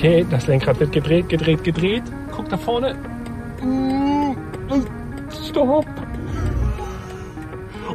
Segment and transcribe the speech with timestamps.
[0.00, 2.02] Okay, das Lenkrad wird gedreht, gedreht, gedreht.
[2.34, 2.96] Guck da vorne.
[5.46, 5.84] Stopp.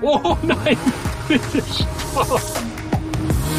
[0.03, 0.77] Oh nein,
[1.27, 2.39] bitte stopp.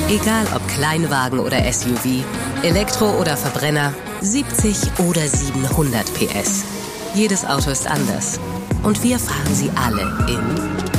[0.08, 2.24] Egal ob Kleinwagen oder SUV,
[2.62, 4.76] Elektro oder Verbrenner, 70
[5.08, 6.62] oder 700 PS.
[7.16, 8.38] Jedes Auto ist anders.
[8.84, 10.95] Und wir fahren sie alle in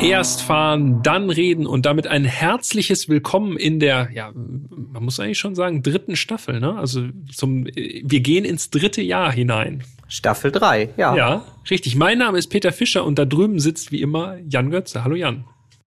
[0.00, 5.38] Erst fahren, dann reden und damit ein herzliches Willkommen in der, ja, man muss eigentlich
[5.38, 6.76] schon sagen, dritten Staffel, ne?
[6.76, 9.82] Also zum, wir gehen ins dritte Jahr hinein.
[10.06, 11.16] Staffel 3, ja.
[11.16, 11.96] Ja, richtig.
[11.96, 15.02] Mein Name ist Peter Fischer und da drüben sitzt wie immer Jan Götze.
[15.02, 15.44] Hallo Jan.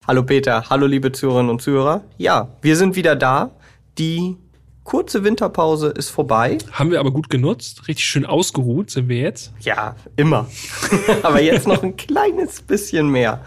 [0.07, 2.03] Hallo Peter, hallo liebe Zuhörerinnen und Zuhörer.
[2.17, 3.51] Ja, wir sind wieder da.
[3.99, 4.37] Die
[4.83, 6.57] kurze Winterpause ist vorbei.
[6.71, 7.87] Haben wir aber gut genutzt.
[7.87, 9.53] Richtig schön ausgeruht sind wir jetzt.
[9.61, 10.47] Ja, immer.
[11.21, 13.43] aber jetzt noch ein kleines bisschen mehr.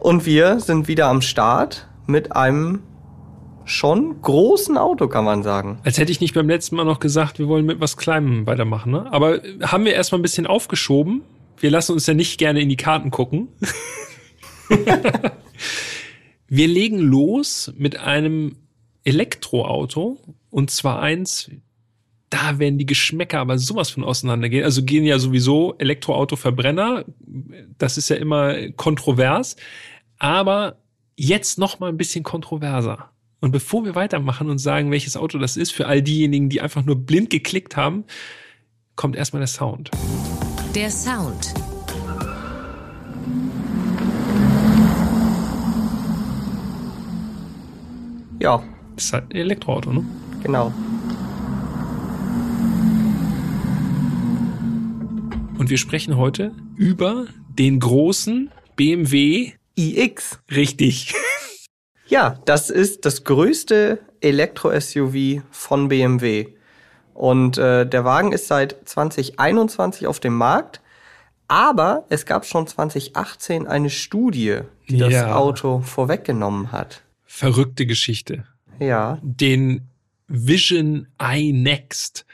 [0.00, 2.82] Und wir sind wieder am Start mit einem
[3.66, 5.78] schon großen Auto, kann man sagen.
[5.84, 8.92] Als hätte ich nicht beim letzten Mal noch gesagt, wir wollen mit was Kleinem weitermachen.
[8.92, 9.12] Ne?
[9.12, 11.22] Aber haben wir erstmal ein bisschen aufgeschoben.
[11.58, 13.48] Wir lassen uns ja nicht gerne in die Karten gucken.
[16.48, 18.56] wir legen los mit einem
[19.04, 21.50] Elektroauto und zwar eins,
[22.30, 24.64] da werden die Geschmäcker aber sowas von auseinandergehen.
[24.64, 27.04] Also gehen ja sowieso Elektroauto-Verbrenner,
[27.76, 29.56] das ist ja immer kontrovers,
[30.20, 30.76] aber
[31.16, 33.10] jetzt noch mal ein bisschen kontroverser.
[33.40, 36.84] Und bevor wir weitermachen und sagen, welches Auto das ist, für all diejenigen, die einfach
[36.84, 38.04] nur blind geklickt haben,
[38.96, 39.90] kommt erstmal der Sound.
[40.74, 41.54] Der Sound.
[48.40, 48.62] Ja.
[48.96, 50.04] Das ist halt ein Elektroauto, ne?
[50.42, 50.66] Genau.
[55.56, 60.38] Und wir sprechen heute über den großen BMW iX.
[60.50, 61.14] Richtig.
[62.08, 66.48] Ja, das ist das größte Elektro-SUV von BMW.
[67.14, 70.80] Und äh, der Wagen ist seit 2021 auf dem Markt.
[71.46, 75.08] Aber es gab schon 2018 eine Studie, die ja.
[75.08, 77.02] das Auto vorweggenommen hat.
[77.24, 78.44] Verrückte Geschichte.
[78.78, 79.18] Ja.
[79.22, 79.88] Den
[80.26, 82.24] Vision iNext.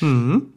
[0.00, 0.54] Mhm.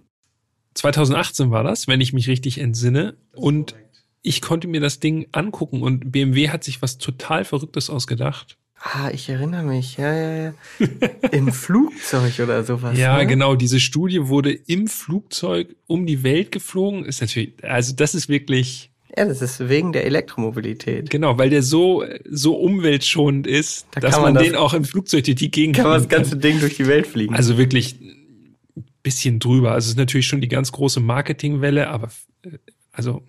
[0.73, 3.15] 2018 war das, wenn ich mich richtig entsinne.
[3.33, 3.75] Und
[4.21, 8.57] ich konnte mir das Ding angucken und BMW hat sich was total Verrücktes ausgedacht.
[8.83, 10.53] Ah, ich erinnere mich, ja, ja, ja.
[11.31, 12.97] Im Flugzeug oder sowas.
[12.97, 13.27] Ja, ne?
[13.27, 13.55] genau.
[13.55, 17.05] Diese Studie wurde im Flugzeug um die Welt geflogen.
[17.05, 18.89] Ist natürlich, also das ist wirklich.
[19.15, 21.11] Ja, das ist wegen der Elektromobilität.
[21.11, 25.25] Genau, weil der so, so umweltschonend ist, da dass man, man den auch im Flugzeug
[25.25, 25.83] durch die Gegend kann.
[25.83, 27.35] Kann man das ganze Ding durch die Welt fliegen.
[27.35, 27.97] Also wirklich
[29.03, 29.73] bisschen drüber.
[29.73, 32.09] Also es ist natürlich schon die ganz große Marketingwelle, aber
[32.91, 33.21] also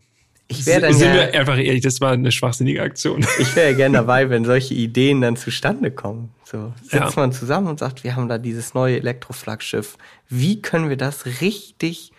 [0.59, 3.27] ich wäre dann sind ja, wir einfach ehrlich, das war eine schwachsinnige Aktion.
[3.39, 6.31] Ich wäre ja gerne dabei, wenn solche Ideen dann zustande kommen.
[6.45, 7.13] So sitzt ja.
[7.17, 9.97] man zusammen und sagt, wir haben da dieses neue Elektroflaggschiff.
[10.29, 12.13] Wie können wir das richtig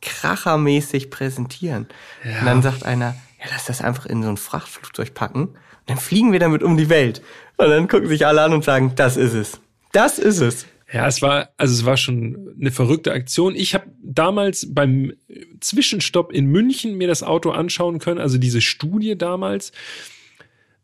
[0.00, 1.86] krachermäßig präsentieren?
[2.24, 2.40] Ja.
[2.40, 5.48] Und dann sagt einer, ja, lass das einfach in so ein Frachtflugzeug packen.
[5.48, 5.56] Und
[5.86, 7.22] dann fliegen wir damit um die Welt.
[7.56, 9.60] Und dann gucken sich alle an und sagen, das ist es.
[9.92, 10.66] Das ist es.
[10.94, 13.56] Ja, es war, also es war schon eine verrückte Aktion.
[13.56, 15.12] Ich habe damals beim
[15.58, 19.72] Zwischenstopp in München mir das Auto anschauen können, also diese Studie damals.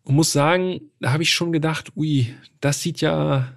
[0.02, 3.52] Und muss sagen, da habe ich schon gedacht, ui, das sieht ja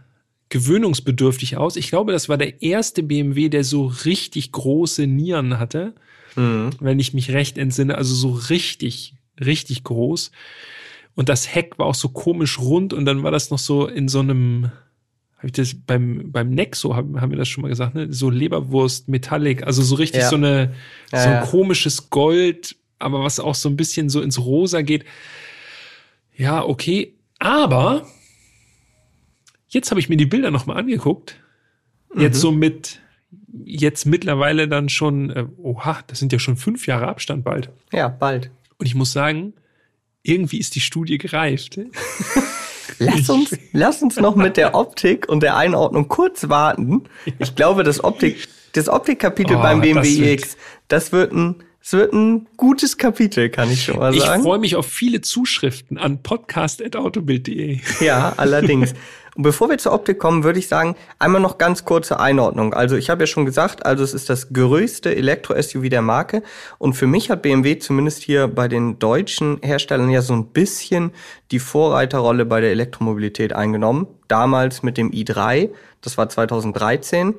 [0.49, 1.75] gewöhnungsbedürftig aus.
[1.75, 5.95] Ich glaube, das war der erste BMW, der so richtig große Nieren hatte,
[6.35, 6.69] mhm.
[6.79, 7.97] wenn ich mich recht entsinne.
[7.97, 10.29] Also so richtig, richtig groß.
[11.15, 14.07] Und das Heck war auch so komisch rund und dann war das noch so in
[14.07, 14.69] so einem
[15.43, 18.07] habe ich das beim, beim Nexo, haben, haben wir das schon mal gesagt, ne?
[18.13, 20.29] So Leberwurst, Metallic, also so richtig ja.
[20.29, 20.73] so eine,
[21.11, 21.45] ja, so ein ja.
[21.45, 25.03] komisches Gold, aber was auch so ein bisschen so ins Rosa geht.
[26.33, 27.13] Ja, okay.
[27.39, 28.07] Aber
[29.67, 31.35] jetzt habe ich mir die Bilder nochmal angeguckt.
[32.15, 32.41] Jetzt mhm.
[32.41, 33.01] so mit,
[33.65, 37.69] jetzt mittlerweile dann schon, äh, oha, das sind ja schon fünf Jahre Abstand bald.
[37.91, 38.49] Ja, bald.
[38.77, 39.51] Und ich muss sagen,
[40.21, 41.77] irgendwie ist die Studie gereift.
[42.99, 47.03] Lass uns, lass uns noch mit der Optik und der Einordnung kurz warten.
[47.39, 52.13] Ich glaube, das Optik, das Optikkapitel oh, beim BMW X, das wird ein, es wird
[52.13, 54.39] ein gutes Kapitel, kann ich schon mal sagen.
[54.39, 57.79] Ich freue mich auf viele Zuschriften an podcast.autobild.de.
[57.99, 58.93] Ja, allerdings.
[59.35, 62.73] Und bevor wir zur Optik kommen, würde ich sagen, einmal noch ganz kurze Einordnung.
[62.73, 66.43] Also ich habe ja schon gesagt, also es ist das größte Elektro-SUV der Marke.
[66.77, 71.11] Und für mich hat BMW zumindest hier bei den deutschen Herstellern ja so ein bisschen
[71.51, 74.07] die Vorreiterrolle bei der Elektromobilität eingenommen.
[74.27, 75.69] Damals mit dem i3,
[76.01, 77.35] das war 2013.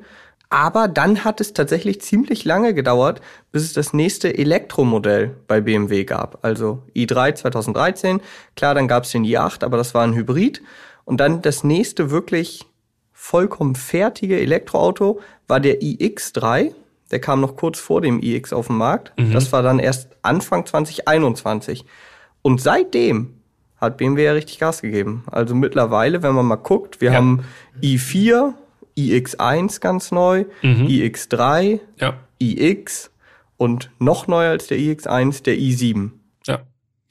[0.49, 3.19] Aber dann hat es tatsächlich ziemlich lange gedauert,
[3.51, 6.39] bis es das nächste Elektromodell bei BMW gab.
[6.43, 8.21] Also i3 2013,
[8.55, 10.61] klar, dann gab es den i8, aber das war ein Hybrid.
[11.05, 12.65] Und dann das nächste wirklich
[13.13, 16.73] vollkommen fertige Elektroauto war der iX3.
[17.11, 19.13] Der kam noch kurz vor dem iX auf den Markt.
[19.17, 19.31] Mhm.
[19.31, 21.85] Das war dann erst Anfang 2021.
[22.41, 23.35] Und seitdem
[23.77, 25.23] hat BMW ja richtig Gas gegeben.
[25.31, 27.17] Also mittlerweile, wenn man mal guckt, wir ja.
[27.17, 27.45] haben
[27.81, 28.53] i4,
[28.97, 30.87] iX1 ganz neu, mhm.
[30.87, 32.17] iX3, ja.
[32.39, 33.11] iX
[33.57, 36.11] und noch neuer als der iX1, der i7.
[36.45, 36.61] Ja,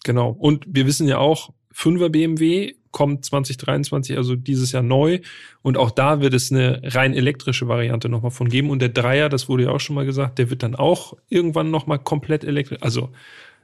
[0.05, 0.37] genau.
[0.39, 5.19] Und wir wissen ja auch, 5er BMW kommt 2023, also dieses Jahr neu.
[5.61, 8.71] Und auch da wird es eine rein elektrische Variante nochmal von geben.
[8.71, 11.71] Und der Dreier, das wurde ja auch schon mal gesagt, der wird dann auch irgendwann
[11.71, 12.79] nochmal komplett elektrisch.
[12.81, 13.11] Also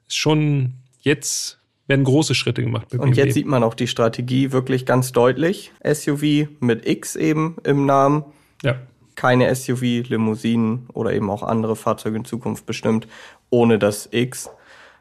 [0.06, 2.92] ist schon jetzt werden große Schritte gemacht.
[2.94, 5.72] Und jetzt sieht man auch die Strategie wirklich ganz deutlich.
[5.82, 8.24] SUV mit X eben im Namen.
[8.62, 8.76] Ja.
[9.14, 13.06] Keine SUV, Limousinen oder eben auch andere Fahrzeuge in Zukunft bestimmt
[13.48, 14.50] ohne das X.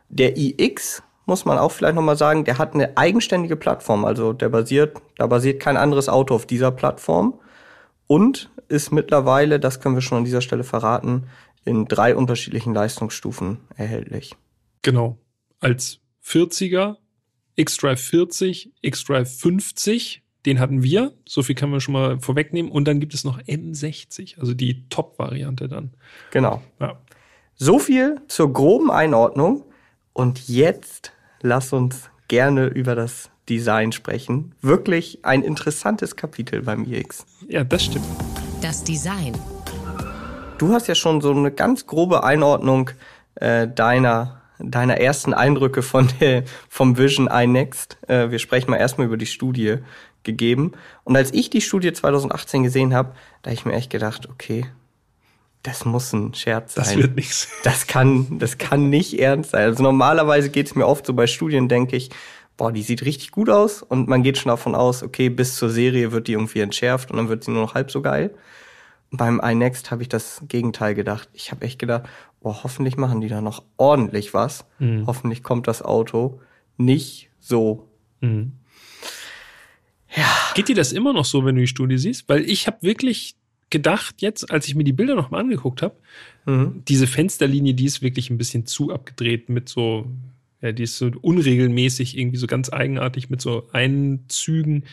[0.09, 4.03] Der iX muss man auch vielleicht nochmal sagen, der hat eine eigenständige Plattform.
[4.03, 7.39] Also der basiert, da basiert kein anderes Auto auf dieser Plattform
[8.07, 11.27] und ist mittlerweile, das können wir schon an dieser Stelle verraten,
[11.63, 14.35] in drei unterschiedlichen Leistungsstufen erhältlich.
[14.81, 15.17] Genau.
[15.59, 16.97] Als 40er,
[17.55, 21.13] X-Drive 40, X-Drive 50, den hatten wir.
[21.27, 22.71] So viel können wir schon mal vorwegnehmen.
[22.71, 25.93] Und dann gibt es noch M60, also die Top-Variante dann.
[26.31, 26.61] Genau.
[26.79, 26.99] Ja.
[27.55, 29.65] So viel zur groben Einordnung.
[30.13, 31.11] Und jetzt
[31.41, 34.53] lass uns gerne über das Design sprechen.
[34.61, 37.25] Wirklich ein interessantes Kapitel beim iX.
[37.47, 38.05] Ja, das stimmt.
[38.61, 39.33] Das Design.
[40.57, 42.91] Du hast ja schon so eine ganz grobe Einordnung
[43.35, 47.97] äh, deiner deiner ersten Eindrücke von der, vom Vision iNext.
[48.07, 49.77] Äh, wir sprechen mal erstmal über die Studie
[50.23, 50.73] gegeben.
[51.05, 54.65] Und als ich die Studie 2018 gesehen habe, da habe ich mir echt gedacht, okay,
[55.63, 56.85] das muss ein Scherz sein.
[56.85, 57.49] Das wird nichts.
[57.63, 59.63] Das kann, das kann nicht ernst sein.
[59.63, 62.09] Also normalerweise geht es mir oft so bei Studien, denke ich,
[62.55, 65.69] boah, die sieht richtig gut aus und man geht schon davon aus, okay, bis zur
[65.69, 68.33] Serie wird die irgendwie entschärft und dann wird sie nur noch halb so geil.
[69.11, 71.29] Beim iNext habe ich das Gegenteil gedacht.
[71.33, 72.03] Ich habe echt gedacht,
[72.41, 74.65] boah, hoffentlich machen die da noch ordentlich was.
[74.77, 75.07] Mhm.
[75.07, 76.41] Hoffentlich kommt das Auto
[76.77, 77.87] nicht so.
[78.21, 78.53] Mhm.
[80.15, 80.25] Ja.
[80.53, 82.29] Geht dir das immer noch so, wenn du die Studie siehst?
[82.29, 83.35] Weil ich habe wirklich
[83.69, 85.95] gedacht, jetzt, als ich mir die Bilder noch mal angeguckt habe,
[86.45, 86.83] mhm.
[86.87, 90.05] diese Fensterlinie, die ist wirklich ein bisschen zu abgedreht mit so,
[90.61, 94.85] ja, die ist so unregelmäßig, irgendwie so ganz eigenartig mit so Einzügen.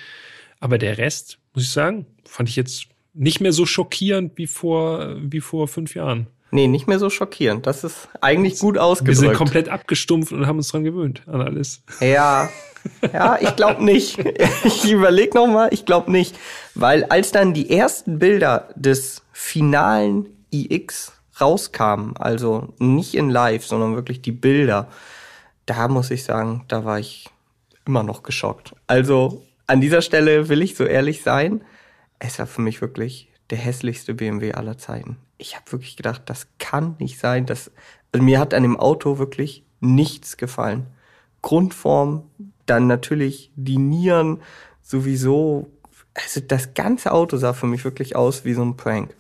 [0.61, 5.17] Aber der Rest, muss ich sagen, fand ich jetzt nicht mehr so schockierend wie vor,
[5.20, 6.26] wie vor fünf Jahren.
[6.50, 7.67] Nee, nicht mehr so schockierend.
[7.67, 9.20] Das ist eigentlich gut ausgedrückt.
[9.20, 11.82] Wir sind komplett abgestumpft und haben uns dran gewöhnt an alles.
[12.00, 12.49] Ja,
[13.12, 14.18] ja, ich glaube nicht.
[14.64, 16.36] Ich überlege noch mal, ich glaube nicht,
[16.74, 23.94] weil als dann die ersten Bilder des finalen iX rauskamen, also nicht in Live, sondern
[23.94, 24.88] wirklich die Bilder,
[25.66, 27.28] da muss ich sagen, da war ich
[27.84, 28.74] immer noch geschockt.
[28.86, 31.62] Also an dieser Stelle will ich so ehrlich sein,
[32.18, 35.16] es war für mich wirklich der hässlichste BMW aller Zeiten.
[35.38, 37.46] Ich habe wirklich gedacht, das kann nicht sein.
[37.46, 37.70] Dass,
[38.12, 40.86] also mir hat an dem Auto wirklich nichts gefallen.
[41.42, 42.30] Grundform,
[42.66, 44.40] dann natürlich die Nieren
[44.82, 45.70] sowieso.
[46.14, 49.14] Also das ganze Auto sah für mich wirklich aus wie so ein Prank.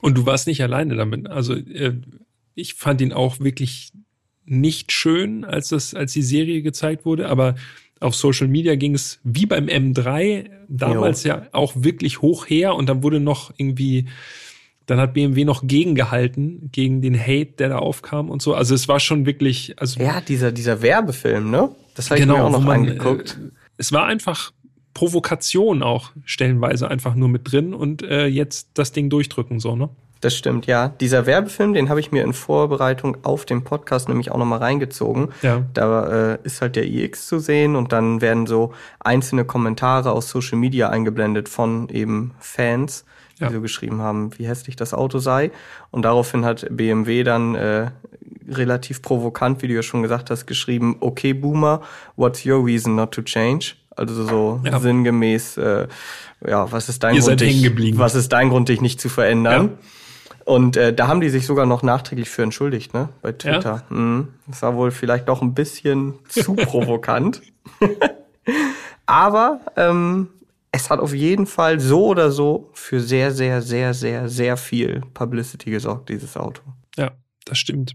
[0.00, 1.28] Und du warst nicht alleine damit.
[1.28, 1.94] Also äh,
[2.54, 3.92] ich fand ihn auch wirklich
[4.44, 7.54] nicht schön, als das, als die Serie gezeigt wurde, aber
[8.00, 11.30] auf Social Media ging es wie beim M3 damals jo.
[11.30, 14.06] ja auch wirklich hoch her und dann wurde noch irgendwie,
[14.86, 18.54] dann hat BMW noch gegengehalten gegen den Hate, der da aufkam und so.
[18.54, 21.74] Also es war schon wirklich, also ja, dieser dieser Werbefilm, ne?
[21.94, 23.38] Das habe genau, ich mir auch noch man, angeguckt.
[23.40, 24.52] Äh, es war einfach
[24.94, 29.90] Provokation auch stellenweise einfach nur mit drin und äh, jetzt das Ding durchdrücken so, ne?
[30.24, 30.88] Das stimmt, ja.
[30.88, 35.28] Dieser Werbefilm, den habe ich mir in Vorbereitung auf den Podcast nämlich auch nochmal reingezogen.
[35.42, 35.66] Ja.
[35.74, 40.30] Da äh, ist halt der iX zu sehen und dann werden so einzelne Kommentare aus
[40.30, 43.04] Social Media eingeblendet von eben Fans,
[43.38, 43.50] die ja.
[43.50, 45.50] so geschrieben haben, wie hässlich das Auto sei.
[45.90, 47.90] Und daraufhin hat BMW dann äh,
[48.48, 51.82] relativ provokant, wie du ja schon gesagt hast, geschrieben, okay, Boomer,
[52.16, 53.74] what's your reason not to change?
[53.96, 54.78] Also so ja.
[54.80, 55.86] sinngemäß, äh,
[56.46, 59.64] ja, was ist dein Ihr Grund, dich, was ist dein Grund, dich nicht zu verändern?
[59.64, 59.70] Ja.
[60.44, 63.08] Und äh, da haben die sich sogar noch nachträglich für entschuldigt, ne?
[63.22, 63.84] Bei Twitter.
[63.88, 63.96] Ja?
[63.96, 64.28] Mhm.
[64.46, 67.40] Das war wohl vielleicht doch ein bisschen zu provokant.
[69.06, 70.28] Aber ähm,
[70.74, 75.02] es hat auf jeden Fall so oder so für sehr, sehr, sehr, sehr, sehr viel
[75.14, 76.62] Publicity gesorgt, dieses Auto.
[76.96, 77.12] Ja,
[77.44, 77.94] das stimmt.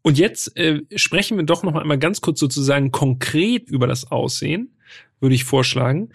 [0.00, 4.78] Und jetzt äh, sprechen wir doch noch einmal ganz kurz sozusagen konkret über das Aussehen,
[5.20, 6.08] würde ich vorschlagen.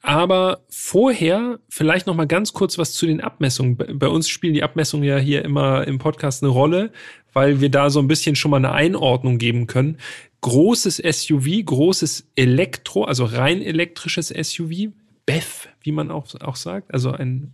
[0.00, 3.76] Aber vorher vielleicht noch mal ganz kurz was zu den Abmessungen.
[3.76, 6.90] Bei uns spielen die Abmessungen ja hier immer im Podcast eine Rolle,
[7.32, 9.98] weil wir da so ein bisschen schon mal eine Einordnung geben können.
[10.40, 14.92] Großes SUV, großes Elektro, also rein elektrisches SUV,
[15.26, 17.52] BEV, wie man auch, auch sagt, also ein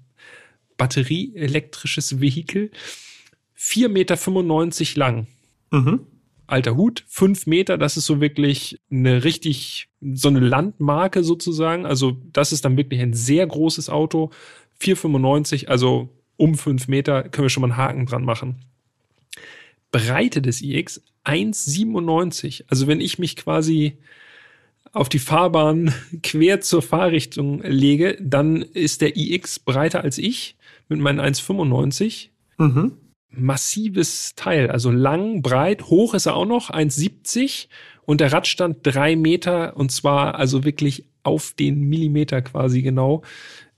[0.77, 2.71] batterieelektrisches Vehikel.
[3.59, 5.27] 4,95 Meter lang.
[5.71, 6.00] Mhm.
[6.47, 11.87] Alter Hut, fünf Meter, das ist so wirklich eine richtig, so eine Landmarke sozusagen.
[11.87, 14.31] Also das ist dann wirklich ein sehr großes Auto.
[14.81, 18.57] 4,95, also um fünf Meter können wir schon mal einen Haken dran machen.
[19.93, 22.65] Breite des iX 1,97.
[22.69, 23.99] Also wenn ich mich quasi
[24.93, 30.57] auf die Fahrbahn quer zur Fahrrichtung lege, dann ist der iX breiter als ich
[30.89, 32.29] mit meinen 1,95.
[32.59, 32.93] Mhm.
[33.33, 37.69] Massives Teil, also lang, breit, hoch ist er auch noch, 1,70
[38.05, 43.23] und der Radstand drei Meter und zwar also wirklich auf den Millimeter quasi genau.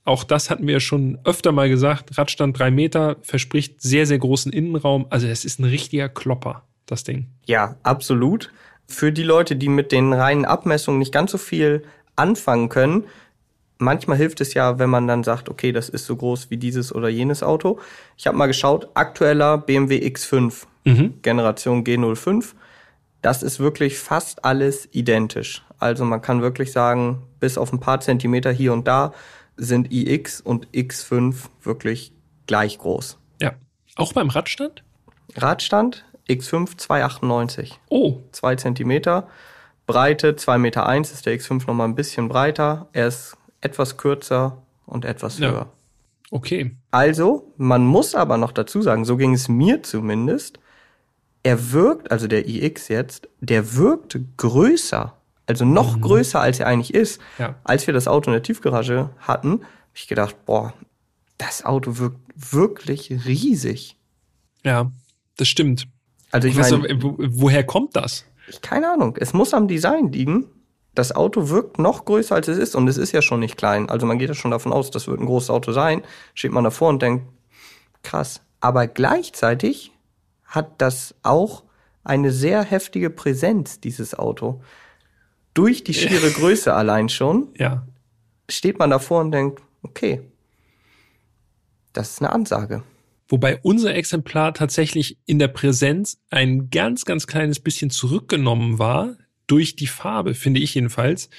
[0.05, 2.17] Auch das hatten wir schon öfter mal gesagt.
[2.17, 5.05] Radstand drei Meter verspricht sehr, sehr großen Innenraum.
[5.09, 7.27] Also es ist ein richtiger Klopper, das Ding.
[7.45, 8.51] Ja, absolut.
[8.87, 11.83] Für die Leute, die mit den reinen Abmessungen nicht ganz so viel
[12.15, 13.05] anfangen können,
[13.77, 16.93] manchmal hilft es ja, wenn man dann sagt, okay, das ist so groß wie dieses
[16.93, 17.79] oder jenes Auto.
[18.17, 21.21] Ich habe mal geschaut, aktueller BMW X5, Mhm.
[21.21, 22.53] Generation G05.
[23.21, 25.63] Das ist wirklich fast alles identisch.
[25.79, 29.13] Also man kann wirklich sagen, bis auf ein paar Zentimeter hier und da
[29.55, 32.11] sind iX und X5 wirklich
[32.47, 33.17] gleich groß.
[33.41, 33.53] Ja.
[33.95, 34.83] Auch beim Radstand?
[35.35, 37.79] Radstand X5 298.
[37.89, 39.27] Oh, zwei Zentimeter.
[39.85, 42.87] Breite 2,1 Meter eins ist der X5 nochmal ein bisschen breiter.
[42.93, 45.51] Er ist etwas kürzer und etwas Ja.
[45.51, 45.69] höher.
[46.31, 46.71] okay.
[46.91, 50.59] Also, man muss aber noch dazu sagen, so ging es mir zumindest,
[51.43, 55.13] er wirkt, also der iX jetzt, der wirkt größer,
[55.45, 57.19] also noch größer, als er eigentlich ist.
[57.37, 57.55] Ja.
[57.65, 60.73] Als wir das Auto in der Tiefgarage hatten, habe ich gedacht, boah,
[61.37, 63.97] das Auto wirkt wirklich riesig.
[64.63, 64.89] Ja,
[65.35, 65.87] das stimmt.
[66.33, 68.25] Also ich meine, wo, woher kommt das?
[68.47, 69.15] Ich, keine Ahnung.
[69.19, 70.47] Es muss am Design liegen.
[70.95, 72.75] Das Auto wirkt noch größer, als es ist.
[72.75, 73.89] Und es ist ja schon nicht klein.
[73.89, 76.01] Also man geht ja schon davon aus, das wird ein großes Auto sein.
[76.33, 77.25] Steht man davor und denkt,
[78.01, 78.41] krass.
[78.59, 79.91] Aber gleichzeitig
[80.43, 81.63] hat das auch
[82.03, 84.61] eine sehr heftige Präsenz, dieses Auto.
[85.53, 87.85] Durch die schiere Größe allein schon Ja.
[88.49, 90.21] steht man davor und denkt, okay,
[91.93, 92.83] das ist eine Ansage.
[93.27, 99.75] Wobei unser Exemplar tatsächlich in der Präsenz ein ganz, ganz kleines bisschen zurückgenommen war durch
[99.75, 101.29] die Farbe, finde ich jedenfalls.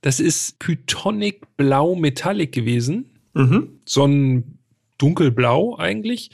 [0.00, 3.10] Das ist Pythonic Blau Metallic gewesen.
[3.32, 3.80] Mhm.
[3.84, 4.58] So ein
[4.98, 6.30] dunkelblau eigentlich.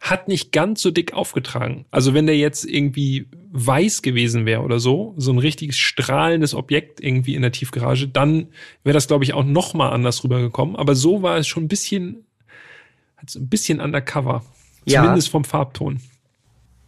[0.00, 1.84] Hat nicht ganz so dick aufgetragen.
[1.90, 7.00] Also wenn der jetzt irgendwie weiß gewesen wäre oder so, so ein richtiges strahlendes Objekt
[7.02, 8.48] irgendwie in der Tiefgarage, dann
[8.84, 10.76] wäre das, glaube ich, auch noch mal anders rübergekommen.
[10.76, 12.24] Aber so war es schon ein bisschen,
[13.20, 14.42] also ein bisschen undercover.
[14.84, 15.00] Ja.
[15.02, 16.00] Zumindest vom Farbton.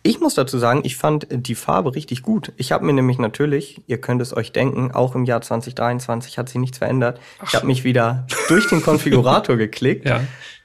[0.05, 2.53] Ich muss dazu sagen, ich fand die Farbe richtig gut.
[2.57, 6.49] Ich habe mir nämlich natürlich, ihr könnt es euch denken, auch im Jahr 2023 hat
[6.49, 7.21] sich nichts verändert.
[7.47, 10.23] Ich habe mich wieder durch den Konfigurator geklickt Ja.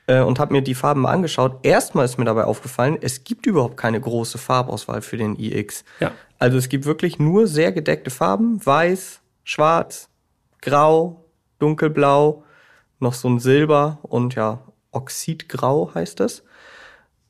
[0.08, 1.60] äh, und habe mir die Farben mal angeschaut.
[1.62, 5.84] Erstmal ist mir dabei aufgefallen, es gibt überhaupt keine große Farbauswahl für den iX.
[6.00, 6.14] Ja.
[6.40, 10.10] Also es gibt wirklich nur sehr gedeckte Farben, weiß, schwarz,
[10.62, 11.26] grau,
[11.60, 12.44] dunkelblau,
[13.00, 14.62] noch so ein Silber und ja,
[14.98, 16.44] Oxidgrau heißt das.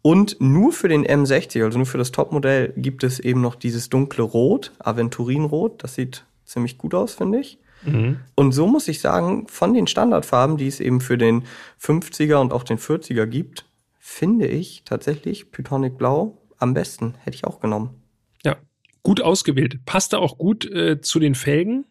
[0.01, 3.89] Und nur für den M60, also nur für das Topmodell, gibt es eben noch dieses
[3.89, 5.83] dunkle Rot, Aventurinrot.
[5.83, 7.59] Das sieht ziemlich gut aus, finde ich.
[7.83, 8.19] Mhm.
[8.35, 11.43] Und so muss ich sagen, von den Standardfarben, die es eben für den
[11.81, 13.65] 50er und auch den 40er gibt,
[13.99, 17.15] finde ich tatsächlich Pythonic Blau am besten.
[17.23, 17.89] Hätte ich auch genommen.
[18.43, 18.55] Ja.
[19.03, 19.85] Gut ausgewählt.
[19.85, 21.85] Passte auch gut äh, zu den Felgen.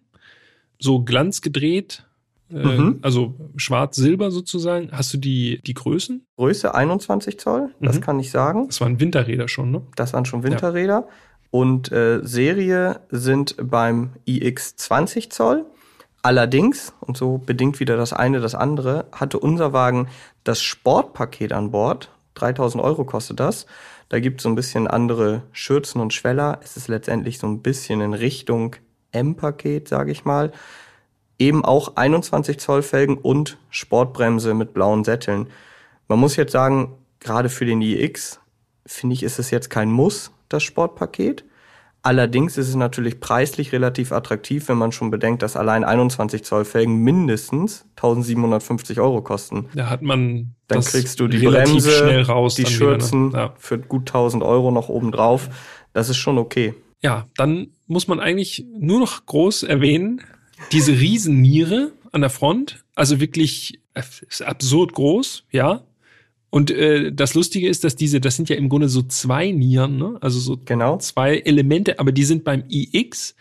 [0.78, 2.06] So glanzgedreht.
[2.50, 2.99] Äh, Mhm.
[3.03, 4.91] Also schwarz-silber sozusagen.
[4.93, 6.25] Hast du die, die Größen?
[6.37, 8.00] Größe 21 Zoll, das Mhm.
[8.00, 8.67] kann ich sagen.
[8.69, 9.83] Das waren Winterräder schon, ne?
[9.97, 11.09] Das waren schon Winterräder.
[11.50, 15.65] Und äh, Serie sind beim iX 20 Zoll.
[16.23, 20.09] Allerdings, und so bedingt wieder das eine das andere, hatte unser Wagen
[20.45, 22.11] das Sportpaket an Bord.
[22.35, 23.67] 3000 Euro kostet das.
[24.09, 26.61] Da gibt es so ein bisschen andere Schürzen und Schweller.
[26.62, 28.76] Es ist letztendlich so ein bisschen in Richtung
[29.12, 30.53] M-Paket, sage ich mal.
[31.38, 35.49] Eben auch 21 Zoll Felgen und Sportbremse mit blauen Sätteln.
[36.09, 38.40] Man muss jetzt sagen, gerade für den iX
[38.87, 41.45] finde ich, ist es jetzt kein Muss, das Sportpaket.
[42.02, 46.64] Allerdings ist es natürlich preislich relativ attraktiv, wenn man schon bedenkt, dass allein 21 Zoll
[46.64, 49.66] Felgen mindestens 1750 Euro kosten.
[49.75, 52.55] Da hat man Dann kriegst du die Bremse, raus.
[52.55, 52.69] die ne?
[52.69, 53.55] Schürzen Ja.
[53.59, 55.49] für gut 1000 Euro noch obendrauf.
[55.93, 56.75] Das ist schon okay.
[57.02, 60.21] ja, dann muss man eigentlich nur noch groß erwähnen,
[60.73, 65.85] diese Riesenniere an der Front, also wirklich äh, ist absurd groß, ja.
[66.51, 69.99] Und äh, das Lustige ist, dass diese, das sind ja im Grunde so zwei Nieren,
[69.99, 70.17] ne?
[70.21, 70.97] also so Genau.
[70.99, 73.35] zwei Elemente, aber die sind beim iX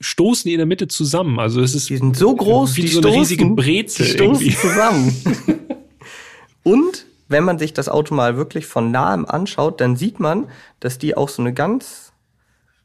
[0.00, 1.38] stoßen die in der Mitte zusammen.
[1.38, 4.12] Also es ist Die sind so groß, wie die so eine stoßen, riesige Brezel die
[4.12, 4.56] stoßen irgendwie.
[4.56, 5.16] zusammen.
[6.64, 10.48] Und wenn man sich das Auto mal wirklich von nahem anschaut, dann sieht man,
[10.80, 12.11] dass die auch so eine ganz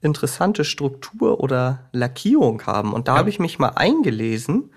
[0.01, 2.93] interessante Struktur oder Lackierung haben.
[2.93, 3.19] Und da Ja.
[3.19, 4.71] habe ich mich mal eingelesen.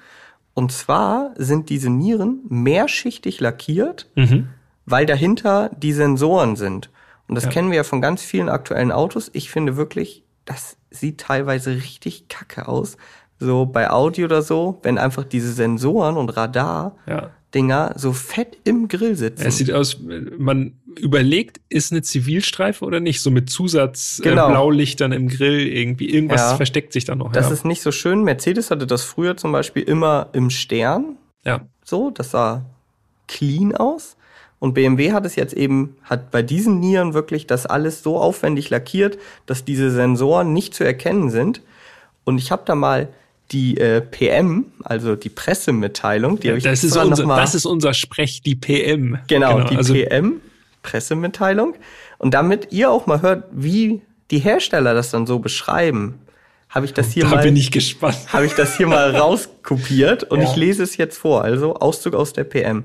[0.54, 4.48] Und zwar sind diese Nieren mehrschichtig lackiert, Mhm.
[4.86, 6.90] weil dahinter die Sensoren sind.
[7.28, 7.50] Und das Ja.
[7.50, 9.30] kennen wir ja von ganz vielen aktuellen Autos.
[9.32, 12.96] Ich finde wirklich, das sieht teilweise richtig kacke aus.
[13.38, 17.98] So bei Audi oder so, wenn einfach diese Sensoren und Radar-Dinger Ja.
[17.98, 19.46] so fett im Grill sitzen.
[19.46, 19.98] Es sieht aus,
[20.38, 23.20] man überlegt, ist eine Zivilstreife oder nicht?
[23.22, 24.48] So mit Zusatz Genau.
[24.48, 26.10] äh, Blaulichtern im Grill irgendwie.
[26.10, 26.56] Irgendwas Ja.
[26.56, 27.32] versteckt sich da noch.
[27.32, 27.52] das ja.
[27.52, 28.22] ist nicht so schön.
[28.24, 31.16] Mercedes hatte das früher zum Beispiel immer im Stern.
[31.44, 31.62] ja.
[31.84, 32.64] So, das sah
[33.26, 34.16] clean aus.
[34.60, 38.70] Und BMW hat es jetzt eben, hat bei diesen Nieren wirklich das alles so aufwendig
[38.70, 41.62] lackiert, dass diese Sensoren nicht zu erkennen sind.
[42.24, 43.08] Und ich habe da mal
[43.50, 47.66] die äh, PM, also die Pressemitteilung, die habe ich das, ist unser, mal, das ist
[47.66, 49.18] unser Sprech, die PM.
[49.26, 50.40] genau, die also, PM,
[50.82, 51.74] Pressemitteilung.
[52.18, 56.18] Und damit ihr auch mal hört, wie die Hersteller das dann so beschreiben,
[56.68, 58.16] habe ich das hier Da mal bin ich gespannt.
[58.32, 60.48] habe ich das hier mal rauskopiert und Ja.
[60.48, 61.42] ich lese es jetzt vor.
[61.42, 62.84] Also Auszug aus der PM.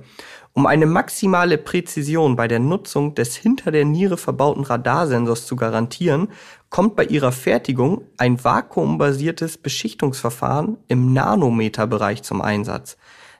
[0.53, 6.29] Um eine maximale Präzision bei der Nutzung des hinter der Niere verbauten Radarsensors zu garantieren,
[6.69, 12.95] kommt bei ihrer Fertigung ein vakuumbasiertes Beschichtungsverfahren im Nanometerbereich zum Einsatz.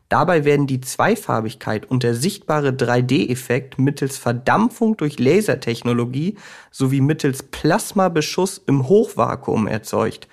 [0.10, 6.36] Dabei werden die Zweifarbigkeit und der sichtbare 3D-Effekt mittels Verdampfung durch Lasertechnologie
[6.72, 10.28] sowie mittels Plasmabeschuss im Hochvakuum erzeugt.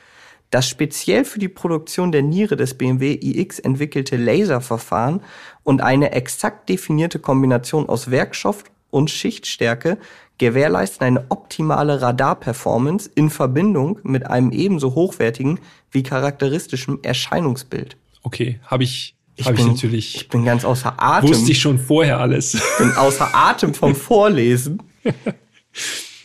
[0.50, 5.22] Das speziell für die Produktion der Niere des BMW iX entwickelte Laserverfahren
[5.62, 9.96] und eine exakt definierte Kombination aus Werkstoff und Schichtstärke
[10.36, 15.60] gewährleisten eine optimale Radarperformance in Verbindung mit einem ebenso hochwertigen
[15.90, 17.96] wie charakteristischem Erscheinungsbild.
[18.22, 20.14] Okay, habe ich, Ich hab ich bin, natürlich.
[20.14, 21.30] ich bin ganz außer Atem.
[21.30, 22.52] wusste ich schon vorher alles.
[22.78, 24.82] bin außer Atem vom Vorlesen.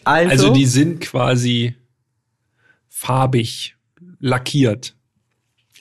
[0.04, 1.76] Also, Also die sind quasi
[2.88, 3.76] farbig
[4.22, 4.96] lackiert.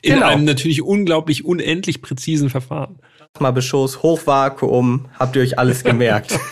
[0.02, 0.26] In Genau.
[0.26, 2.98] einem natürlich unglaublich unendlich präzisen Verfahren.
[3.38, 6.36] mal Beschuss, Hochvakuum, habt ihr euch alles gemerkt.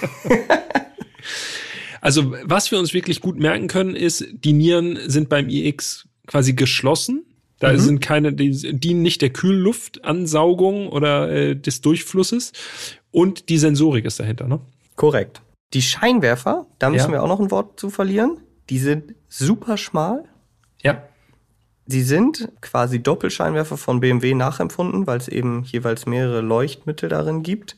[2.00, 6.52] Also was wir uns wirklich gut merken können, ist, die Nieren sind beim iX quasi
[6.52, 7.24] geschlossen.
[7.64, 7.78] Da Mhm.
[7.78, 12.52] sind keine, die dienen nicht der Kühlluftansaugung oder äh, des Durchflusses.
[13.10, 14.60] Und die Sensorik ist dahinter, ne?
[14.96, 15.40] Korrekt.
[15.72, 17.12] Die Scheinwerfer, da müssen Ja.
[17.18, 18.38] wir auch noch ein Wort zu verlieren.
[18.70, 20.24] Die sind super schmal.
[20.82, 21.02] Ja.
[21.86, 27.76] Sie sind quasi Doppelscheinwerfer von BMW nachempfunden, weil es eben jeweils mehrere Leuchtmittel darin gibt.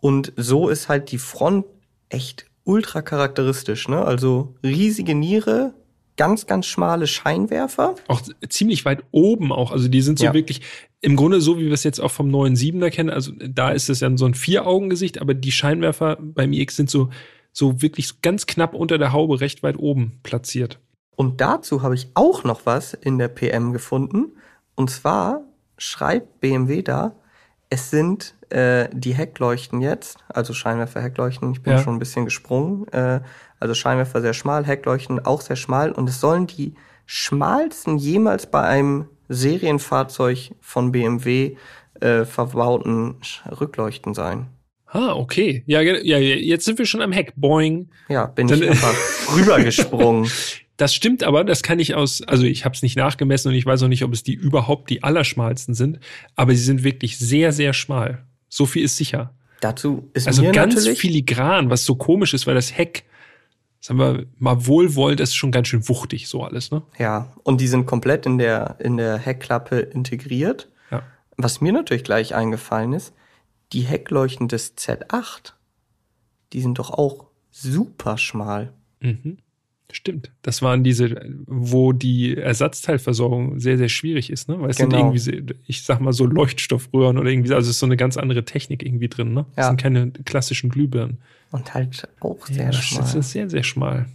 [0.00, 1.64] Und so ist halt die Front
[2.08, 4.04] echt ultra charakteristisch, ne?
[4.04, 5.74] Also riesige Niere,
[6.16, 7.94] ganz, ganz schmale Scheinwerfer.
[8.08, 9.72] Auch ziemlich weit oben auch.
[9.72, 10.34] Also die sind so Ja.
[10.34, 10.62] wirklich
[11.00, 13.10] im Grunde so, wie wir es jetzt auch vom neuen Siebener kennen.
[13.10, 17.10] Also da ist es ja so ein Vier-Augen-Gesicht, aber die Scheinwerfer beim iX sind so,
[17.52, 20.78] so wirklich ganz knapp unter der Haube recht weit oben platziert.
[21.14, 24.32] Und dazu habe ich auch noch was in der PM gefunden.
[24.74, 25.42] Und zwar
[25.78, 27.14] schreibt BMW da,
[27.68, 31.78] es sind äh, die Heckleuchten jetzt, also Scheinwerfer, Heckleuchten, ich bin Ja.
[31.82, 33.20] schon ein bisschen gesprungen, äh,
[33.60, 36.74] also Scheinwerfer sehr schmal, Heckleuchten auch sehr schmal und es sollen die
[37.06, 41.56] schmalsten jemals bei einem Serienfahrzeug von BMW
[42.00, 43.16] äh, verbauten
[43.60, 44.46] Rückleuchten sein.
[44.86, 45.62] Ah, okay.
[45.66, 47.32] Ja, ja, jetzt sind wir schon am Heck.
[47.36, 47.88] Boing.
[48.08, 48.94] Ja, bin Dann- ich einfach
[49.36, 50.30] rübergesprungen.
[50.76, 53.64] Das stimmt aber, das kann ich aus, also ich habe es nicht nachgemessen und ich
[53.64, 56.00] weiß auch nicht, ob es die überhaupt die allerschmalsten sind,
[56.34, 58.24] aber sie sind wirklich sehr, sehr schmal.
[58.50, 59.32] So viel ist sicher.
[59.60, 63.04] Dazu ist Also ganz filigran, was so komisch ist, weil das Heck,
[63.86, 66.82] sagen wir mal wohlwollend, ist schon ganz schön wuchtig, so alles, ne?
[66.98, 70.68] Ja, und die sind komplett in der, in der Heckklappe integriert.
[70.90, 71.04] Ja.
[71.36, 73.14] Was mir natürlich gleich eingefallen ist,
[73.72, 75.52] die Heckleuchten des Z8,
[76.52, 78.72] die sind doch auch super schmal.
[78.98, 79.38] Mhm.
[79.92, 80.30] Stimmt.
[80.42, 81.14] Das waren diese,
[81.46, 84.60] wo die Ersatzteilversorgung sehr, sehr schwierig ist, ne?
[84.60, 85.12] Weil es Genau.
[85.12, 88.16] sind irgendwie, ich sag mal so Leuchtstoffröhren oder irgendwie, also es ist so eine ganz
[88.16, 89.46] andere Technik irgendwie drin, ne?
[89.54, 89.68] Das Ja.
[89.70, 91.18] sind keine klassischen Glühbirnen.
[91.52, 93.02] Und halt auch sehr Ja, das schmal.
[93.02, 94.06] das ist sehr, sehr schmal.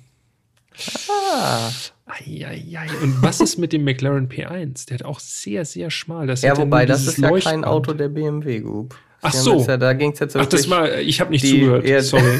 [1.10, 1.69] ah.
[2.05, 2.88] Eieiei.
[3.01, 4.88] Und was ist mit dem McLaren P1?
[4.88, 6.27] Der hat auch sehr, sehr schmal.
[6.27, 7.65] Das Ja, wobei, das ist ja kein Leuchtband.
[7.65, 8.95] Auto der BMW Group.
[9.21, 9.63] Ach so.
[9.65, 11.86] Ja, da ging's jetzt Ach, das war, ich habe nicht zugehört.
[12.03, 12.23] Sorry.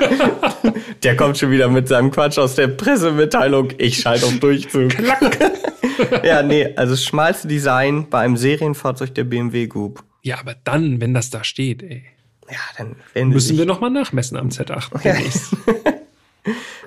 [1.02, 3.68] Der kommt schon wieder mit seinem Quatsch aus der Pressemitteilung.
[3.78, 4.92] Ich schalte auf Durchzug.
[6.24, 10.02] ja, nee, also das schmalste Design bei einem Serienfahrzeug der BMW Group.
[10.22, 12.04] ja, aber dann, wenn das da steht, ey,
[12.50, 15.02] Ja, dann wenn müssen wir noch mal nachmessen am Z8.
[15.02, 15.56] demnächst.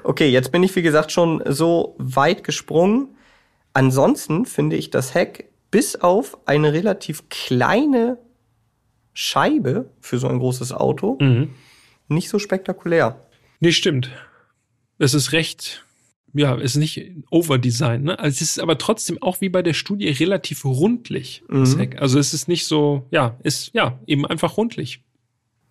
[0.05, 3.09] Okay, jetzt bin ich wie gesagt schon so weit gesprungen.
[3.71, 8.17] Ansonsten finde ich das Heck bis auf eine relativ kleine
[9.13, 11.51] Scheibe für so ein großes Auto Mhm.
[12.09, 13.15] nicht so spektakulär.
[13.63, 14.11] Nee, stimmt.
[14.97, 15.85] Es ist recht,
[16.33, 18.19] ja, es ist nicht overdesign, ne?
[18.19, 21.91] Also es ist aber trotzdem auch wie bei der Studie relativ rundlich, Mhm.
[21.97, 25.01] Also es ist nicht so, ja, ist, ja, eben einfach rundlich.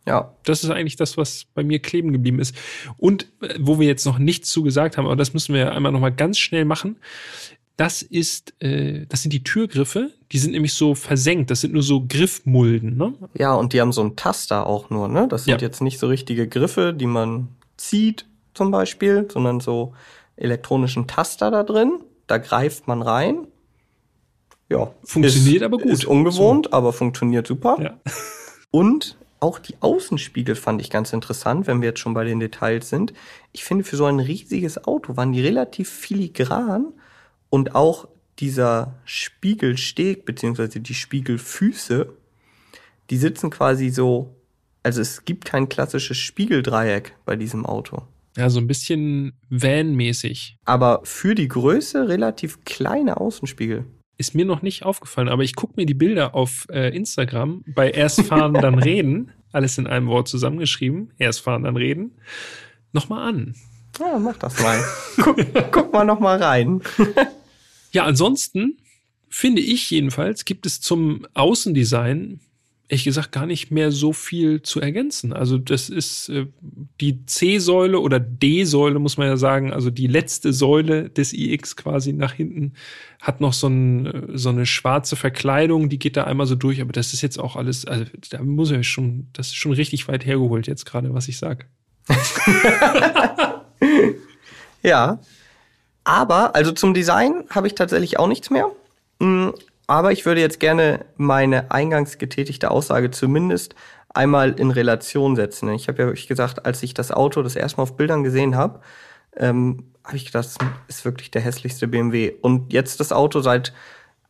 [0.06, 2.56] Ja, Das ist eigentlich das, was bei mir kleben geblieben ist.
[2.96, 5.92] Und äh, wo wir jetzt noch nichts zu gesagt haben, aber das müssen wir einmal
[5.92, 6.96] noch mal ganz schnell machen.
[7.76, 10.10] Das ist, äh, das sind die Türgriffe.
[10.32, 11.50] Die sind nämlich so versenkt.
[11.50, 12.96] Das sind nur so Griffmulden.
[12.96, 13.12] Ne?
[13.38, 15.28] ja, und die haben so einen Taster auch nur, ne?
[15.28, 15.66] Das sind Ja.
[15.68, 19.94] jetzt nicht so richtige Griffe, die man zieht zum Beispiel, sondern so
[20.36, 22.00] elektronischen Taster da drin.
[22.26, 23.46] Da greift man rein.
[24.68, 24.92] Ja.
[25.04, 25.92] Funktioniert ist, aber gut.
[25.92, 27.76] Ist ungewohnt, aber funktioniert super.
[27.80, 27.98] Ja.
[28.70, 32.88] Und auch die Außenspiegel fand ich ganz interessant, wenn wir jetzt schon bei den Details
[32.88, 33.12] sind.
[33.50, 36.92] Ich finde, für so ein riesiges Auto waren die relativ filigran
[37.50, 38.06] und auch
[38.38, 42.12] dieser Spiegelsteg beziehungsweise die Spiegelfüße,
[43.10, 44.34] die sitzen quasi so,
[44.82, 48.02] also es gibt kein klassisches Spiegeldreieck bei diesem Auto.
[48.36, 50.56] ja, so ein bisschen Van-mäßig.
[50.64, 53.84] Aber für die Größe relativ kleine Außenspiegel.
[54.18, 57.90] Ist mir noch nicht aufgefallen, aber ich gucke mir die Bilder auf äh, Instagram bei
[57.90, 59.32] Erst fahren, dann reden.
[59.52, 61.12] Alles in einem Wort zusammengeschrieben.
[61.18, 62.12] Erst fahren, dann reden.
[62.92, 63.54] Nochmal an.
[63.98, 64.82] Ja, mach das mal.
[65.22, 65.36] guck,
[65.70, 66.82] guck mal noch mal rein.
[67.94, 68.78] Ja, ansonsten
[69.28, 72.40] finde ich jedenfalls, gibt es zum Außendesign
[72.92, 75.32] ehrlich gesagt gar nicht mehr so viel zu ergänzen.
[75.32, 76.46] Also das ist äh,
[77.00, 82.12] die C-Säule oder D-Säule, muss man ja sagen, also die letzte Säule des iX quasi
[82.12, 82.74] nach hinten
[83.18, 86.82] hat noch so, ein, äh, so eine schwarze Verkleidung, die geht da einmal so durch,
[86.82, 90.06] aber das ist jetzt auch alles, also da muss ja schon, das ist schon richtig
[90.08, 91.64] weit hergeholt jetzt gerade, was ich sage.
[94.82, 95.20] Ja.
[96.04, 98.70] Aber, also zum Design habe ich tatsächlich auch nichts mehr.
[99.92, 103.74] Aber ich würde jetzt gerne meine eingangs getätigte Aussage zumindest
[104.08, 105.68] einmal in Relation setzen.
[105.68, 108.56] Ich habe ja wirklich gesagt, als ich das Auto das erste Mal auf Bildern gesehen
[108.56, 108.80] habe,
[109.36, 110.56] ähm, habe ich gedacht, das
[110.88, 112.32] ist wirklich der hässlichste BMW.
[112.40, 113.74] Und jetzt das Auto seit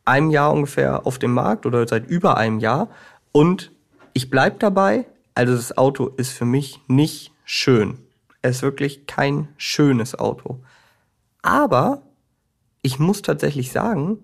[0.04, 2.88] einem Jahr ungefähr auf dem Markt oder seit über einem Jahr.
[3.30, 3.70] Und
[4.14, 8.00] ich bleib dabei, also das Auto ist für mich nicht schön.
[8.42, 10.58] Es ist wirklich kein schönes Auto.
[11.40, 12.02] Aber
[12.82, 14.18] ich muss tatsächlich sagen,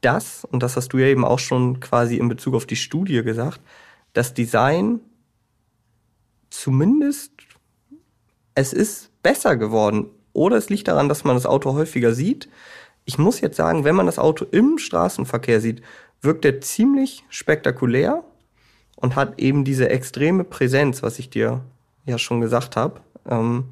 [0.00, 3.22] das, und das hast du ja eben auch schon quasi in Bezug auf die Studie
[3.22, 3.60] gesagt,
[4.12, 5.00] das Design
[6.50, 7.32] zumindest,
[8.54, 10.06] es ist besser geworden.
[10.32, 12.48] Oder es liegt daran, dass man das Auto häufiger sieht.
[13.04, 15.82] Ich muss jetzt sagen, wenn man das Auto im Straßenverkehr sieht,
[16.20, 18.24] wirkt er ziemlich spektakulär
[18.96, 21.62] und hat eben diese extreme Präsenz, was ich dir
[22.06, 23.00] ja schon gesagt habe.
[23.28, 23.64] Ähm,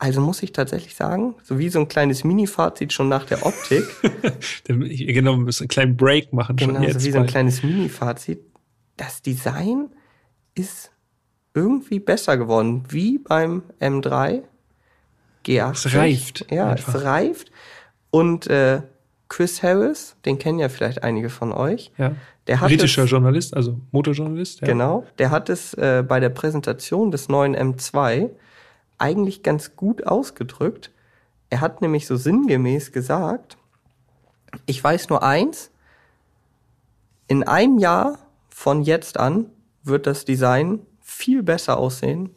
[0.00, 3.84] also muss ich tatsächlich sagen, so wie so ein kleines Mini-Fazit schon nach der Optik,
[4.66, 6.58] Genau, wir müssen einen kleinen Break machen.
[6.58, 8.40] schon genau, so jetzt wie so ein kleines Mini-Fazit,
[8.96, 9.90] das Design
[10.54, 10.90] ist
[11.54, 14.42] irgendwie besser geworden, wie beim M3
[15.46, 15.72] G8.
[15.72, 16.94] Es reift Ja, einfach.
[16.94, 17.52] es reift.
[18.10, 18.82] Und äh,
[19.28, 21.92] Chris Harris, den kennen ja vielleicht einige von euch.
[21.98, 22.12] Ja.
[22.46, 24.62] Der hat Britischer es, Journalist, also Motorjournalist.
[24.62, 24.66] Ja.
[24.66, 28.30] Genau, der hat es äh, bei der Präsentation des neuen M2
[29.00, 30.92] eigentlich ganz gut ausgedrückt.
[31.48, 33.56] Er hat nämlich so sinngemäß gesagt,
[34.66, 35.70] ich weiß nur eins,
[37.28, 39.46] in einem Jahr von jetzt an
[39.82, 42.34] wird das Design viel besser aussehen.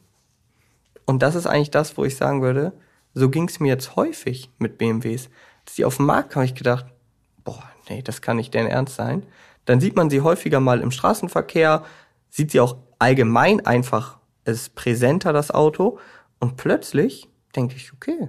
[1.05, 2.73] Und das ist eigentlich das, wo ich sagen würde,
[3.13, 5.29] so ging es mir jetzt häufig mit BMWs.
[5.65, 6.85] Als die auf den Markt habe ich gedacht,
[7.43, 9.23] boah, nee, das kann nicht deren Ernst sein.
[9.65, 11.83] Dann sieht man sie häufiger mal im Straßenverkehr,
[12.29, 15.99] sieht sie auch allgemein einfach, ist präsenter, das Auto.
[16.43, 18.27] Und plötzlich denke ich, okay.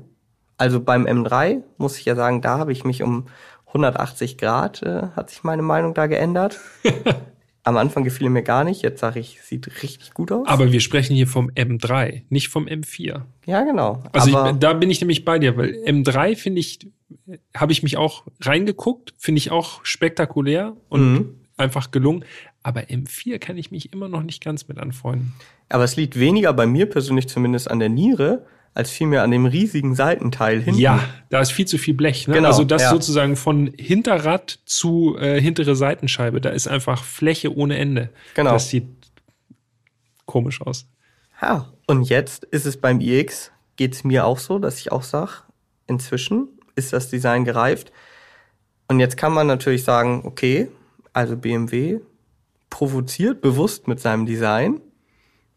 [0.57, 3.27] Also beim M3 muss ich ja sagen, da habe ich mich um
[3.67, 6.61] 180 Grad, äh, hat sich meine Meinung da geändert.
[7.65, 10.47] Am Anfang gefiel mir gar nicht, jetzt sage ich, sieht richtig gut aus.
[10.47, 13.23] Aber wir sprechen hier vom M3, nicht vom M4.
[13.47, 14.05] ja, genau.
[14.13, 16.87] Also ich, da bin ich nämlich bei dir, weil M3 finde ich,
[17.57, 21.41] habe ich mich auch reingeguckt, finde ich auch spektakulär und Mhm.
[21.57, 22.25] Einfach gelungen.
[22.63, 25.35] Aber M4 kann ich mich immer noch nicht ganz mit anfreunden.
[25.69, 29.47] Aber es liegt weniger bei mir persönlich zumindest an der Niere, als vielmehr an dem
[29.47, 30.81] riesigen Seitenteil hinten.
[30.81, 32.27] Ja, da ist viel zu viel Blech.
[32.27, 32.35] Ne?
[32.35, 32.91] Genau, also das ja.
[32.91, 38.11] sozusagen von Hinterrad zu äh, hintere Seitenscheibe, da ist einfach Fläche ohne Ende.
[38.35, 38.53] Genau.
[38.53, 38.89] Das sieht
[40.27, 40.87] komisch aus.
[41.41, 45.45] Ja, und jetzt ist es beim iX, geht's mir auch so, dass ich auch sag,
[45.87, 47.93] inzwischen ist das Design gereift.
[48.89, 50.69] Und jetzt kann man natürlich sagen, okay,
[51.15, 52.01] also BMW
[52.69, 54.81] provoziert bewusst mit seinem Design.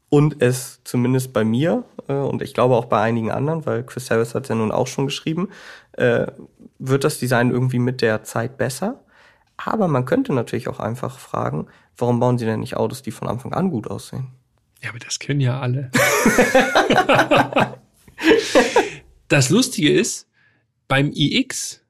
[0.09, 4.09] und es zumindest bei mir äh, und ich glaube auch bei einigen anderen, weil Chris
[4.09, 5.49] Harris hat ja nun auch schon geschrieben,
[5.93, 6.27] äh,
[6.79, 9.03] wird das Design irgendwie mit der Zeit besser.
[9.57, 11.67] Aber man könnte natürlich auch einfach fragen,
[11.97, 14.27] warum bauen sie denn nicht Autos, die von Anfang an gut aussehen?
[14.81, 15.91] Ja, aber das können ja alle.
[19.27, 20.27] das Lustige ist,
[20.87, 21.81] beim iX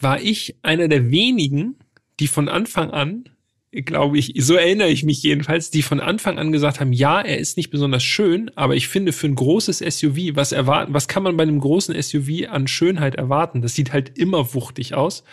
[0.00, 1.78] war ich einer der wenigen,
[2.20, 3.24] die von Anfang an,
[3.72, 7.38] glaube ich, so erinnere ich mich jedenfalls, die von Anfang an gesagt haben, ja, er
[7.38, 11.22] ist nicht besonders schön, aber ich finde für ein großes SUV, was erwarten, was kann
[11.22, 13.60] man bei einem großen SUV an Schönheit erwarten?
[13.60, 15.24] Das sieht halt immer wuchtig aus.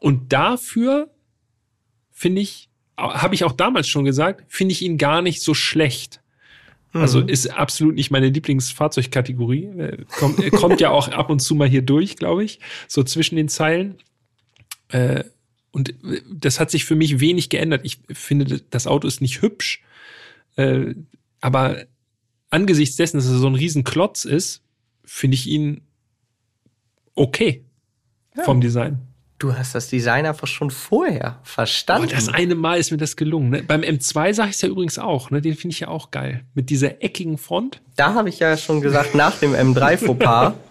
[0.00, 1.10] Und dafür
[2.12, 6.20] finde ich, habe ich auch damals schon gesagt, finde ich ihn gar nicht so schlecht.
[6.92, 7.28] Also Mhm.
[7.28, 9.64] ist absolut nicht meine Lieblingsfahrzeugkategorie.
[9.66, 13.02] Äh, Kommt, äh, kommt ja auch ab und zu mal hier durch, glaube ich, so
[13.02, 13.96] zwischen den Zeilen.
[14.88, 15.24] Äh,
[15.78, 17.82] und äh, das hat sich für mich wenig geändert.
[17.84, 19.82] Ich finde, das Auto ist nicht hübsch,
[20.56, 20.94] äh,
[21.40, 21.84] aber
[22.50, 24.62] angesichts dessen, dass er so ein Riesenklotz ist,
[25.04, 25.82] finde ich ihn
[27.14, 27.64] okay
[28.44, 28.98] vom Design.
[29.38, 32.08] Du hast das Design einfach schon vorher Oh, verstanden.
[32.10, 33.50] das eine Mal ist mir das gelungen.
[33.50, 33.62] Ne?
[33.62, 35.30] Beim M2 sage ich es ja übrigens auch.
[35.30, 35.40] Ne?
[35.40, 36.44] Den finde ich ja auch geil.
[36.54, 37.80] Mit dieser eckigen Front.
[37.94, 40.54] da habe ich ja schon gesagt, nach dem M3-Fauxpas,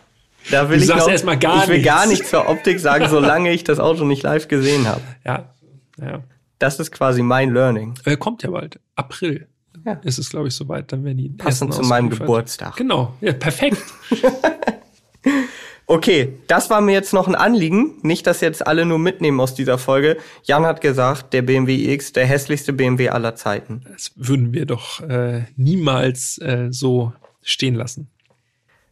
[0.51, 1.87] da will Du ich sagst noch, erst mal gar ich will nichts.
[1.93, 5.01] gar nichts zur Optik sagen, solange ich das Auto nicht live gesehen habe.
[5.25, 5.53] Ja,
[6.01, 6.23] ja.
[6.59, 7.93] Das ist quasi mein Learning.
[8.05, 8.79] Äh, kommt ja bald.
[8.95, 9.47] April
[9.85, 9.93] Ja.
[10.03, 10.91] ist es, glaube ich, soweit.
[10.91, 12.09] Dann werden die Passend zu meinem.
[12.09, 12.75] Geburtstag.
[12.75, 13.13] Genau.
[13.21, 13.77] Ja, perfekt.
[15.89, 17.93] Okay, das war mir jetzt noch ein Anliegen.
[18.01, 20.17] Nicht, dass jetzt alle nur mitnehmen aus dieser Folge.
[20.43, 23.83] Jan hat gesagt, der BMW iX, der hässlichste BMW aller Zeiten.
[23.89, 28.09] Das würden wir doch äh, niemals äh, so stehen lassen.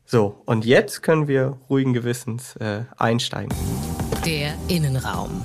[0.08, 3.52] So, und jetzt können wir ruhigen Gewissens äh, einsteigen.
[4.24, 5.44] Der Innenraum.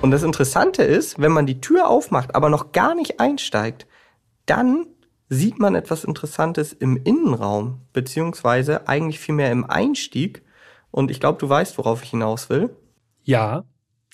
[0.00, 3.88] Und das Interessante ist, wenn man die Tür aufmacht, aber noch gar nicht einsteigt,
[4.46, 4.86] dann
[5.28, 10.42] sieht man etwas Interessantes im Innenraum, beziehungsweise eigentlich vielmehr im Einstieg.
[10.92, 12.70] Und ich glaube, du weißt, worauf ich hinaus will.
[13.24, 13.64] Ja.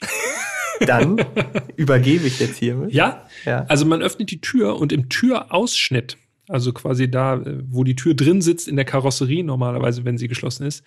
[0.80, 1.24] Dann
[1.76, 2.92] übergebe ich jetzt hiermit.
[2.92, 3.26] Ja.
[3.44, 3.66] Ja.
[3.68, 6.16] Also man öffnet die Tür und im Türausschnitt,
[6.48, 10.28] also quasi da, äh, wo die Tür drin sitzt in der Karosserie normalerweise, wenn sie
[10.28, 10.85] geschlossen ist,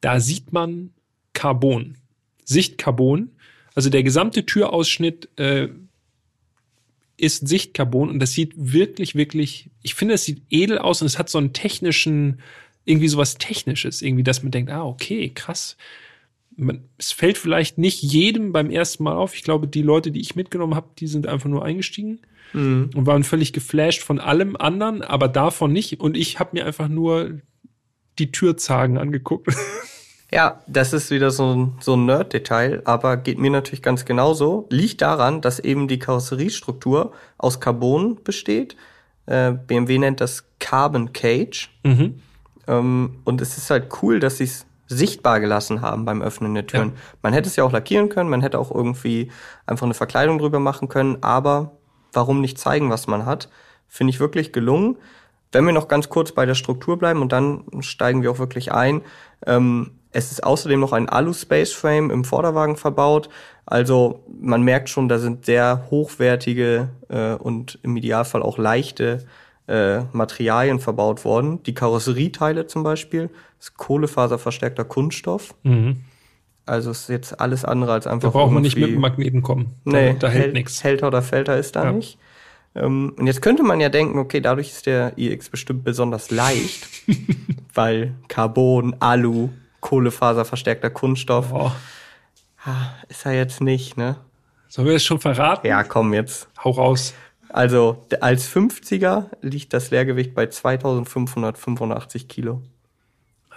[0.00, 0.90] da sieht man
[1.32, 1.96] Carbon.
[2.44, 3.30] Sichtcarbon.
[3.74, 5.68] Also der gesamte Türausschnitt äh,
[7.16, 11.18] ist Sichtcarbon und das sieht wirklich, wirklich, ich finde, es sieht edel aus und es
[11.18, 12.40] hat so einen technischen,
[12.84, 15.76] irgendwie sowas Technisches, irgendwie, dass man denkt, ah, okay, krass.
[16.56, 19.34] Man, es fällt vielleicht nicht jedem beim ersten Mal auf.
[19.34, 22.20] Ich glaube, die Leute, die ich mitgenommen habe, die sind einfach nur eingestiegen
[22.52, 22.90] Mhm.
[22.94, 25.98] und waren völlig geflasht von allem anderen, aber davon nicht.
[26.00, 27.40] Und ich habe mir einfach nur
[28.18, 29.48] die Türzagen angeguckt.
[30.32, 34.66] Ja, das ist wieder so ein, so ein Nerd-Detail, aber geht mir natürlich ganz genauso.
[34.68, 38.74] Liegt daran, dass eben die Karosseriestruktur aus Carbon besteht.
[39.26, 41.70] Äh, BMW nennt das Carbon Cage.
[41.84, 42.20] mhm.
[42.66, 46.66] Ähm, und es ist halt cool, dass sie es sichtbar gelassen haben beim Öffnen der
[46.66, 46.90] Türen.
[46.90, 47.00] Ja.
[47.22, 49.30] Man hätte es ja auch lackieren können, man hätte auch irgendwie
[49.66, 51.72] einfach eine Verkleidung drüber machen können, aber
[52.12, 53.48] warum nicht zeigen, was man hat?
[53.88, 54.96] Finde ich wirklich gelungen.
[55.52, 58.72] Wenn wir noch ganz kurz bei der Struktur bleiben und dann steigen wir auch wirklich
[58.72, 59.02] ein.
[59.46, 63.28] Ähm, es ist außerdem noch ein Alu-Space-Frame im Vorderwagen verbaut.
[63.66, 69.26] Also man merkt schon, da sind sehr hochwertige äh, und im Idealfall auch leichte
[69.66, 71.62] äh, Materialien verbaut worden.
[71.62, 73.30] Die Karosserieteile zum Beispiel
[73.64, 75.54] ist kohlefaserverstärkter Kunststoff.
[75.62, 76.00] Mhm.
[76.66, 78.32] Also ist jetzt alles andere als Da einfach.
[78.32, 79.74] braucht man nicht mit dem Magneten kommen.
[79.84, 80.82] Da, Nee, da hält nichts.
[80.84, 81.92] Hälter oder Felter ist da Ja.
[81.92, 82.18] nicht.
[82.74, 86.88] Ähm, und jetzt könnte man ja denken, okay, dadurch ist der iX bestimmt besonders leicht,
[87.74, 89.50] weil Carbon, Alu,
[89.80, 91.70] Kohlefaserverstärkter Kunststoff, Oh.
[93.08, 94.16] ist er jetzt nicht, ne?
[94.68, 95.66] Sollen wir das schon verraten?
[95.66, 96.48] Ja, komm jetzt.
[96.64, 97.14] Hau raus.
[97.50, 102.62] Also als 50er liegt das Leergewicht bei 2585 Kilo.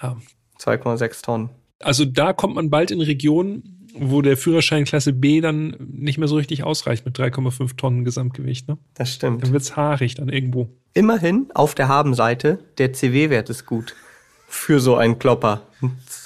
[0.01, 0.17] Ja.
[0.59, 1.49] 2,6 Tonnen.
[1.79, 6.27] Also da kommt man bald in Regionen, wo der Führerschein Klasse B dann nicht mehr
[6.27, 8.67] so richtig ausreicht mit 3,5 Tonnen Gesamtgewicht.
[8.67, 8.77] Ne?
[8.93, 9.43] Das stimmt.
[9.43, 10.69] Dann wird's haarig dann irgendwo.
[10.93, 13.95] Immerhin auf der Habenseite, der CW-Wert ist gut.
[14.47, 15.67] Für so einen Klopper.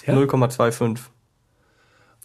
[0.06, 0.14] Ja?
[0.16, 1.00] 0,25.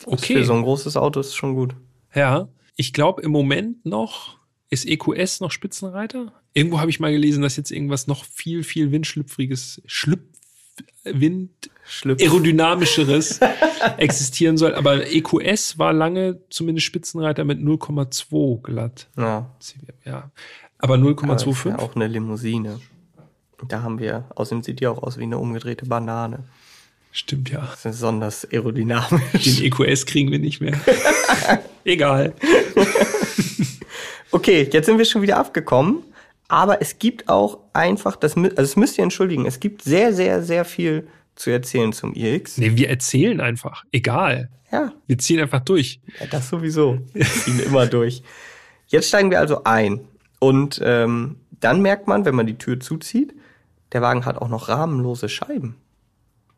[0.05, 0.35] Okay.
[0.35, 1.75] Für so ein großes Auto ist schon gut.
[2.15, 6.33] Ja, ich glaube im Moment noch ist EQS noch Spitzenreiter.
[6.53, 10.36] Irgendwo habe ich mal gelesen, dass jetzt irgendwas noch viel, viel windschlüpfriges, schlüpf,
[11.05, 11.51] Wind,
[11.87, 12.21] Schlüpf.
[12.23, 13.39] aerodynamischeres
[13.97, 14.75] existieren soll.
[14.75, 19.09] Aber EQS war lange zumindest Spitzenreiter mit 0,2 glatt.
[19.17, 19.51] Ja,
[20.05, 20.31] Ja,
[20.79, 21.69] aber aber ist 0,25.
[21.69, 22.81] ja auch eine Limousine.
[23.69, 26.45] Da haben wir, außerdem sieht die auch aus wie eine umgedrehte Banane.
[27.13, 27.61] Stimmt ja.
[27.61, 29.45] Das ist besonders aerodynamisch.
[29.45, 30.79] Den EQS kriegen wir nicht mehr.
[31.85, 32.35] Egal.
[34.31, 36.03] Okay, jetzt sind wir schon wieder abgekommen.
[36.49, 40.43] Aber es gibt auch einfach, das, also das müsst ihr entschuldigen, es gibt sehr, sehr,
[40.43, 42.59] sehr viel zu erzählen zum iX.
[42.59, 43.85] Nee, wir erzählen einfach.
[43.93, 44.49] Egal.
[44.73, 44.93] Ja.
[45.07, 46.01] Wir ziehen einfach durch.
[46.21, 46.99] Ja, das sowieso.
[47.13, 48.23] Wir ziehen immer durch.
[48.87, 50.01] Jetzt steigen wir also ein.
[50.39, 53.35] Und ähm, dann merkt man, wenn man die Tür zuzieht,
[53.93, 55.77] der Wagen hat auch noch rahmenlose Scheiben.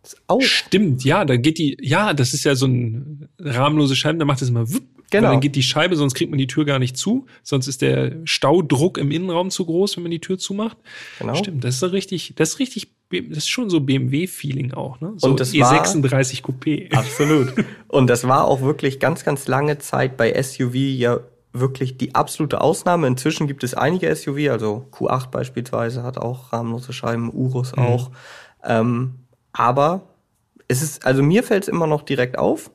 [0.02, 3.96] Das ist auch Stimmt, ja, da geht die, ja, das ist ja so ein rahmenlose
[3.96, 5.30] Scheiben, da macht es immer wupp, Genau.
[5.30, 7.26] dann geht die Scheibe, sonst kriegt man die Tür gar nicht zu.
[7.42, 10.76] Sonst ist der Staudruck im Innenraum zu groß, wenn man die Tür zumacht.
[11.18, 11.34] Genau.
[11.34, 15.14] Stimmt, das ist so richtig, das ist richtig, das ist schon so BMW-Feeling auch, ne?
[15.16, 16.92] So Und das E36 war, Coupé.
[16.92, 17.54] Absolut.
[17.88, 21.20] Und das war auch wirklich ganz, ganz lange Zeit bei SUV ja
[21.52, 23.06] wirklich die absolute Ausnahme.
[23.06, 27.82] Inzwischen gibt es einige SUV, also Q8 beispielsweise hat auch rahmenlose Scheiben, Urus mhm.
[27.82, 28.10] auch.
[28.62, 29.14] Ähm,
[29.52, 30.02] aber
[30.68, 32.70] es ist, also mir fällt es immer noch direkt auf,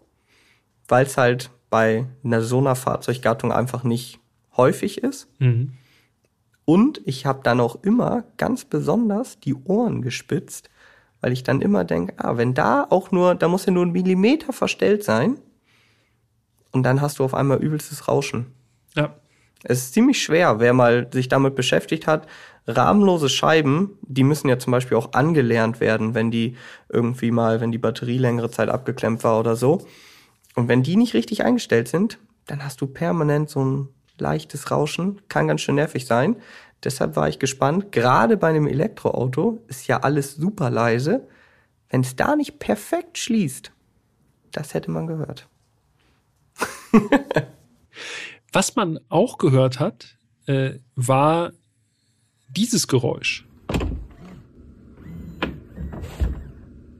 [0.87, 4.19] weil es halt bei einer so einer Fahrzeuggattung einfach nicht
[4.55, 5.27] häufig ist.
[5.39, 5.73] Mhm.
[6.65, 10.69] Und ich habe dann auch immer ganz besonders die Ohren gespitzt,
[11.19, 13.91] weil ich dann immer denke, ah, wenn da auch nur, da muss ja nur ein
[13.91, 15.39] Millimeter verstellt sein
[16.69, 18.53] und dann hast du auf einmal übelstes Rauschen.
[18.95, 19.15] Ja.
[19.63, 22.27] Es ist ziemlich schwer, wer mal sich damit beschäftigt hat.
[22.67, 26.55] Rahmenlose Scheiben, die müssen ja zum Beispiel auch angelernt werden, wenn die
[26.87, 29.87] irgendwie mal, wenn die Batterie längere Zeit abgeklemmt war oder so.
[30.55, 35.21] Und wenn die nicht richtig eingestellt sind, dann hast du permanent so ein leichtes Rauschen.
[35.27, 36.37] Kann ganz schön nervig sein.
[36.83, 37.91] Deshalb war ich gespannt.
[37.91, 41.27] Gerade bei einem Elektroauto ist ja alles super leise.
[41.89, 43.71] Wenn es da nicht perfekt schließt,
[44.51, 45.47] das hätte man gehört.
[48.51, 51.53] Was man auch gehört hat, äh, war
[52.47, 53.47] dieses Geräusch.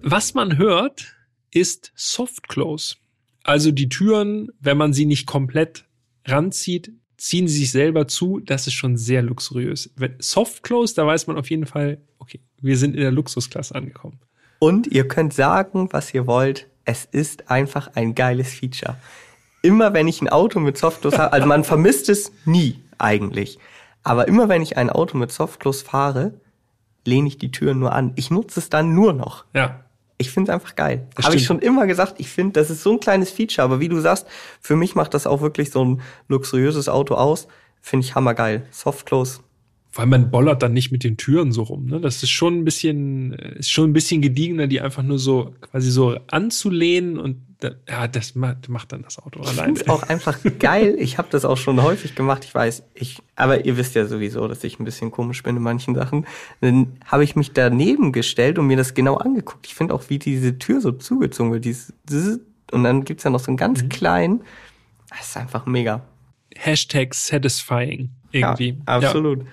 [0.02, 1.16] Was man hört,
[1.52, 2.96] ist Soft Close.
[3.44, 5.86] Also die Türen, wenn man sie nicht komplett
[6.26, 8.40] ranzieht, ziehen sie sich selber zu.
[8.40, 9.94] Das ist schon sehr luxuriös.
[10.20, 14.20] Soft Close, da weiß man auf jeden Fall, okay, wir sind in der Luxusklasse angekommen.
[14.60, 16.68] Und ihr könnt sagen, was ihr wollt.
[16.86, 18.98] Es ist einfach ein geiles Feature
[19.64, 23.58] immer wenn ich ein Auto mit Softclose habe, also man vermisst es nie eigentlich.
[24.04, 26.34] Aber immer wenn ich ein Auto mit Softclose fahre,
[27.06, 28.12] lehne ich die Türen nur an.
[28.16, 29.46] Ich nutze es dann nur noch.
[29.56, 29.86] Ja.
[30.24, 31.06] Ich finde es einfach geil.
[31.22, 33.90] Habe ich schon immer gesagt, ich finde, das ist so ein kleines Feature, aber wie
[33.90, 34.26] du sagst,
[34.62, 37.48] für mich macht das auch wirklich so ein luxuriöses Auto aus.
[37.82, 38.66] Finde ich hammergeil.
[38.72, 39.42] Softclose
[39.94, 41.86] weil man bollert dann nicht mit den Türen so rum.
[41.86, 42.02] Ne?
[42.02, 45.92] Das ist schon ein bisschen, ist schon ein bisschen gediegener, die einfach nur so quasi
[45.92, 49.76] so anzulehnen und da, ja, das macht, macht dann das Auto allein.
[49.76, 50.96] Ich auch einfach geil.
[50.98, 52.44] Ich habe das auch schon häufig gemacht.
[52.44, 55.64] Ich weiß, ich, aber ihr wisst ja sowieso, dass ich ein bisschen komisch bin in
[55.64, 56.26] manchen Sachen.
[56.60, 59.68] Dann habe ich mich daneben gestellt und mir das genau angeguckt.
[59.68, 61.64] Ich finde auch, wie diese Tür so zugezogen wird.
[61.64, 61.94] Dieses,
[62.72, 63.90] und dann gibt's ja noch so einen ganz mhm.
[63.90, 64.42] kleinen.
[65.10, 66.02] Das ist einfach mega.
[66.56, 68.70] Hashtag satisfying irgendwie.
[68.70, 69.40] Ja, absolut.
[69.40, 69.46] Ja.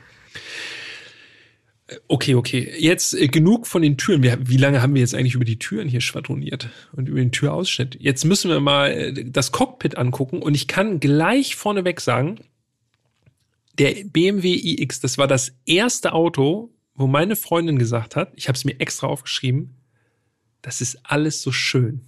[2.07, 2.73] Okay, okay.
[2.79, 4.23] Jetzt äh, genug von den Türen.
[4.23, 7.33] Wir, wie lange haben wir jetzt eigentlich über die Türen hier schwadroniert und über den
[7.33, 7.97] Türausschnitt?
[8.01, 12.38] Jetzt müssen wir mal äh, das Cockpit angucken und ich kann gleich vorneweg sagen,
[13.79, 18.57] der BMW iX, das war das erste Auto, wo meine Freundin gesagt hat, ich habe
[18.57, 19.75] es mir extra aufgeschrieben,
[20.62, 22.03] das ist alles so schön.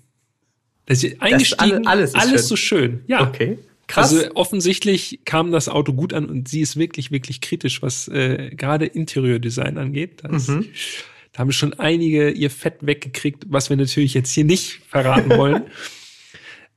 [0.86, 2.48] Das ist eingestiegen, das ist alles, alles schön.
[2.48, 3.04] so schön.
[3.06, 3.26] Ja.
[3.26, 3.58] Okay.
[3.86, 4.12] Krass.
[4.12, 8.50] Also offensichtlich kam das Auto gut an und sie ist wirklich, wirklich kritisch, was äh,
[8.54, 10.22] gerade Interieurdesign angeht.
[10.28, 10.68] Mhm.
[11.32, 15.64] Da haben schon einige ihr Fett weggekriegt, was wir natürlich jetzt hier nicht verraten wollen.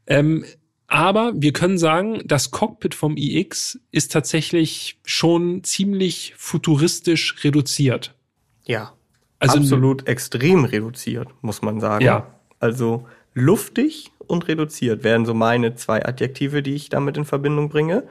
[0.07, 0.45] ähm,
[0.87, 8.13] aber wir können sagen, das Cockpit vom iX ist tatsächlich schon ziemlich futuristisch reduziert.
[8.65, 8.93] Ja.
[9.39, 12.05] Also absolut extrem reduziert, muss man sagen.
[12.05, 12.35] Ja.
[12.59, 18.03] Also luftig und reduziert wären so meine zwei Adjektive, die ich damit in Verbindung bringe.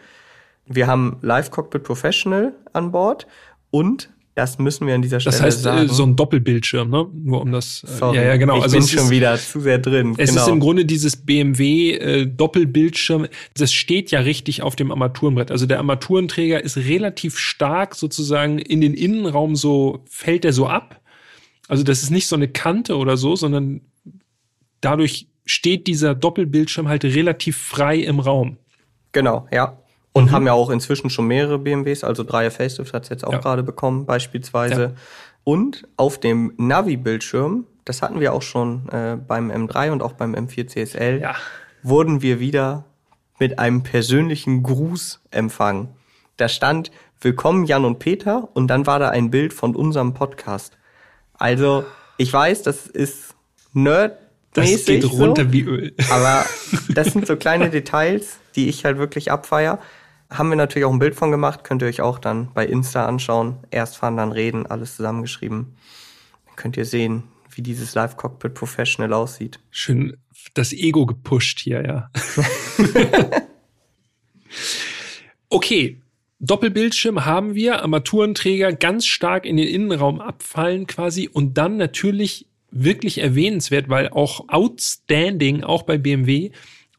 [0.66, 3.26] Wir haben Live Cockpit Professional an Bord
[3.70, 5.46] und das müssen wir an dieser Stelle sagen.
[5.46, 5.88] Das heißt, sagen.
[5.88, 7.06] so ein Doppelbildschirm, ne?
[7.12, 7.84] Nur um das.
[7.84, 8.56] Äh, Sorry, ja, ja, genau.
[8.56, 10.14] Ich also bin schon ist, wieder zu sehr drin.
[10.18, 10.42] Es genau.
[10.42, 13.28] ist im Grunde dieses BMW äh, Doppelbildschirm.
[13.56, 15.52] Das steht ja richtig auf dem Armaturenbrett.
[15.52, 21.00] Also der Armaturenträger ist relativ stark sozusagen in den Innenraum so fällt er so ab.
[21.68, 23.82] Also das ist nicht so eine Kante oder so, sondern
[24.80, 28.56] dadurch steht dieser Doppelbildschirm halt relativ frei im Raum.
[29.12, 29.78] Genau, ja.
[30.12, 30.30] Und mhm.
[30.32, 33.38] haben ja auch inzwischen schon mehrere BMWs, also 3er Facelift hat es jetzt auch ja.
[33.38, 34.82] gerade bekommen, beispielsweise.
[34.82, 34.92] Ja.
[35.42, 40.34] Und auf dem Navi-Bildschirm, das hatten wir auch schon äh, beim M3 und auch beim
[40.34, 41.34] M4 CSL, ja.
[41.82, 42.84] wurden wir wieder
[43.38, 45.88] mit einem persönlichen Gruß empfangen.
[46.36, 46.90] Da stand
[47.20, 50.76] Willkommen Jan und Peter und dann war da ein Bild von unserem Podcast.
[51.32, 51.84] Also,
[52.18, 53.34] ich weiß, das ist
[53.72, 54.18] Nerd
[54.54, 55.94] das geht runter so, wie Öl.
[56.10, 56.46] Aber
[56.88, 59.78] das sind so kleine Details, die ich halt wirklich abfeier.
[60.30, 63.06] haben wir natürlich auch ein Bild von gemacht, könnt ihr euch auch dann bei Insta
[63.06, 63.58] anschauen.
[63.70, 65.76] Erst fahren, dann reden, alles zusammengeschrieben.
[66.46, 69.60] Dann könnt ihr sehen, wie dieses Live Cockpit Professional aussieht.
[69.70, 70.16] Schön
[70.54, 72.10] das Ego gepusht hier, ja.
[75.48, 76.00] okay,
[76.40, 83.18] Doppelbildschirm haben wir, Armaturenträger ganz stark in den Innenraum abfallen quasi und dann natürlich wirklich
[83.18, 86.50] erwähnenswert, weil auch outstanding, auch bei BMW,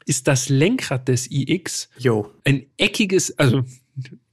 [0.06, 1.88] ist das Lenkrad des iX.
[1.98, 2.30] Jo.
[2.44, 3.64] Ein eckiges, also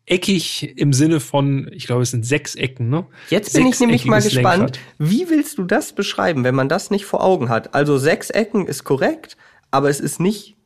[0.05, 3.05] eckig im Sinne von, ich glaube, es sind sechs Ecken, ne?
[3.29, 4.79] Jetzt bin ich nämlich mal gespannt, Lenkrad.
[4.99, 7.73] wie willst du das beschreiben, wenn man das nicht vor Augen hat?
[7.73, 9.37] Also sechs Ecken ist korrekt,
[9.71, 10.57] aber es ist nicht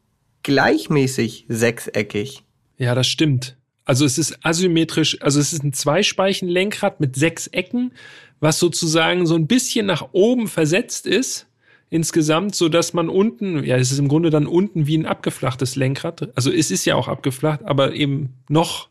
[0.44, 2.44] gleichmäßig sechseckig.
[2.78, 3.58] Ja, das stimmt.
[3.86, 7.94] Also es ist asymmetrisch, also es ist ein Zweispeichen-Lenkrad mit sechs Ecken,
[8.40, 11.48] was sozusagen so ein bisschen nach oben versetzt ist
[11.90, 15.76] insgesamt, so dass man unten, ja, es ist im Grunde dann unten wie ein abgeflachtes
[15.76, 16.30] Lenkrad.
[16.36, 18.90] Also es ist ja auch abgeflacht, aber eben noch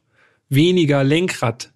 [0.48, 1.72] weniger Lenkrad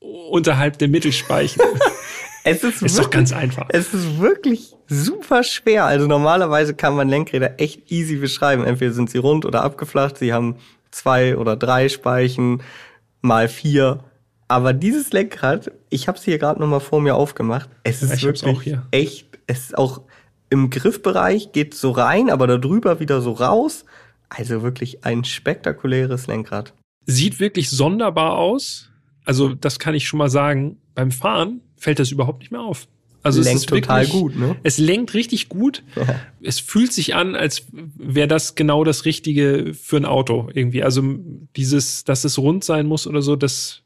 [0.00, 1.60] unterhalb der Mittelspeichen.
[2.44, 3.66] es ist, ist wirklich, doch ganz einfach.
[3.70, 5.86] Es ist wirklich super schwer.
[5.86, 8.64] Also normalerweise kann man Lenkräder echt easy beschreiben.
[8.64, 10.18] Entweder sind sie rund oder abgeflacht.
[10.18, 10.56] Sie haben
[10.90, 12.62] zwei oder drei Speichen
[13.22, 14.04] mal vier.
[14.50, 17.70] Aber dieses Lenkrad, ich habe es hier gerade noch mal vor mir aufgemacht.
[17.84, 19.28] Es ist ja, wirklich echt.
[19.46, 20.02] Es ist auch
[20.48, 23.84] im Griffbereich geht so rein, aber da drüber wieder so raus.
[24.28, 26.74] Also wirklich ein spektakuläres Lenkrad.
[27.06, 28.90] Sieht wirklich sonderbar aus.
[29.24, 30.78] Also das kann ich schon mal sagen.
[30.96, 32.88] Beim Fahren fällt das überhaupt nicht mehr auf.
[33.22, 34.56] Also lenkt es ist total wirklich, gut, ne?
[34.64, 35.84] Es lenkt richtig gut.
[35.94, 36.18] Ja.
[36.42, 40.82] Es fühlt sich an, als wäre das genau das Richtige für ein Auto irgendwie.
[40.82, 41.04] Also
[41.54, 43.84] dieses, dass es rund sein muss oder so, das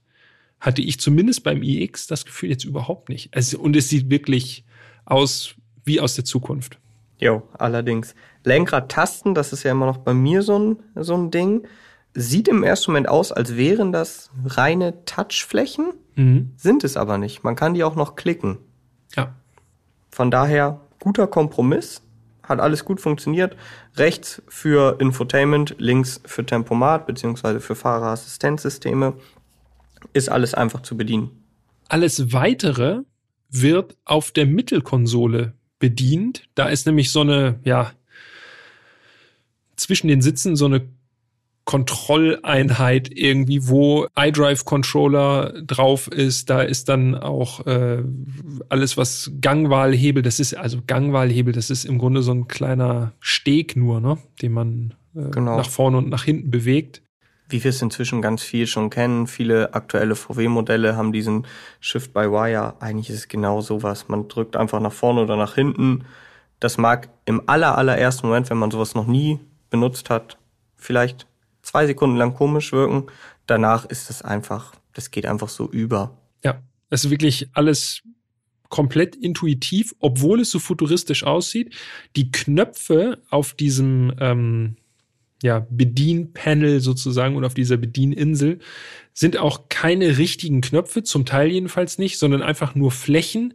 [0.65, 3.35] hatte ich zumindest beim iX das Gefühl jetzt überhaupt nicht.
[3.37, 4.65] Also, und es sieht wirklich
[5.05, 5.55] aus
[5.85, 6.79] wie aus der Zukunft.
[7.19, 8.15] Jo, allerdings.
[8.45, 11.67] Lenkrad-Tasten, das ist ja immer noch bei mir so ein, so ein Ding.
[12.15, 16.53] Sieht im ersten Moment aus, als wären das reine Touchflächen, mhm.
[16.57, 17.45] sind es aber nicht.
[17.45, 18.57] Man kann die auch noch klicken.
[19.15, 19.35] Ja.
[20.11, 22.01] Von daher guter Kompromiss,
[22.43, 23.57] hat alles gut funktioniert.
[23.97, 29.15] Rechts für Infotainment, links für Tempomat beziehungsweise für Fahrerassistenzsysteme.
[30.13, 31.31] Ist alles einfach zu bedienen.
[31.89, 33.01] Alles weitere
[33.51, 36.45] wird auf der Mittelkonsole bedient.
[36.55, 37.93] Da ist nämlich so eine, ja,
[39.77, 40.89] zwischen den Sitzen so eine
[41.65, 46.51] Kontrolleinheit irgendwie, wo iDrive-Controller drauf ist.
[46.51, 48.03] Da ist dann auch äh,
[48.69, 53.77] alles, was Gangwahlhebel, das ist also Gangwahlhebel, das ist im Grunde so ein kleiner Steg
[53.77, 55.57] nur, ne, den man äh, genau.
[55.57, 57.01] nach vorne und nach hinten bewegt.
[57.55, 61.47] Wie wir es inzwischen ganz viel schon kennen, viele aktuelle VW-Modelle haben diesen
[61.79, 62.75] Shift-by-Wire.
[62.81, 64.09] Eigentlich ist es genau sowas.
[64.09, 66.05] Man drückt einfach nach vorne oder nach hinten.
[66.59, 67.77] Das mag im aller,
[68.25, 69.39] Moment, wenn man sowas noch nie
[69.71, 70.37] benutzt hat,
[70.77, 71.29] vielleicht
[71.63, 73.07] zwei Sekunden lang komisch wirken.
[73.47, 76.19] Danach ist es einfach, das geht einfach so über.
[76.43, 78.03] Ja, es ist wirklich alles
[78.69, 81.73] komplett intuitiv, obwohl es so futuristisch aussieht.
[82.17, 84.75] Die Knöpfe auf diesem ähm,
[85.45, 88.61] ja, Bedienpanel sozusagen und auf dieser Bedieninsel
[89.13, 93.53] sind auch keine richtigen Knöpfe, zum Teil jedenfalls nicht, sondern einfach nur Flächen,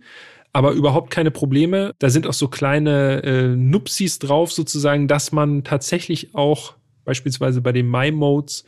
[0.54, 1.96] aber überhaupt keine Probleme.
[1.98, 6.76] Da sind auch so kleine äh, Nupsis drauf sozusagen, dass man tatsächlich auch
[7.06, 8.66] beispielsweise bei den My-Modes,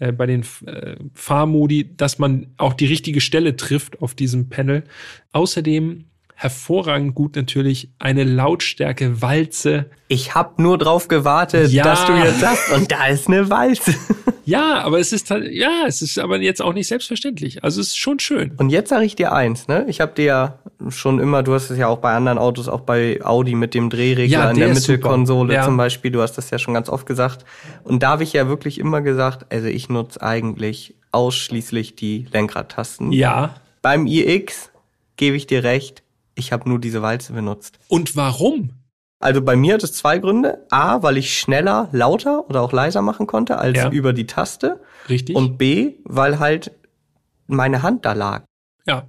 [0.00, 4.82] äh, bei den äh, Fahrmodi, dass man auch die richtige Stelle trifft auf diesem Panel.
[5.30, 9.86] Außerdem hervorragend gut natürlich eine Lautstärke Walze.
[10.08, 11.84] Ich habe nur drauf gewartet, ja.
[11.84, 13.94] dass du jetzt sagst und da ist eine Walze.
[14.46, 17.64] Ja, aber es ist halt, ja, es ist aber jetzt auch nicht selbstverständlich.
[17.64, 18.52] Also es ist schon schön.
[18.58, 19.86] Und jetzt sage ich dir eins, ne?
[19.88, 20.58] Ich habe dir ja
[20.90, 23.88] schon immer, du hast es ja auch bei anderen Autos, auch bei Audi mit dem
[23.88, 25.64] Drehregler ja, in der, der Mittelkonsole ja.
[25.64, 27.46] zum Beispiel, du hast das ja schon ganz oft gesagt.
[27.84, 33.12] Und da habe ich ja wirklich immer gesagt, also ich nutze eigentlich ausschließlich die Lenkradtasten.
[33.12, 33.54] Ja.
[33.80, 34.70] Beim iX
[35.16, 36.03] gebe ich dir recht,
[36.34, 37.78] ich habe nur diese Walze benutzt.
[37.88, 38.70] Und warum?
[39.20, 40.66] Also bei mir hat es zwei Gründe.
[40.70, 43.90] A, weil ich schneller, lauter oder auch leiser machen konnte als ja.
[43.90, 44.80] über die Taste.
[45.08, 45.34] Richtig.
[45.34, 46.72] Und B, weil halt
[47.46, 48.42] meine Hand da lag.
[48.86, 49.06] Ja.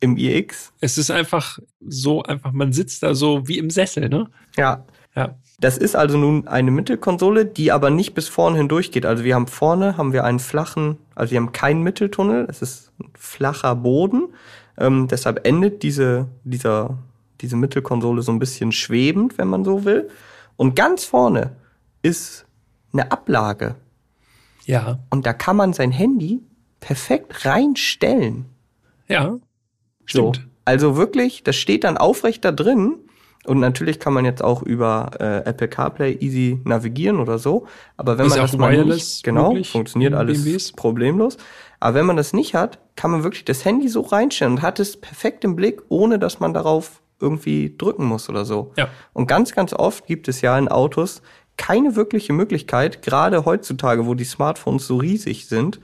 [0.00, 0.72] Im iX.
[0.80, 4.28] Es ist einfach so, einfach, man sitzt da so wie im Sessel, ne?
[4.56, 4.84] Ja.
[5.16, 5.36] Ja.
[5.60, 9.06] Das ist also nun eine Mittelkonsole, die aber nicht bis vorne hindurch geht.
[9.06, 12.92] Also wir haben vorne haben wir einen flachen, also wir haben keinen Mitteltunnel, es ist
[13.00, 14.34] ein flacher Boden.
[14.78, 16.98] Ähm, deshalb endet diese, dieser,
[17.40, 20.08] diese Mittelkonsole so ein bisschen schwebend, wenn man so will.
[20.56, 21.56] Und ganz vorne
[22.02, 22.46] ist
[22.92, 23.76] eine Ablage.
[24.66, 24.98] Ja.
[25.10, 26.40] Und da kann man sein Handy
[26.80, 28.46] perfekt reinstellen.
[29.08, 29.38] Ja.
[30.04, 30.36] Stimmt.
[30.36, 30.42] So.
[30.64, 32.96] Also wirklich, das steht dann aufrecht da drin
[33.46, 37.66] Und natürlich kann man jetzt auch über äh, Apple CarPlay easy navigieren oder so.
[37.96, 40.72] Aber wenn Ist man das mal nicht, genau, möglich funktioniert alles BMWs?
[40.72, 41.36] problemlos.
[41.84, 44.80] Aber wenn man das nicht hat, kann man wirklich das Handy so reinstellen und hat
[44.80, 48.72] es perfekt im Blick, ohne dass man darauf irgendwie drücken muss oder so.
[48.78, 48.88] Ja.
[49.12, 51.20] Und ganz, ganz oft gibt es ja in Autos
[51.58, 55.78] keine wirkliche Möglichkeit, gerade heutzutage, wo die Smartphones so riesig sind,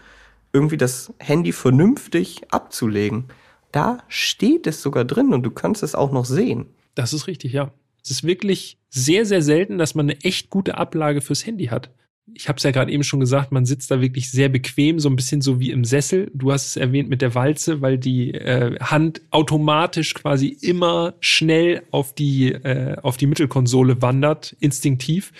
[0.55, 3.26] irgendwie das Handy vernünftig abzulegen.
[3.70, 6.64] Da steht es sogar drin und du kannst es auch noch sehen.
[6.94, 7.72] Das ist richtig, ja.
[8.03, 11.90] Es ist wirklich sehr, sehr selten, dass man eine echt gute Ablage fürs Handy hat.
[12.35, 15.09] Ich habe es ja gerade eben schon gesagt, man sitzt da wirklich sehr bequem, so
[15.09, 16.31] ein bisschen so wie im Sessel.
[16.35, 21.83] Du hast es erwähnt mit der Walze, weil die äh, Hand automatisch quasi immer schnell
[21.91, 25.33] auf die äh, auf die Mittelkonsole wandert, instinktiv.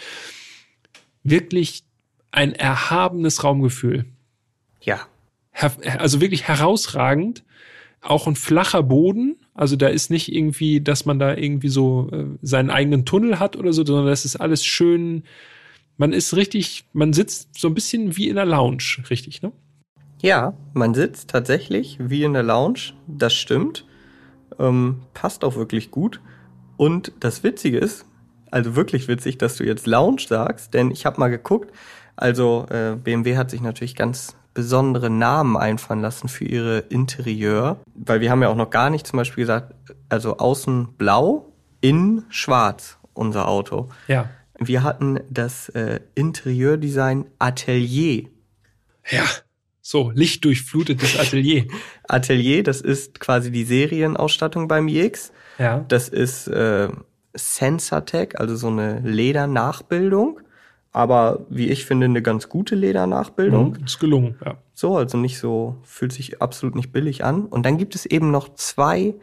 [1.23, 1.85] Wirklich
[2.33, 4.05] ein erhabenes Raumgefühl.
[4.83, 5.07] Ja.
[5.53, 7.45] Her also wirklich herausragend.
[8.03, 9.37] Auch ein flacher Boden.
[9.53, 13.57] Also da ist nicht irgendwie, dass man da irgendwie so äh, seinen eigenen Tunnel hat
[13.57, 15.25] oder so, sondern das ist alles schön.
[16.01, 19.53] Man ist richtig, man sitzt so ein bisschen wie in der Lounge, richtig, ne?
[20.23, 23.85] Ja, man sitzt tatsächlich wie in der Lounge, das stimmt.
[24.59, 26.23] Ähm, passt auch wirklich gut.
[26.79, 28.07] Und das Witzige ist,
[28.51, 31.71] also wirklich witzig, dass du jetzt Lounge sagst, denn ich habe mal geguckt,
[32.17, 38.23] also äh, BMW hat sich natürlich ganz besondere Namen einfallen lassen für ihre Interieur, weil
[38.23, 39.75] wir haben ja auch noch gar nicht zum Beispiel gesagt,
[40.09, 43.91] also außen blau, innen schwarz, unser Auto.
[44.09, 44.31] Ja.
[44.61, 48.29] Wir hatten das äh, Interieurdesign Atelier.
[49.11, 49.25] Ja.
[49.81, 51.65] So, lichtdurchflutetes Atelier.
[52.09, 55.33] Atelier, das ist quasi die Serienausstattung beim iX.
[55.59, 55.85] Ja.
[55.89, 56.89] Das ist äh,
[57.35, 60.41] Sensortech, also so eine Ledernachbildung.
[60.93, 63.77] Aber wie ich finde, eine ganz gute Ledernachbildung.
[63.79, 64.59] Mhm, ist gelungen, ja.
[64.75, 67.47] So, also nicht so, fühlt sich absolut nicht billig an.
[67.47, 69.15] Und dann gibt es eben noch zwei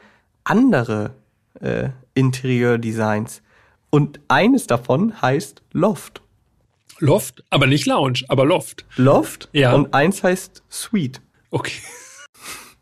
[0.43, 1.11] andere
[1.59, 3.41] äh, Interieurdesigns.
[3.89, 6.21] Und eines davon heißt Loft.
[6.99, 8.85] Loft, aber nicht Lounge, aber Loft.
[8.95, 9.73] Loft Ja.
[9.73, 11.21] und eins heißt Suite.
[11.51, 11.73] Okay.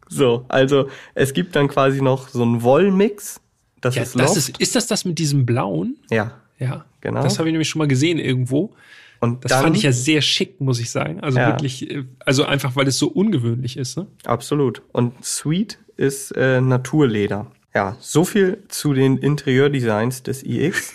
[0.07, 3.41] So, also es gibt dann quasi noch so einen Wollmix.
[3.81, 4.29] Das Ja, ist Loft.
[4.29, 5.97] das ist, ist das das mit diesem blauen?
[6.11, 6.85] ja, Ja.
[7.01, 7.21] Genau.
[7.23, 8.73] Das habe ich nämlich schon mal gesehen irgendwo.
[9.19, 11.19] und Das dann, fand ich ja sehr schick, muss ich sagen.
[11.21, 11.47] Also Ja.
[11.49, 14.05] wirklich, äh, also einfach, weil es so ungewöhnlich ist, ne?
[14.25, 14.83] Absolut.
[14.91, 17.51] Und Suite ist äh, Naturleder.
[17.75, 20.93] Ja, so viel zu den Interieurdesigns des iX.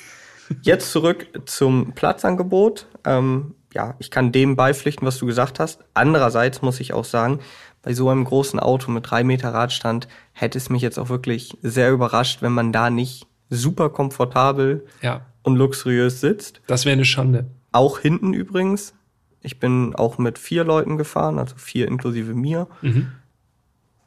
[0.62, 2.86] Jetzt zurück zum Platzangebot.
[3.04, 5.84] Ähm, ja, ich kann dem beipflichten, was du gesagt hast.
[5.94, 7.38] Andererseits muss ich auch sagen,
[7.82, 11.56] bei so einem großen Auto mit drei Meter Radstand hätte es mich jetzt auch wirklich
[11.62, 15.26] sehr überrascht, wenn man da nicht super komfortabel Ja.
[15.42, 16.62] und luxuriös sitzt.
[16.66, 17.46] Das wäre eine Schande.
[17.72, 18.94] Auch hinten übrigens.
[19.42, 22.66] Ich bin auch mit vier Leuten gefahren, also vier inklusive mir.
[22.82, 23.12] Mhm.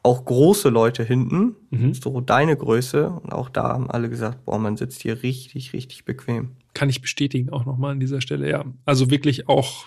[0.04, 1.94] Auch große Leute hinten, Mhm.
[1.94, 3.08] so deine Größe.
[3.08, 6.50] Und auch da haben alle gesagt, boah, man sitzt hier richtig, richtig bequem.
[6.74, 8.64] Kann ich bestätigen, auch nochmal an dieser Stelle, ja.
[8.84, 9.86] Also wirklich auch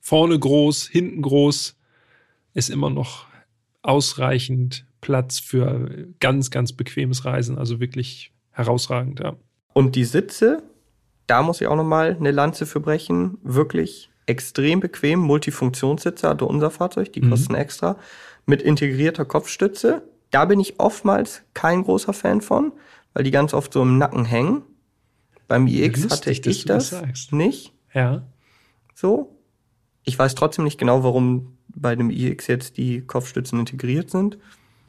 [0.00, 1.76] vorne groß, hinten groß,
[2.54, 3.26] ist immer noch
[3.82, 7.56] ausreichend Platz für ganz, ganz bequemes Reisen.
[7.58, 9.36] Also wirklich herausragend, ja.
[9.72, 10.62] Und die Sitze,
[11.26, 13.38] da muss ich auch nochmal eine Lanze für brechen.
[13.42, 15.20] Wirklich extrem bequem.
[15.20, 17.30] Multifunktionssitze hatte unser Fahrzeug, die Mhm.
[17.30, 17.96] kosten extra.
[18.46, 20.02] Mit integrierter Kopfstütze.
[20.30, 22.72] Da bin ich oftmals kein großer Fan von,
[23.12, 24.62] weil die ganz oft so im Nacken hängen.
[25.48, 27.32] Beim iX Lustig, hatte ich das das sagst.
[27.32, 28.26] nicht Ja.
[28.94, 29.36] so.
[30.04, 34.38] Ich weiß trotzdem nicht genau, warum bei dem iX jetzt die Kopfstützen integriert sind.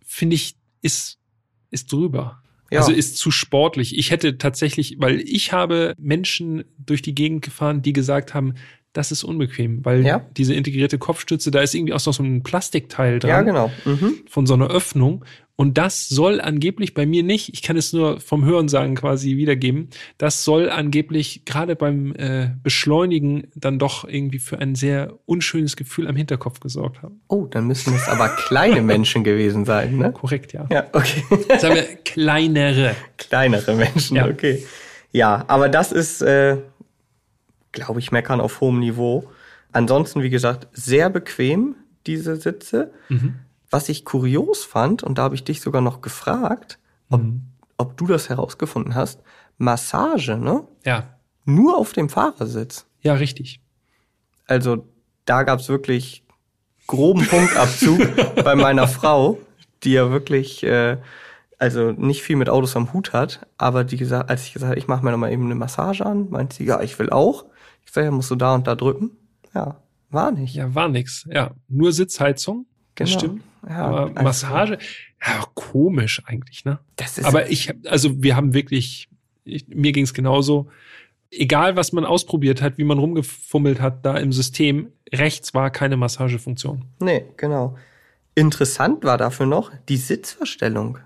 [0.06, 1.20] Finde ich, ist,
[1.70, 2.42] ist drüber.
[2.72, 2.80] Ja.
[2.80, 3.98] Also ist zu sportlich.
[3.98, 8.56] Ich hätte tatsächlich, weil ich habe Menschen durch die Gegend gefahren, die gesagt haben,
[8.94, 10.26] das ist unbequem, weil Ja.
[10.38, 13.30] diese integrierte Kopfstütze, da ist irgendwie auch noch so ein Plastikteil dran.
[13.30, 13.72] Ja, genau.
[13.86, 14.20] Mhm.
[14.30, 15.26] von so einer Öffnung.
[15.56, 19.90] Und das soll angeblich bei mir nicht, ich kann es nur vom Hörensagen quasi wiedergeben,
[20.18, 26.08] das soll angeblich gerade beim äh, Beschleunigen dann doch irgendwie für ein sehr unschönes Gefühl
[26.08, 27.22] am Hinterkopf gesorgt haben.
[27.28, 30.12] Oh, dann müssen es aber kleine Menschen gewesen sein, ne?
[30.12, 30.68] Korrekt, ja.
[30.72, 31.24] Ja, okay.
[31.60, 32.96] Sagen wir kleinere.
[33.18, 34.28] Kleinere Menschen, Ja.
[34.28, 34.64] okay.
[35.12, 36.58] Ja, aber das ist, äh,
[37.74, 39.30] glaube ich, meckern auf hohem Niveau.
[39.74, 41.76] Ansonsten, wie gesagt, sehr bequem,
[42.08, 42.92] diese Sitze.
[43.10, 43.36] Mhm.
[43.70, 47.42] Was ich kurios fand, und da habe ich dich sogar noch gefragt, ob, Mhm.
[47.78, 49.20] ob du das herausgefunden hast,
[49.58, 50.64] Massage, ne?
[50.86, 51.10] Ja,
[51.46, 52.86] Nur auf dem Fahrersitz.
[53.02, 53.60] ja, richtig.
[54.48, 54.86] Also
[55.26, 56.24] da gab's wirklich
[56.88, 58.00] groben Punktabzug
[58.44, 59.40] bei meiner Frau,
[59.84, 60.98] die ja wirklich äh,
[61.60, 64.80] also nicht viel mit Autos am Hut hat, aber die gesagt, als ich gesagt habe,
[64.80, 67.46] ich mache mir noch mal eben eine Massage an, meint sie, ja, ich will auch.
[67.94, 69.12] Sage, ja, musst du da und da drücken?
[69.54, 69.80] Ja,
[70.10, 70.56] war nicht.
[70.56, 71.28] Ja, war nix.
[71.32, 72.66] Ja, nur Sitzheizung.
[72.96, 73.20] Das Genau.
[73.20, 73.44] stimmt.
[73.70, 74.78] Ja, Aber also- Massage,
[75.26, 76.80] ja, komisch eigentlich, ne?
[76.96, 79.10] Das ist Aber ich, also wir haben wirklich
[79.46, 80.70] ich, mir ging es genauso.
[81.30, 85.98] Egal, was man ausprobiert hat, wie man rumgefummelt hat, da im System, rechts war keine
[85.98, 86.86] Massagefunktion.
[87.00, 87.78] Nee, genau.
[88.36, 90.98] Interessant war dafür noch die Sitzverstellung.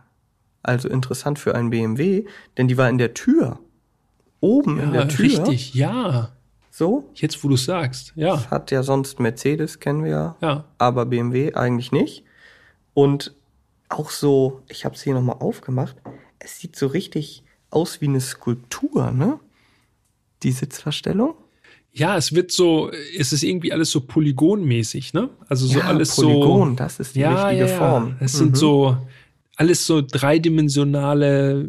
[0.64, 2.26] Also interessant für einen BMW,
[2.58, 3.60] denn die war in der Tür.
[4.40, 5.26] Oben in der Tür.
[5.26, 6.32] Richtig, ja.
[6.78, 7.10] So.
[7.16, 8.36] Jetzt, wo du sagst, ja.
[8.36, 10.36] Das hat ja sonst Mercedes, kennen wir ja.
[10.42, 10.66] Ja.
[10.78, 12.24] Aber BMW eigentlich nicht.
[12.94, 13.34] Und
[13.90, 15.96] auch so, ich habe es hier nochmal aufgemacht,
[16.38, 19.40] es sieht so richtig aus wie eine Skulptur, ne?
[20.44, 21.34] Die Sitzverstellung.
[21.94, 25.32] Ja, es wird so, es ist irgendwie alles so polygonmäßig, ne?
[25.50, 26.76] Also so ja, alles Polygon, so.
[26.76, 27.78] das ist die ja, richtige ja.
[27.80, 28.18] Form.
[28.20, 28.56] Es sind Mhm.
[28.56, 28.98] so
[29.56, 31.68] alles so dreidimensionale,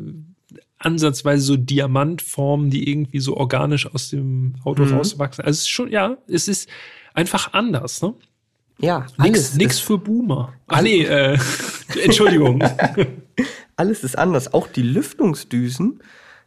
[0.78, 4.94] ansatzweise so Diamantformen, die irgendwie so organisch aus dem Auto Mhm.
[4.94, 5.44] rauswachsen.
[5.44, 6.68] Also es ist schon, ja, es ist
[7.14, 8.14] einfach anders, ne?
[8.80, 10.52] Ja, Nix, alles, nix ist, für Boomer.
[10.68, 11.36] Ach nee, äh,
[12.04, 12.62] Entschuldigung.
[13.76, 14.54] alles ist anders.
[14.54, 16.00] Auch die Lüftungsdüsen,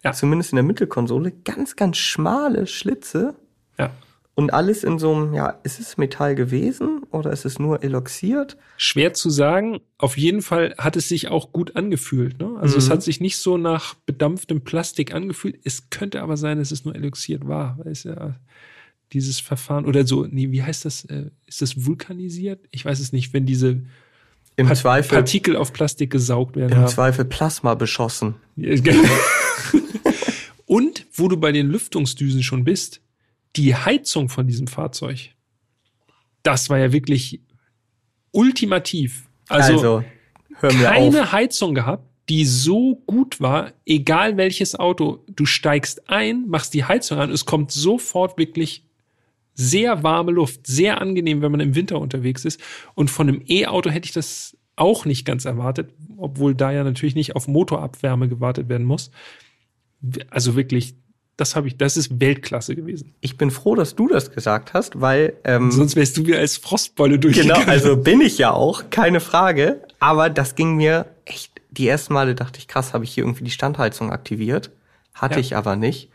[0.04, 0.14] Ja.
[0.14, 3.36] zumindest in der Mittelkonsole, ganz, ganz schmale Schlitze.
[3.78, 3.90] ja.
[4.42, 8.58] Und alles in so einem, ja, ist es Metall gewesen oder ist es nur eloxiert?
[8.76, 9.80] Schwer zu sagen.
[10.00, 12.40] Auf jeden Fall hat es sich auch gut angefühlt.
[12.40, 12.58] Ne?
[12.60, 12.94] Also es Mhm.
[12.94, 15.60] hat sich nicht so nach bedampftem Plastik angefühlt.
[15.64, 17.78] Es könnte aber sein, dass es nur eloxiert war.
[17.84, 18.36] Weil es ja
[19.14, 21.06] dieses Verfahren oder so, nee, wie heißt das?
[21.06, 22.66] Äh, Ist das vulkanisiert?
[22.72, 23.84] Ich weiß es nicht, wenn diese
[24.56, 26.74] Im Pa- Zweifel, Partikel auf Plastik gesaugt werden.
[26.74, 26.88] im Ja.
[26.88, 28.36] Zweifel Plasma beschossen.
[30.66, 33.02] Und wo du bei den Lüftungsdüsen schon bist,
[33.56, 35.32] die Heizung von diesem Fahrzeug,
[36.44, 37.42] das war ja wirklich
[38.32, 39.30] ultimativ.
[39.50, 40.04] Also, Also,
[40.56, 41.32] hör mir keine auf.
[41.32, 45.24] Heizung gehabt, die so gut war, egal welches Auto.
[45.28, 48.86] Du steigst ein, machst die Heizung an, es kommt sofort wirklich
[49.54, 52.62] sehr warme Luft, sehr angenehm, wenn man im Winter unterwegs ist.
[52.96, 57.16] Und von einem E-Auto hätte ich das auch nicht ganz erwartet, obwohl da ja natürlich
[57.16, 59.12] nicht auf Motorabwärme gewartet werden muss.
[60.30, 60.96] Also wirklich,
[61.42, 63.14] das habe ich, das ist Weltklasse gewesen.
[63.20, 66.56] Ich bin froh, dass du das gesagt hast, weil ähm, Sonst wärst du wieder als
[66.58, 67.68] Frostbeule Genau, durchgegangen.
[67.70, 69.82] also bin ich ja auch, keine Frage.
[70.00, 73.44] Aber das ging mir echt, die ersten Male dachte ich, krass, habe ich hier irgendwie
[73.44, 74.72] die Standheizung aktiviert.
[75.14, 75.40] Hatte Ja.
[75.42, 76.10] ich aber nicht.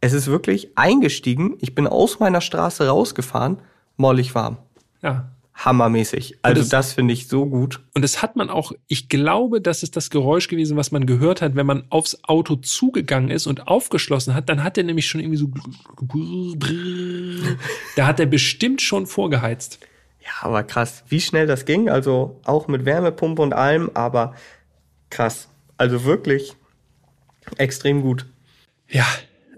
[0.00, 1.56] Es ist wirklich eingestiegen.
[1.60, 3.58] Ich bin aus meiner Straße rausgefahren,
[3.96, 4.58] mollig warm.
[5.02, 5.30] ja.
[5.56, 6.38] Hammermäßig.
[6.42, 7.80] Also das- das, finde ich so gut.
[7.94, 11.40] Und das hat man auch, ich glaube, das ist das Geräusch gewesen, was man gehört
[11.42, 15.20] hat, wenn man aufs Auto zugegangen ist und aufgeschlossen hat, dann hat er nämlich schon
[15.20, 15.48] irgendwie so,
[17.96, 19.78] da hat er bestimmt schon vorgeheizt.
[20.24, 21.88] Ja, aber krass, wie schnell das ging.
[21.88, 24.34] Also auch mit Wärmepumpe und allem, aber
[25.10, 25.48] krass.
[25.76, 26.54] Also wirklich
[27.58, 28.26] extrem gut.
[28.88, 29.06] Ja.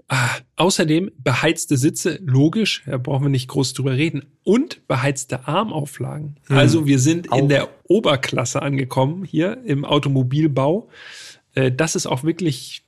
[0.09, 4.25] Ah, außerdem beheizte Sitze, logisch, da brauchen wir nicht groß drüber reden.
[4.43, 6.39] Und beheizte Armauflagen.
[6.47, 7.37] Also wir sind Auch.
[7.37, 10.87] in der Oberklasse angekommen hier im Automobilbau.
[11.55, 12.83] Äh, Das ist auch wirklich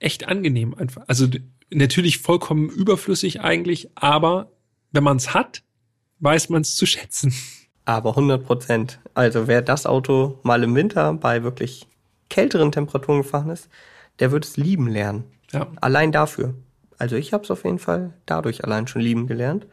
[0.00, 1.04] echt angenehm einfach.
[1.06, 1.28] Also
[1.70, 4.50] natürlich vollkommen überflüssig eigentlich, aber
[4.90, 5.62] wenn man es hat,
[6.18, 7.32] weiß man es zu schätzen.
[7.84, 9.00] Aber 100 Prozent.
[9.14, 11.86] Also wer das Auto mal im Winter bei wirklich
[12.28, 13.68] kälteren Temperaturen gefahren ist,
[14.18, 15.24] der wird es lieben lernen.
[15.52, 15.68] Ja.
[15.80, 16.54] Allein dafür.
[16.98, 19.66] Also ich habe es auf jeden Fall dadurch allein schon lieben gelernt.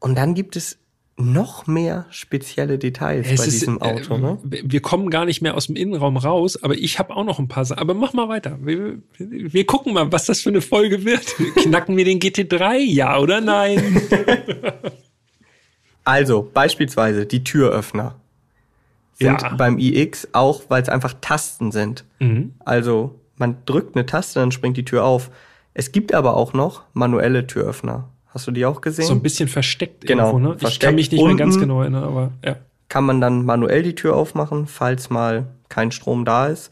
[0.00, 0.78] Und dann gibt es
[1.18, 4.16] noch mehr spezielle Details bei diesem Auto.
[4.16, 4.38] äh, ne?
[4.42, 7.48] Wir kommen gar nicht mehr aus dem Innenraum raus, aber ich habe auch noch ein
[7.48, 7.80] paar Sachen.
[7.80, 8.58] Aber mach mal weiter.
[8.60, 11.24] Wir, wir gucken mal, was das für eine Folge wird.
[11.56, 12.76] Knacken wir den GT3?
[12.76, 14.02] Ja oder nein?
[16.04, 18.14] Also beispielsweise die Türöffner
[19.14, 19.54] sind Ja.
[19.56, 22.04] beim iX auch, weil es einfach Tasten sind.
[22.20, 22.54] Mhm.
[22.64, 25.30] Also man drückt eine Taste, dann springt die Tür auf.
[25.74, 28.08] Es gibt aber auch noch manuelle Türöffner.
[28.28, 29.06] Hast du die auch gesehen?
[29.06, 30.54] So ein bisschen versteckt Genau, irgendwo, ne?
[30.54, 32.56] Ich versteckt kann mich nicht mehr ganz genau erinnern, aber ja.
[32.88, 36.70] kann man dann manuell die Tür aufmachen, falls mal kein Strom da ist.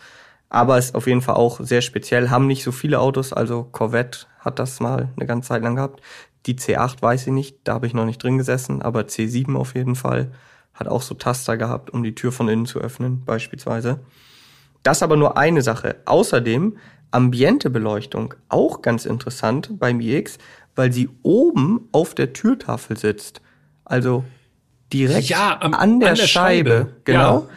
[0.49, 2.31] Aber ist auf jeden Fall auch sehr speziell.
[2.31, 6.01] Haben nicht so viele Autos, also Corvette hat das mal eine ganze Zeit lang gehabt.
[6.47, 9.75] Die C8 weiß ich nicht, da habe ich noch nicht drin gesessen, aber C7 auf
[9.75, 10.31] jeden Fall
[10.75, 14.01] hat auch so Taster gehabt, um die Tür von innen zu öffnen, beispielsweise.
[14.85, 15.97] Das aber nur eine Sache.
[16.05, 16.77] Außerdem
[17.11, 20.39] Ambientebeleuchtung, auch ganz interessant beim iX,
[20.77, 23.41] weil sie oben auf der Türtafel sitzt.
[23.85, 24.25] Also
[24.93, 26.71] direkt Ja, am- an, der an der Scheibe.
[26.71, 26.97] Scheibe.
[27.05, 27.49] Genau.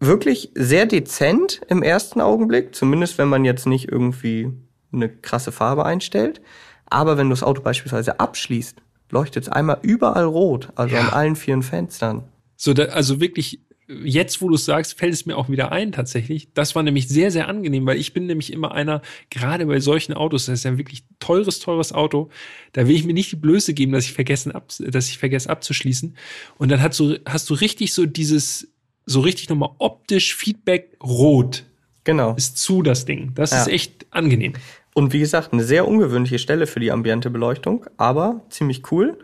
[0.00, 4.50] Wirklich sehr dezent im ersten Augenblick, zumindest wenn man jetzt nicht irgendwie
[4.92, 6.40] eine krasse Farbe einstellt.
[6.86, 8.78] Aber wenn du das Auto beispielsweise abschließt,
[9.10, 11.02] leuchtet es einmal überall rot, also Ja.
[11.02, 12.24] an allen vier Fenstern.
[12.56, 13.60] So, da, also wirklich,
[14.04, 16.48] jetzt wo du es sagst, fällt es mir auch wieder ein tatsächlich.
[16.54, 20.14] Das war nämlich sehr, sehr angenehm, weil ich bin nämlich immer einer, gerade bei solchen
[20.14, 22.30] Autos, das ist ja wirklich teures, teures Auto,
[22.72, 25.50] da will ich mir nicht die Blöße geben, dass ich vergessen ab, dass ich vergesse
[25.50, 26.16] abzuschließen.
[26.58, 28.68] Und dann hat so, hast du richtig so dieses,
[29.06, 31.64] so richtig nochmal optisch Feedback rot
[32.04, 32.34] Genau.
[32.34, 33.32] ist zu das Ding.
[33.34, 33.62] Das Ja.
[33.62, 34.54] ist echt angenehm.
[34.94, 39.18] Und wie gesagt, eine sehr ungewöhnliche Stelle für die ambiente Beleuchtung, aber ziemlich cool.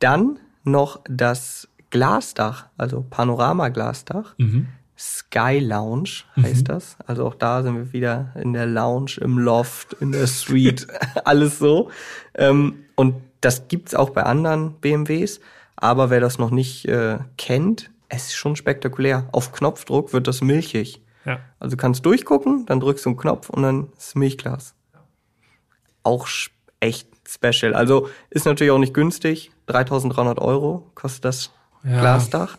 [0.00, 4.34] Dann noch das Glasdach, also Panoramaglasdach.
[4.38, 4.68] Mhm.
[4.98, 6.72] Sky Lounge heißt mhm.
[6.72, 6.96] das.
[7.06, 10.88] Also auch da sind wir wieder in der Lounge, im Loft, in der Suite,
[11.24, 11.90] alles so.
[12.34, 15.40] Ähm, und das gibt's auch bei anderen BMWs.
[15.76, 19.28] Aber wer das noch nicht äh, kennt, es ist schon spektakulär.
[19.30, 21.00] Auf Knopfdruck wird das milchig.
[21.24, 21.38] Ja.
[21.60, 24.74] Also du kannst durchgucken, dann drückst du einen Knopf und dann ist Milchglas.
[26.02, 26.26] Auch
[26.80, 27.74] echt special.
[27.74, 29.52] Also ist natürlich auch nicht günstig.
[29.66, 31.52] 3300 Euro kostet das
[31.84, 32.00] ja.
[32.00, 32.58] Glasdach.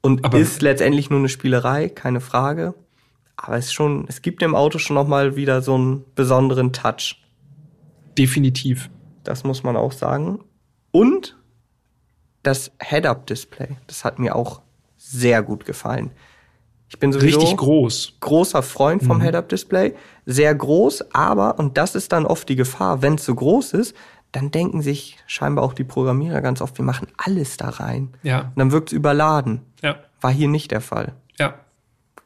[0.00, 2.74] Und Aber ist letztendlich nur eine Spielerei, keine Frage.
[3.36, 7.16] Aber es schon, es gibt dem Auto schon nochmal wieder so einen besonderen Touch.
[8.16, 8.90] Definitiv.
[9.22, 10.40] Das muss man auch sagen.
[10.90, 11.36] Und
[12.42, 14.62] das Head-Up-Display, das hat mir auch
[14.96, 16.10] sehr gut gefallen.
[16.88, 18.14] Ich bin sowieso richtig groß.
[18.20, 19.22] Großer Freund vom mhm.
[19.22, 19.94] Head-Up-Display.
[20.24, 23.94] Sehr groß, aber, und das ist dann oft die Gefahr, wenn es so groß ist,
[24.32, 28.10] dann denken sich scheinbar auch die Programmierer ganz oft, wir machen alles da rein.
[28.22, 28.40] Ja.
[28.40, 29.62] Und dann wirkt es überladen.
[29.82, 29.96] Ja.
[30.20, 31.14] War hier nicht der Fall.
[31.38, 31.54] Ja.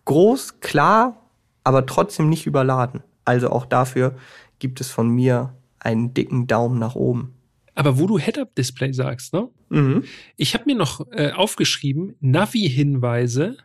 [0.04, 1.22] Groß, klar,
[1.64, 3.02] aber trotzdem nicht überladen.
[3.24, 4.16] Also auch dafür
[4.58, 7.34] gibt es von mir einen dicken Daumen nach oben.
[7.74, 9.48] Aber wo du Head-Up-Display sagst, ne?
[9.70, 10.04] Mhm.
[10.36, 13.56] Ich habe mir noch äh, aufgeschrieben, Navi-Hinweise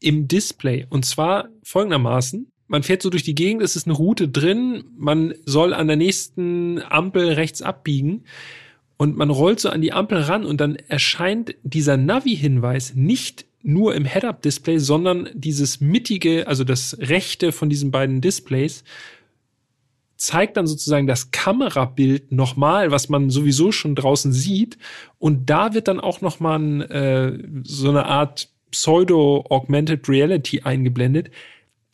[0.00, 0.86] im Display.
[0.90, 2.50] Und zwar folgendermaßen.
[2.66, 5.96] Man fährt so durch die Gegend, es ist eine Route drin, man soll an der
[5.96, 8.24] nächsten Ampel rechts abbiegen
[8.96, 13.94] und man rollt so an die Ampel ran und dann erscheint dieser Navi-Hinweis nicht nur
[13.94, 18.84] im Head-Up-Display, sondern dieses mittige, also das rechte von diesen beiden Displays,
[20.16, 24.78] zeigt dann sozusagen das Kamerabild nochmal, was man sowieso schon draußen sieht.
[25.18, 31.30] Und da wird dann auch nochmal äh, so eine Art Pseudo-Augmented Reality eingeblendet.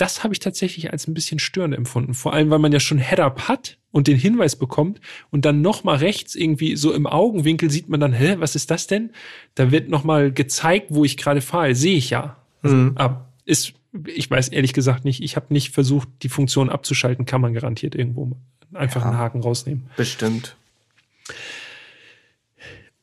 [0.01, 2.15] Das habe ich tatsächlich als ein bisschen störend empfunden.
[2.15, 5.97] Vor allem, weil man ja schon Head-Up hat und den Hinweis bekommt und dann nochmal
[5.97, 9.11] rechts irgendwie so im Augenwinkel sieht man dann, hä, was ist das denn?
[9.55, 11.75] Da wird nochmal gezeigt, wo ich gerade fahre.
[11.75, 12.37] Sehe ich ja.
[12.63, 12.93] Also, mhm.
[12.95, 13.75] Aber ist,
[14.07, 17.95] ich weiß ehrlich gesagt nicht, ich habe nicht versucht, die Funktion abzuschalten, kann man garantiert
[17.95, 18.33] irgendwo
[18.73, 19.91] einfach ja, einen Haken rausnehmen.
[19.97, 20.57] Bestimmt.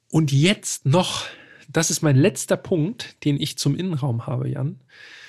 [0.10, 1.26] Und jetzt noch
[1.68, 4.80] das ist mein letzter Punkt, den ich zum Innenraum habe, Jan.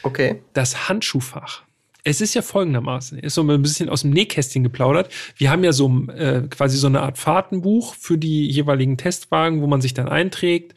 [0.02, 0.42] Okay.
[0.52, 1.62] Das Handschuhfach.
[2.04, 5.12] Es ist ja folgendermaßen, ist so ein bisschen aus dem Nähkästchen geplaudert.
[5.36, 9.66] Wir haben ja so äh, quasi so eine Art Fahrtenbuch für die jeweiligen Testwagen, wo
[9.66, 10.74] man sich dann einträgt.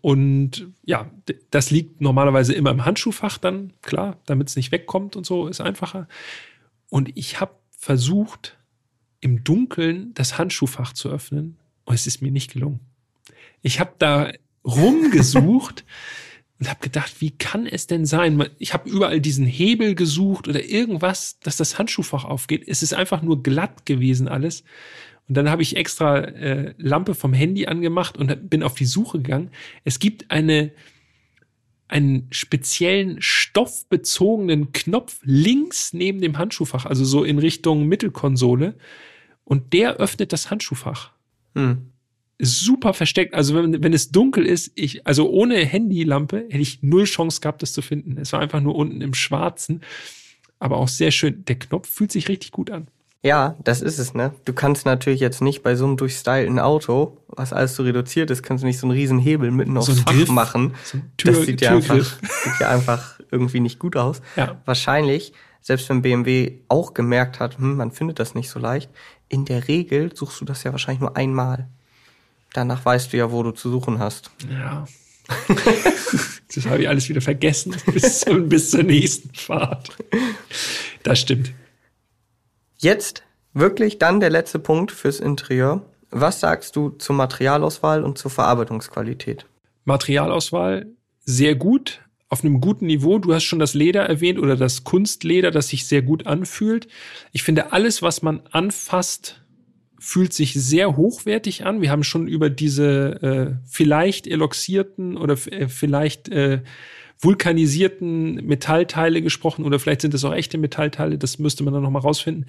[0.00, 1.10] Und ja,
[1.50, 5.60] das liegt normalerweise immer im Handschuhfach dann, klar, damit es nicht wegkommt und so, ist
[5.60, 6.08] einfacher.
[6.88, 8.56] Und ich habe versucht,
[9.20, 12.80] im Dunkeln das Handschuhfach zu öffnen und es ist mir nicht gelungen.
[13.62, 14.32] Ich habe da
[14.64, 15.84] rumgesucht
[16.60, 18.46] und habe gedacht, wie kann es denn sein?
[18.58, 22.64] Ich habe überall diesen Hebel gesucht oder irgendwas, dass das Handschuhfach aufgeht.
[22.66, 24.62] Es ist einfach nur glatt gewesen alles.
[25.26, 29.22] Und dann habe ich extra äh, Lampe vom Handy angemacht und bin auf die Suche
[29.22, 29.50] gegangen.
[29.84, 30.72] Es gibt eine
[31.88, 38.76] einen speziellen stoffbezogenen Knopf links neben dem Handschuhfach, also so in Richtung Mittelkonsole.
[39.42, 41.10] Und der öffnet das Handschuhfach.
[41.54, 41.90] Hm
[42.40, 43.34] super versteckt.
[43.34, 47.62] Also wenn, wenn es dunkel ist, ich, also ohne Handylampe hätte ich null Chance gehabt,
[47.62, 48.16] das zu finden.
[48.18, 49.82] Es war einfach nur unten im Schwarzen.
[50.58, 51.44] Aber auch sehr schön.
[51.46, 52.88] Der Knopf fühlt sich richtig gut an.
[53.22, 54.32] Ja, das ist es, ne?
[54.46, 58.42] Du kannst natürlich jetzt nicht bei so einem durchstylten Auto, was alles so reduziert ist,
[58.42, 60.74] kannst du nicht so einen riesen Hebel mitten aufs so Fach Griff, machen.
[60.84, 64.22] So Tür, das sieht ja, einfach, sieht ja einfach irgendwie nicht gut aus.
[64.36, 64.58] Ja.
[64.64, 68.90] Wahrscheinlich, selbst wenn BMW auch gemerkt hat, hm, man findet das nicht so leicht,
[69.28, 71.68] in der Regel suchst du das ja wahrscheinlich nur einmal.
[72.52, 74.30] Danach weißt du ja, wo du zu suchen hast.
[74.48, 74.86] Ja.
[76.54, 79.96] das habe ich alles wieder vergessen bis, bis zur nächsten Fahrt.
[81.02, 81.52] Das stimmt.
[82.78, 83.22] Jetzt
[83.52, 85.82] wirklich dann der letzte Punkt fürs Interieur.
[86.10, 89.46] Was sagst du zur Materialauswahl und zur Verarbeitungsqualität?
[89.84, 90.86] Materialauswahl
[91.24, 93.18] sehr gut, auf einem guten Niveau.
[93.18, 96.88] Du hast schon das Leder erwähnt oder das Kunstleder, das sich sehr gut anfühlt.
[97.32, 99.42] Ich finde, alles, was man anfasst,
[100.00, 101.82] fühlt sich sehr hochwertig an.
[101.82, 106.62] Wir haben schon über diese äh, vielleicht eloxierten oder äh, vielleicht äh,
[107.20, 112.00] vulkanisierten Metallteile gesprochen oder vielleicht sind es auch echte Metallteile, das müsste man dann nochmal
[112.00, 112.46] rausfinden.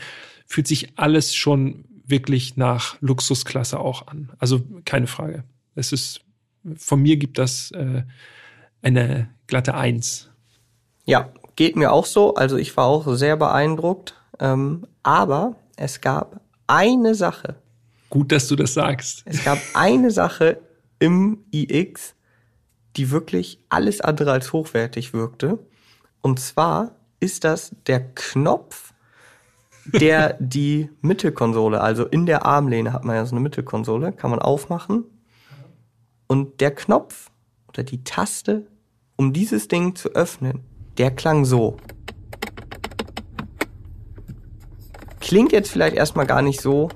[0.47, 4.31] Fühlt sich alles schon wirklich nach Luxusklasse auch an.
[4.39, 5.43] Also keine Frage.
[5.75, 6.21] Es ist,
[6.77, 8.03] von mir gibt das äh,
[8.81, 10.29] eine glatte Eins.
[11.05, 12.35] Ja, geht mir auch so.
[12.35, 14.15] Also ich war auch sehr beeindruckt.
[14.39, 16.39] Ähm, aber es gab
[16.71, 17.55] eine Sache.
[18.09, 19.23] Gut, dass du das sagst.
[19.25, 20.59] Es gab eine Sache
[20.99, 22.15] im iX,
[22.95, 25.59] die wirklich alles andere als hochwertig wirkte.
[26.21, 28.93] Und zwar ist das der Knopf
[29.85, 34.39] der die Mittelkonsole, also in der Armlehne hat man ja so eine Mittelkonsole, kann man
[34.39, 35.05] aufmachen.
[36.27, 37.31] Und der Knopf
[37.67, 38.67] oder die Taste,
[39.15, 40.61] um dieses Ding zu öffnen,
[40.97, 41.77] der klang so.
[45.21, 46.89] Klingt jetzt vielleicht erstmal gar nicht so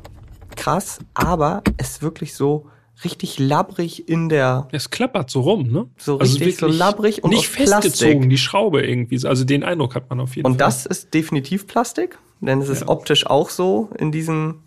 [0.56, 2.68] krass, aber es ist wirklich so
[3.04, 4.68] richtig labbrig in der.
[4.72, 5.88] Es klappert so rum, ne?
[5.98, 8.30] So also richtig so labbrig und nicht festgezogen, Plastik.
[8.30, 9.26] die Schraube irgendwie.
[9.28, 10.66] Also den Eindruck hat man auf jeden und Fall.
[10.66, 12.88] Und das ist definitiv Plastik, denn es ist ja.
[12.88, 14.64] optisch auch so in diesem,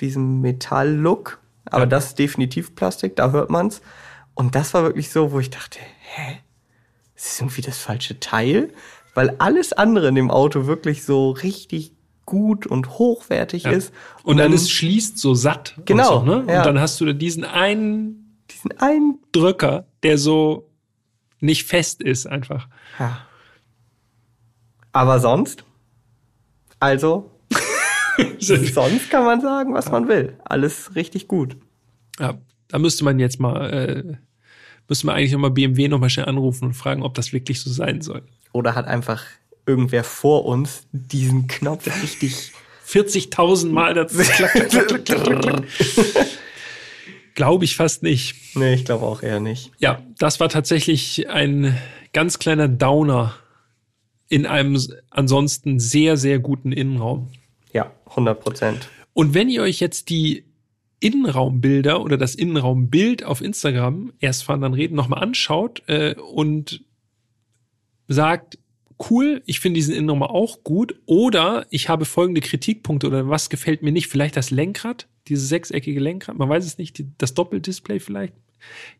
[0.00, 1.40] diesem Metall-Look.
[1.66, 1.86] Aber ja.
[1.86, 3.82] das ist definitiv Plastik, da hört man's.
[4.34, 5.78] Und das war wirklich so, wo ich dachte,
[6.14, 6.38] hä?
[7.14, 8.72] Das ist irgendwie das falsche Teil?
[9.14, 11.92] Weil alles andere in dem Auto wirklich so richtig
[12.30, 13.72] gut und hochwertig ja.
[13.72, 13.92] ist.
[14.22, 15.74] Und, und alles schließt so satt.
[15.84, 16.20] Genau.
[16.20, 16.44] Und, so, ne?
[16.52, 16.58] ja.
[16.58, 20.70] und dann hast du diesen einen, diesen einen Drücker, der so
[21.40, 22.68] nicht fest ist einfach.
[22.98, 23.26] Ja.
[24.92, 25.64] Aber sonst?
[26.78, 27.30] Also,
[28.38, 30.38] sonst kann man sagen, was man will.
[30.44, 31.56] Alles richtig gut.
[32.18, 34.16] Ja, da müsste man jetzt mal, äh,
[34.88, 38.00] müsste man eigentlich nochmal BMW nochmal schnell anrufen und fragen, ob das wirklich so sein
[38.00, 38.22] soll.
[38.52, 39.24] Oder hat einfach
[39.70, 42.52] irgendwer vor uns diesen Knopf richtig
[42.86, 44.18] 40.000 Mal dazu.
[47.34, 48.56] glaube ich fast nicht.
[48.56, 49.70] Nee, ich glaube auch eher nicht.
[49.78, 51.78] Ja, das war tatsächlich ein
[52.12, 53.34] ganz kleiner Downer
[54.28, 54.78] in einem
[55.10, 57.28] ansonsten sehr, sehr guten Innenraum.
[57.72, 58.88] Ja, 100 Prozent.
[59.12, 60.44] Und wenn ihr euch jetzt die
[61.00, 66.84] Innenraumbilder oder das Innenraumbild auf Instagram, erst fahren, dann reden, nochmal anschaut äh, und
[68.06, 68.58] sagt,
[69.08, 71.00] cool, ich finde diesen Innenraum auch gut.
[71.06, 74.08] Oder ich habe folgende Kritikpunkte oder was gefällt mir nicht.
[74.08, 78.34] Vielleicht das Lenkrad, dieses sechseckige Lenkrad, man weiß es nicht, das Doppeldisplay vielleicht.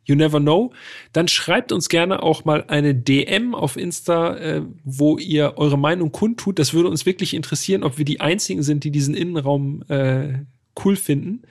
[0.05, 0.73] You never know.
[1.13, 6.13] Dann schreibt uns gerne auch mal eine DM auf Insta, äh, wo ihr eure Meinung
[6.13, 6.59] kundtut.
[6.59, 10.39] Das würde uns wirklich interessieren, ob wir die einzigen sind, die diesen Innenraum äh,
[10.83, 11.43] cool finden.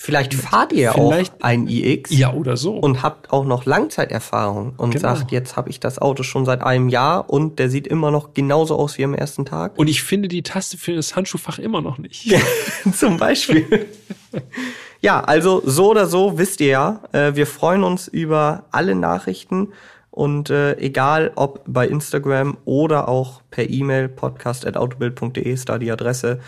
[0.00, 2.16] Vielleicht fahrt ihr Vielleicht, auch ein iX.
[2.16, 2.76] Ja, oder so.
[2.76, 5.16] Und habt auch noch Langzeiterfahrung und genau.
[5.16, 8.32] sagt, jetzt habe ich das Auto schon seit einem Jahr und der sieht immer noch
[8.32, 9.76] genauso aus wie am ersten Tag.
[9.76, 12.32] Und ich finde die Taste für das Handschuhfach immer noch nicht.
[12.94, 13.88] Zum Beispiel.
[15.00, 19.72] ja, also so oder so wisst ihr ja, äh, wir freuen uns über alle Nachrichten
[20.12, 26.38] und äh, egal ob bei Instagram oder auch per E-Mail podcast.autobild.de ist da die Adresse,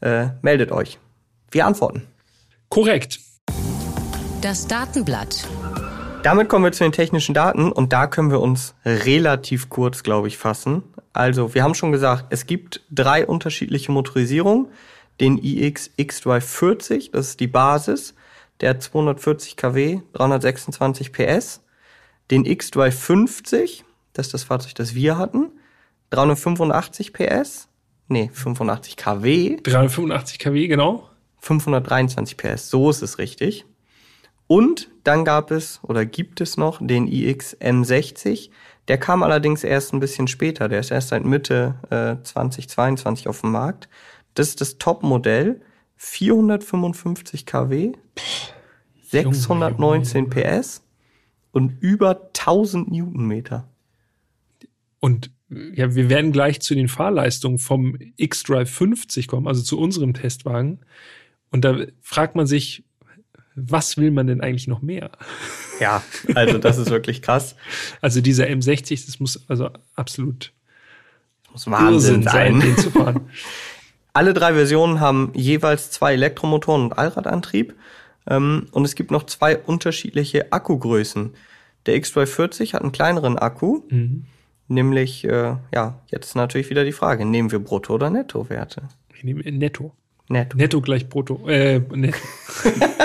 [0.00, 1.00] äh, meldet euch.
[1.50, 2.06] Wir antworten.
[2.72, 3.18] Korrekt.
[4.42, 5.44] Das Datenblatt.
[6.22, 10.28] Damit kommen wir zu den technischen Daten und da können wir uns relativ kurz, glaube
[10.28, 10.84] ich, fassen.
[11.12, 14.68] Also, wir haben schon gesagt, es gibt drei unterschiedliche Motorisierungen.
[15.20, 18.14] Den iX X-Drive 40, das ist die Basis,
[18.60, 21.62] der hat 240 kW, 326 PS.
[22.30, 25.50] Den X-Drive 50, das ist das Fahrzeug, das wir hatten,
[26.10, 27.66] 385 PS,
[28.06, 29.56] nee, 85 kW.
[29.60, 31.09] 385 kW, genau.
[31.40, 33.64] 523 PS, so ist es richtig.
[34.46, 38.50] Und dann gab es oder gibt es noch den iX M60.
[38.88, 40.68] Der kam allerdings erst ein bisschen später.
[40.68, 43.88] Der ist erst seit Mitte äh, 2022 auf dem Markt.
[44.34, 45.60] Das ist das Top-Modell.
[46.02, 47.92] 455 kW,
[49.02, 50.82] 619 PS
[51.52, 53.68] und über 1000 Newtonmeter.
[54.98, 60.14] Und ja, wir werden gleich zu den Fahrleistungen vom X-Drive 50 kommen, also zu unserem
[60.14, 60.80] Testwagen.
[61.50, 62.84] Und da fragt man sich,
[63.54, 65.10] was will man denn eigentlich noch mehr?
[65.80, 66.02] Ja,
[66.34, 67.56] also das ist wirklich krass.
[68.00, 70.52] Also dieser M60, das muss also absolut
[71.52, 73.28] das muss Wahnsinn sein, den zu fahren.
[74.12, 77.74] Alle drei Versionen haben jeweils zwei Elektromotoren und Allradantrieb.
[78.26, 81.34] Ähm, und es gibt noch zwei unterschiedliche Akkugrößen.
[81.86, 84.24] Der X240 hat einen kleineren Akku, mhm.
[84.68, 88.82] nämlich, äh, ja, jetzt natürlich wieder die Frage, nehmen wir Brutto- oder Nettowerte?
[89.14, 89.94] Ich nehme Netto.
[90.30, 90.56] Netto.
[90.56, 91.48] Netto gleich brutto.
[91.48, 92.18] Äh, netto.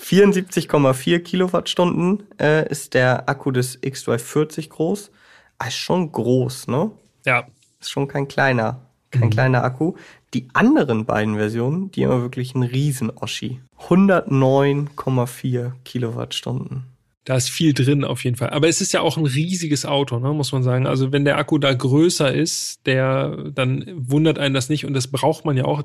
[0.00, 5.10] 74,4 Kilowattstunden äh, ist der Akku des X-Drive 40 groß.
[5.58, 6.90] Ah, ist schon groß, ne?
[7.26, 7.46] Ja.
[7.78, 8.80] Ist schon kein kleiner,
[9.10, 9.30] kein mhm.
[9.30, 9.96] kleiner Akku.
[10.32, 13.60] Die anderen beiden Versionen, die haben wirklich einen riesen Oschi.
[13.88, 16.84] 109,4 Kilowattstunden.
[17.28, 18.48] Da ist viel drin auf jeden Fall.
[18.48, 20.86] Aber es ist ja auch ein riesiges Auto, ne, muss man sagen.
[20.86, 24.86] Also wenn der Akku da größer ist, der, dann wundert einen das nicht.
[24.86, 25.82] Und das braucht man ja auch.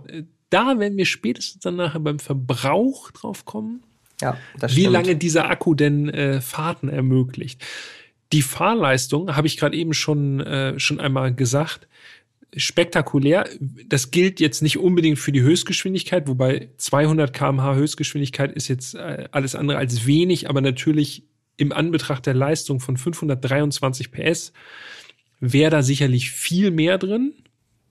[0.49, 3.83] Da werden wir spätestens dann nachher beim Verbrauch drauf kommen.
[4.21, 4.37] Ja.
[4.69, 7.61] Wie lange dieser Akku denn äh, Fahrten ermöglicht.
[8.31, 11.89] Die Fahrleistung habe ich gerade eben schon, äh, schon einmal gesagt
[12.55, 13.49] spektakulär.
[13.87, 19.27] Das gilt jetzt nicht unbedingt für die Höchstgeschwindigkeit, wobei 200 kmh Höchstgeschwindigkeit ist jetzt äh,
[19.31, 21.23] alles andere als wenig, aber natürlich
[21.57, 24.53] im Anbetracht der Leistung von 523 PS
[25.39, 27.33] wäre da sicherlich viel mehr drin.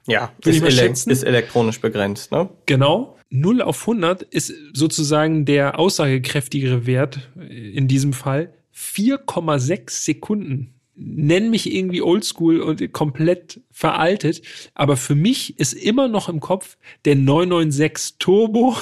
[0.06, 2.48] Ja, ist, ele ist elektronisch begrenzt, ne?
[2.66, 3.18] Genau.
[3.30, 8.52] 0 auf 100 ist sozusagen der aussagekräftigere Wert in diesem Fall.
[8.74, 10.72] 4,6 Sekunden.
[10.95, 14.43] Nenn mich irgendwie oldschool und komplett veraltet,
[14.74, 16.76] aber für mich ist immer noch im Kopf
[17.07, 18.76] der 996 Turbo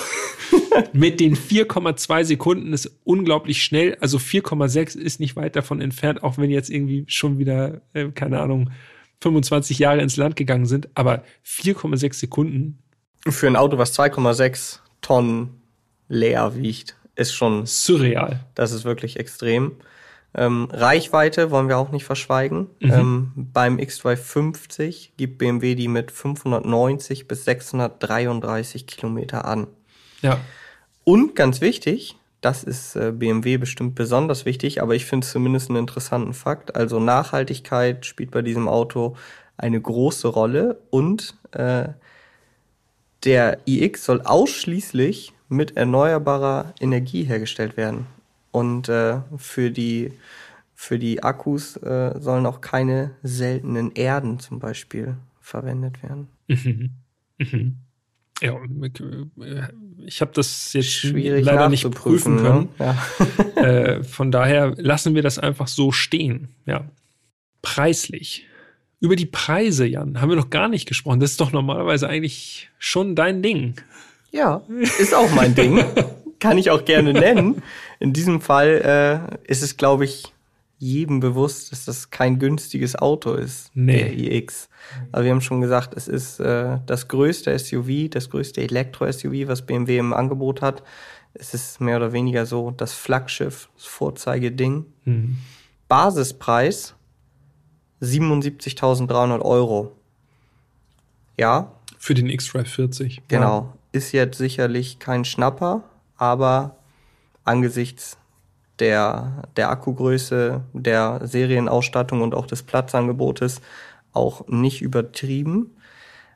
[0.92, 3.96] mit den 4,2 Sekunden ist unglaublich schnell.
[4.00, 8.40] Also 4,6 ist nicht weit davon entfernt, auch wenn jetzt irgendwie schon wieder, äh, keine
[8.40, 8.70] Ahnung,
[9.20, 10.88] 25 Jahre ins Land gegangen sind.
[10.94, 12.78] Aber 4,6 Sekunden
[13.28, 15.60] Für ein Auto, was 2,6 Tonnen
[16.08, 18.40] leer wiegt, ist schon, surreal.
[18.54, 19.72] das ist wirklich extrem.
[20.34, 22.68] Ähm, Reichweite wollen wir auch nicht verschweigen.
[22.80, 29.66] Ähm, beim X250 gibt BMW die mit 590 bis 633 Kilometer an.
[30.22, 30.38] Ja.
[31.04, 35.68] Und ganz wichtig, das ist äh, BMW bestimmt besonders wichtig, aber ich finde es zumindest
[35.68, 36.76] einen interessanten Fakt.
[36.76, 39.16] Also Nachhaltigkeit spielt bei diesem Auto
[39.56, 41.88] eine große Rolle und äh,
[43.24, 48.06] der iX soll ausschließlich mit erneuerbarer Energie hergestellt werden.
[48.50, 50.12] Und äh, für die
[50.74, 56.28] für die Akkus äh, sollen auch keine seltenen Erden zum Beispiel verwendet werden.
[58.40, 58.56] Ja,
[60.06, 62.68] ich habe das jetzt Schwierig leider nicht prüfen können.
[62.78, 62.96] Ne?
[63.56, 63.62] Ja.
[63.62, 66.48] äh, von daher lassen wir das einfach so stehen.
[66.64, 66.86] Ja.
[67.60, 68.46] Preislich.
[69.00, 71.20] Über die Preise, Jan, haben wir noch gar nicht gesprochen.
[71.20, 73.74] Das ist doch normalerweise eigentlich schon dein Ding.
[74.30, 74.62] Ja,
[74.98, 75.84] ist auch mein Ding.
[76.38, 77.62] Kann ich auch gerne nennen.
[78.00, 80.32] In diesem Fall äh, ist es, glaube ich,
[80.78, 83.98] jedem bewusst, dass das kein günstiges Auto ist, Nee.
[83.98, 84.68] der iX.
[85.12, 89.62] Aber wir haben schon gesagt, es ist äh, das größte SUV, das größte Elektro-SUV, was
[89.62, 90.82] BMW im Angebot hat.
[91.34, 94.86] Es ist mehr oder weniger so das Flaggschiff, das Vorzeigeding.
[95.86, 96.94] Basispreis
[98.00, 99.92] 77.300 Euro.
[101.36, 103.22] Ja, Für den X-Drive 40.
[103.28, 103.74] Genau.
[103.92, 105.82] Ist jetzt sicherlich kein Schnapper,
[106.16, 106.76] aber
[107.44, 108.18] angesichts
[108.78, 113.60] der, der Akkugröße, der Serienausstattung und auch des Platzangebotes
[114.12, 115.76] auch nicht übertrieben.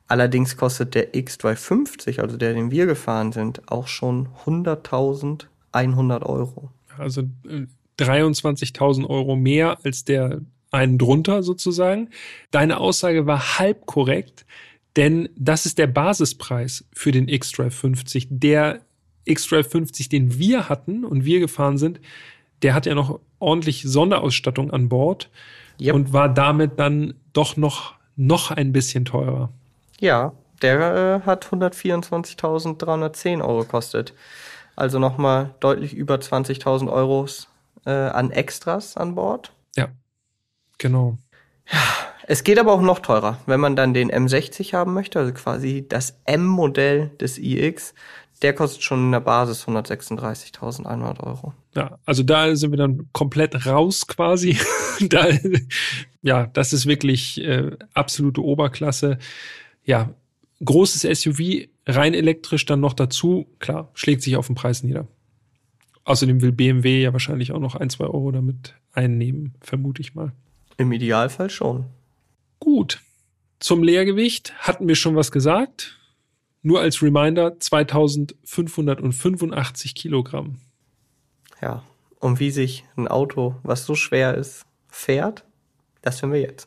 [0.06, 6.70] Allerdings kostet der X350, also der, den wir gefahren sind, auch schon 100.100 Euro.
[6.98, 7.66] Also äh,
[7.98, 10.40] 23.000 Euro mehr als der
[10.70, 12.10] einen drunter sozusagen.
[12.50, 14.44] Deine Aussage war halb korrekt,
[14.96, 18.28] denn das ist der Basispreis für den X-Drive 50.
[18.30, 18.80] Der
[19.24, 22.00] X-Drive 50, den wir hatten und wir gefahren sind,
[22.62, 25.30] der hat ja noch ordentlich Sonderausstattung an Bord
[25.80, 25.94] Yep.
[25.94, 29.50] und war damit dann doch noch, noch ein bisschen teurer.
[29.98, 34.14] Ja, der äh, hat 124.310 Euro gekostet.
[34.76, 37.26] Also nochmal deutlich über 20.000 Euro
[37.86, 39.52] äh, an Extras an Bord.
[39.76, 39.88] Ja,
[40.78, 41.18] genau.
[42.26, 45.84] Es geht aber auch noch teurer, wenn man dann den M60 haben möchte, also quasi
[45.86, 47.94] das M-Modell des iX.
[48.44, 51.54] Der kostet schon in der Basis 136.100 Euro.
[51.74, 54.58] Ja, also da sind wir dann komplett raus quasi.
[55.00, 55.28] da,
[56.20, 59.16] ja, das ist wirklich äh, absolute Oberklasse.
[59.86, 60.10] Ja,
[60.62, 63.46] großes SUV, rein elektrisch dann noch dazu.
[63.60, 65.08] Klar, schlägt sich auf den Preis nieder.
[66.04, 70.32] Außerdem will BMW ja wahrscheinlich auch noch ein, zwei Euro damit einnehmen, vermute ich mal.
[70.76, 71.86] Im Idealfall schon.
[72.60, 73.00] Gut.
[73.58, 75.98] Zum Leergewicht hatten wir schon was gesagt.
[76.66, 80.56] Nur als Reminder, 2585 Kilogramm.
[81.60, 81.82] Ja.
[82.20, 85.44] Und wie sich ein Auto, was so schwer ist, fährt,
[86.00, 86.66] das hören wir jetzt.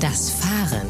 [0.00, 0.86] Das Fahren.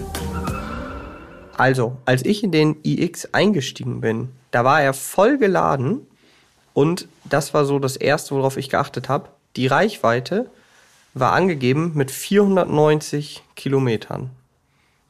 [1.57, 6.05] Also, als ich in den iX eingestiegen bin, da war er voll geladen
[6.72, 9.28] und das war so das erste, worauf ich geachtet habe.
[9.55, 10.51] Die Reichweite
[11.14, 14.30] war angegeben mit 490 Kilometern.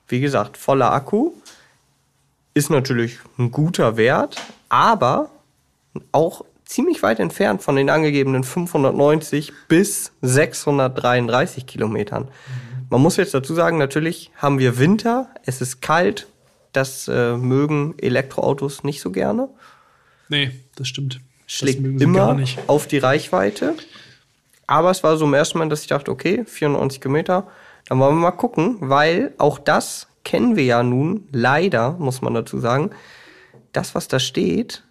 [0.07, 1.33] Wie gesagt, voller Akku
[2.55, 4.37] ist natürlich ein guter Wert,
[4.69, 5.31] aber
[6.13, 12.29] auch ziemlich weit entfernt von den angegebenen 590 bis 633 Kilometern.
[12.91, 16.29] Man muss jetzt dazu sagen, natürlich haben wir Winter, es ist kalt,
[16.73, 19.49] das äh, mögen Elektroautos nicht so gerne.
[20.29, 21.21] Nee, das stimmt.
[21.47, 22.59] Schlägt das immer nicht.
[22.67, 23.75] auf die Reichweite.
[24.67, 27.47] Aber es war so im ersten Mal, dass ich dachte, okay, 490 Kilometer,
[27.87, 32.35] dann wollen wir mal gucken, weil auch das kennen wir ja nun, leider, muss man
[32.35, 32.91] dazu sagen,
[33.73, 34.85] das, was da steht,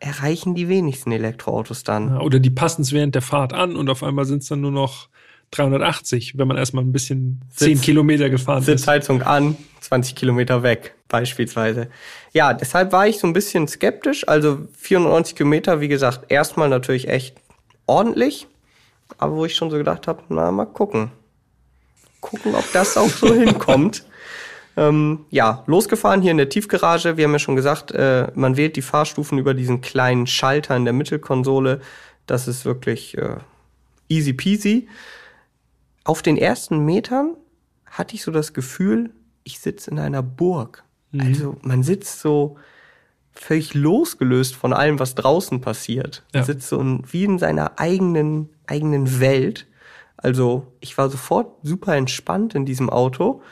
[0.00, 2.08] erreichen die wenigsten Elektroautos dann.
[2.08, 4.60] Ja, Oder die passen es während der Fahrt an und auf einmal sind es dann
[4.60, 5.08] nur noch
[5.50, 8.66] 380, wenn man erstmal ein bisschen 10 Sitz- Kilometer gefahren ist.
[8.66, 11.88] Sitzheizung an, 20 Kilometer weg, beispielsweise.
[12.32, 14.28] Ja, deshalb war ich so ein bisschen skeptisch.
[14.28, 17.36] Also 490 Kilometer, wie gesagt, erstmal natürlich echt
[17.86, 18.46] ordentlich.
[19.16, 21.10] Aber wo ich schon so gedacht habe, na, mal gucken.
[22.20, 24.04] Gucken, ob das auch so hinkommt.
[24.78, 27.16] Ähm, ja, losgefahren hier in der Tiefgarage.
[27.16, 30.84] Wir haben ja schon gesagt, äh, man wählt die Fahrstufen über diesen kleinen Schalter in
[30.84, 31.80] der Mittelkonsole.
[32.26, 33.38] Das ist wirklich äh,
[34.08, 34.88] easy peasy.
[36.04, 37.34] Auf den ersten Metern
[37.86, 39.10] hatte ich so das Gefühl,
[39.42, 40.84] ich sitze in einer Burg.
[41.10, 41.20] Mhm.
[41.22, 42.56] Also man sitzt so
[43.32, 46.24] völlig losgelöst von allem, was draußen passiert.
[46.32, 46.40] Ja.
[46.40, 49.66] Man sitzt so in, wie in seiner eigenen, eigenen Welt.
[50.16, 53.42] Also ich war sofort super entspannt in diesem Auto,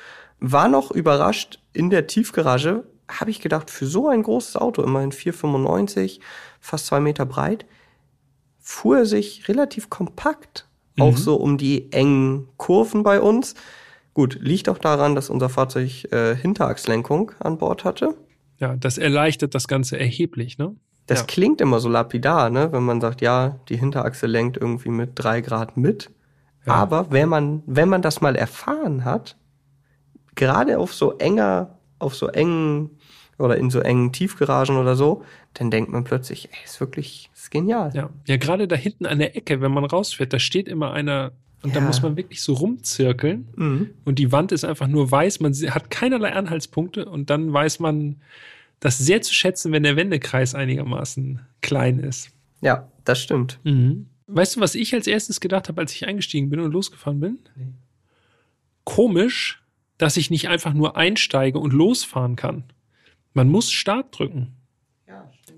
[0.40, 5.12] war noch überrascht in der Tiefgarage, habe ich gedacht, für so ein großes Auto, immerhin
[5.12, 6.20] 4,95,
[6.60, 7.66] fast zwei Meter breit,
[8.58, 11.02] fuhr er sich relativ kompakt, mhm.
[11.02, 13.54] auch so um die engen Kurven bei uns.
[14.12, 18.16] Gut, liegt auch daran, dass unser Fahrzeug äh, Hinterachslenkung an Bord hatte.
[18.58, 20.74] Ja, das erleichtert das Ganze erheblich, ne?
[21.06, 21.26] Das ja.
[21.26, 22.72] klingt immer so lapidar, ne?
[22.72, 26.10] Wenn man sagt, ja, die Hinterachse lenkt irgendwie mit drei Grad mit.
[26.66, 26.72] Ja.
[26.72, 29.36] Aber wenn man, wenn man das mal erfahren hat,
[30.36, 32.90] gerade auf so enger, auf so engen
[33.38, 35.24] oder in so engen Tiefgaragen oder so,
[35.54, 37.90] dann denkt man plötzlich, ey, ist wirklich, ist genial.
[37.94, 41.32] Ja, ja gerade da hinten an der Ecke, wenn man rausfährt, da steht immer einer
[41.62, 41.80] und ja.
[41.80, 43.90] da muss man wirklich so rumzirkeln mhm.
[44.04, 48.16] und die Wand ist einfach nur weiß, man hat keinerlei Anhaltspunkte und dann weiß man
[48.78, 52.30] das sehr zu schätzen, wenn der Wendekreis einigermaßen klein ist.
[52.60, 53.58] Ja, das stimmt.
[53.64, 54.06] Mhm.
[54.26, 57.38] Weißt du, was ich als erstes gedacht habe, als ich eingestiegen bin und losgefahren bin?
[57.56, 57.72] Nee.
[58.84, 59.62] Komisch,
[59.98, 62.64] dass ich nicht einfach nur einsteige und losfahren kann.
[63.34, 64.56] Man muss Start drücken.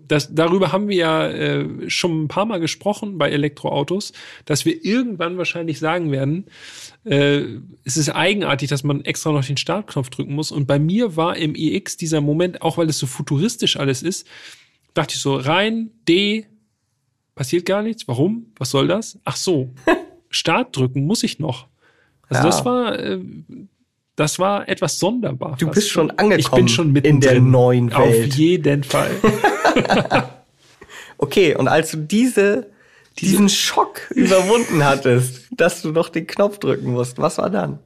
[0.08, 4.12] Das, darüber haben wir ja äh, schon ein paar Mal gesprochen bei Elektroautos,
[4.46, 6.46] dass wir irgendwann wahrscheinlich sagen werden,
[7.04, 7.42] äh,
[7.84, 10.50] es ist eigenartig, dass man extra noch den Startknopf drücken muss.
[10.50, 14.26] Und bei mir war im iX dieser Moment, auch weil es so futuristisch alles ist,
[14.94, 16.46] dachte ich so, rein, D,
[17.34, 18.08] passiert gar nichts.
[18.08, 18.46] Warum?
[18.56, 19.18] Was soll das?
[19.24, 19.74] Ach so,
[20.30, 21.68] Start drücken muss ich noch.
[22.28, 22.46] Also ja.
[22.46, 23.20] das war, äh,
[24.18, 25.56] das war etwas sonderbar.
[25.60, 26.40] Du bist schon angekommen.
[26.40, 28.32] Ich bin schon mit in der neuen Welt.
[28.32, 29.12] Auf jeden Fall.
[31.18, 32.66] okay, und als du diese,
[33.20, 37.78] diesen Schock überwunden hattest, dass du noch den Knopf drücken musst, was war dann?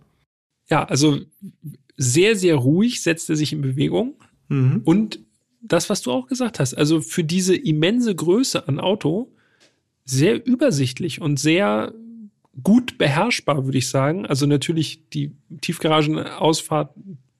[0.70, 1.18] Ja, also
[1.98, 4.14] sehr, sehr ruhig setzte sich in Bewegung.
[4.48, 4.80] Mhm.
[4.86, 5.18] Und
[5.60, 9.30] das, was du auch gesagt hast, also für diese immense Größe an Auto,
[10.06, 11.92] sehr übersichtlich und sehr
[12.62, 14.26] gut beherrschbar, würde ich sagen.
[14.26, 16.94] Also natürlich die Tiefgaragenausfahrt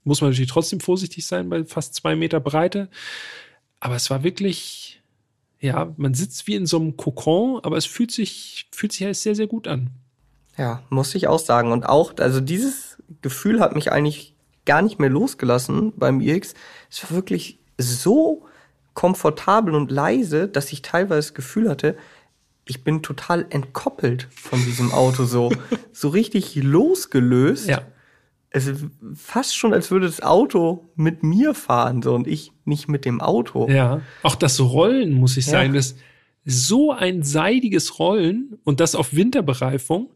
[0.05, 2.89] muss man natürlich trotzdem vorsichtig sein bei fast zwei Meter Breite.
[3.81, 5.03] Aber es war wirklich,
[5.61, 9.17] ja, man sitzt wie in so einem Kokon, aber es fühlt sich, fühlt sich halt
[9.17, 9.91] sehr, sehr gut an.
[10.57, 11.73] Ja, muss ich auch sagen.
[11.73, 14.35] Und auch, also dieses Gefühl hat mich eigentlich
[14.65, 16.55] gar nicht mehr losgelassen beim iX.
[16.91, 18.47] Es war wirklich so
[18.95, 21.97] komfortabel und leise, dass ich teilweise das Gefühl hatte,
[22.65, 25.53] ich bin total entkoppelt von diesem Auto, so,
[25.93, 27.69] so richtig losgelöst.
[27.69, 27.83] Ja.
[28.51, 28.85] Es ist
[29.15, 33.21] fast schon, als würde das Auto mit mir fahren, so, und ich nicht mit dem
[33.21, 33.69] Auto.
[33.69, 34.03] Ja.
[34.23, 35.79] Auch das Rollen, muss ich sagen, ja.
[35.79, 35.97] das
[36.45, 40.11] so ein seidiges Rollen und das auf Winterbereifung.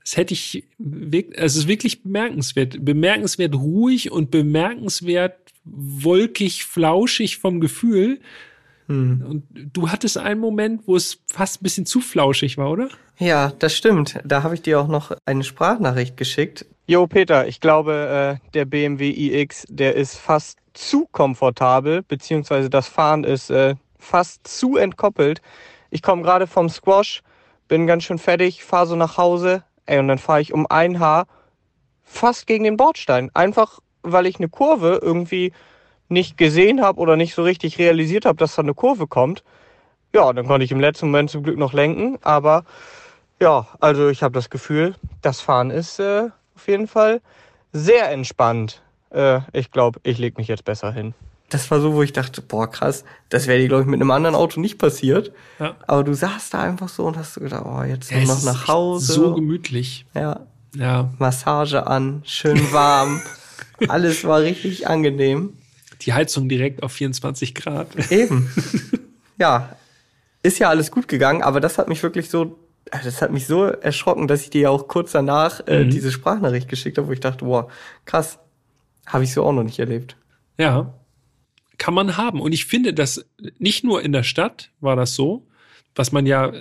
[0.00, 2.84] Das hätte ich wirklich, also es ist wirklich bemerkenswert.
[2.84, 8.20] Bemerkenswert ruhig und bemerkenswert wolkig, flauschig vom Gefühl.
[8.88, 9.24] Hm.
[9.26, 12.88] Und du hattest einen Moment, wo es fast ein bisschen zu flauschig war, oder?
[13.18, 14.18] Ja, das stimmt.
[14.24, 16.66] Da habe ich dir auch noch eine Sprachnachricht geschickt.
[16.86, 22.88] Jo, Peter, ich glaube, äh, der BMW iX, der ist fast zu komfortabel, beziehungsweise das
[22.88, 25.42] Fahren ist äh, fast zu entkoppelt.
[25.90, 27.22] Ich komme gerade vom Squash,
[27.66, 30.98] bin ganz schön fertig, fahre so nach Hause, ey, und dann fahre ich um ein
[30.98, 31.26] Haar
[32.04, 33.30] fast gegen den Bordstein.
[33.34, 35.52] Einfach, weil ich eine Kurve irgendwie
[36.08, 39.44] nicht gesehen habe oder nicht so richtig realisiert habe, dass da eine Kurve kommt.
[40.14, 42.18] Ja, dann konnte ich im letzten Moment zum Glück noch lenken.
[42.22, 42.64] Aber
[43.40, 47.20] ja, also ich habe das Gefühl, das Fahren ist äh, auf jeden Fall
[47.72, 48.82] sehr entspannt.
[49.10, 51.14] Äh, ich glaube, ich lege mich jetzt besser hin.
[51.50, 54.10] Das war so, wo ich dachte, boah, krass, das wäre dir, glaube ich, mit einem
[54.10, 55.32] anderen Auto nicht passiert.
[55.58, 55.76] Ja.
[55.86, 58.68] Aber du saßt da einfach so und hast so gedacht, oh, jetzt ja, noch nach
[58.68, 59.12] Hause.
[59.12, 60.04] So gemütlich.
[60.14, 60.40] Ja.
[60.74, 61.10] Ja.
[61.18, 63.22] Massage an, schön warm.
[63.88, 65.57] Alles war richtig angenehm
[66.02, 68.10] die Heizung direkt auf 24 Grad.
[68.10, 68.50] Eben.
[69.40, 69.76] Ja,
[70.42, 72.58] ist ja alles gut gegangen, aber das hat mich wirklich so,
[72.90, 75.90] das hat mich so erschrocken, dass ich dir ja auch kurz danach äh, mhm.
[75.90, 77.68] diese Sprachnachricht geschickt habe, wo ich dachte, boah,
[78.04, 78.38] krass,
[79.06, 80.16] habe ich so auch noch nicht erlebt.
[80.58, 80.92] Ja,
[81.78, 82.40] kann man haben.
[82.40, 83.24] Und ich finde, dass
[83.58, 85.46] nicht nur in der Stadt war das so,
[85.94, 86.52] was man ja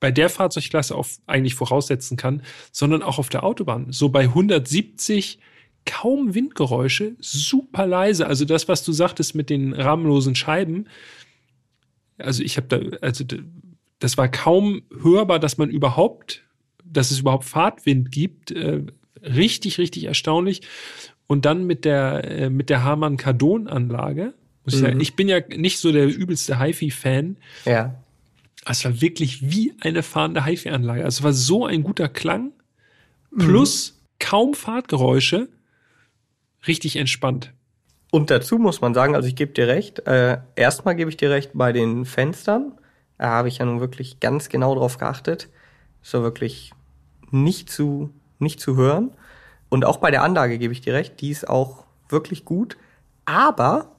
[0.00, 2.42] bei der Fahrzeugklasse auch eigentlich voraussetzen kann,
[2.72, 3.86] sondern auch auf der Autobahn.
[3.90, 5.38] So bei 170
[5.86, 8.26] kaum Windgeräusche, super leise.
[8.26, 10.86] Also das, was du sagtest mit den rahmenlosen Scheiben.
[12.18, 13.24] Also ich habe da, also
[13.98, 16.42] das war kaum hörbar, dass man überhaupt,
[16.84, 18.50] dass es überhaupt Fahrtwind gibt.
[18.50, 18.82] Äh,
[19.22, 20.62] richtig, richtig erstaunlich.
[21.30, 24.32] und dann mit der, äh, mit der Harman Kardon Anlage.
[24.64, 25.00] Muss ich, sagen, Mhm.
[25.02, 27.36] ich bin ja nicht so der übelste HiFi-Fan.
[27.66, 28.02] Ja.
[28.64, 31.04] Es war wirklich wie eine fahrende HiFi-Anlage.
[31.04, 32.52] Also es war so ein guter Klang.
[33.36, 35.48] Plus kaum Fahrtgeräusche.
[36.66, 37.52] Richtig entspannt.
[38.10, 41.30] Und dazu muss man sagen, also ich gebe dir recht, äh, erstmal gebe ich dir
[41.30, 42.72] recht bei den Fenstern.
[43.18, 45.48] Da habe ich ja nun wirklich ganz genau drauf geachtet.
[46.02, 46.72] So wirklich
[47.30, 49.10] nicht zu, nicht zu hören.
[49.68, 52.78] Und auch bei der Anlage gebe ich dir recht, die ist auch wirklich gut.
[53.26, 53.92] Aber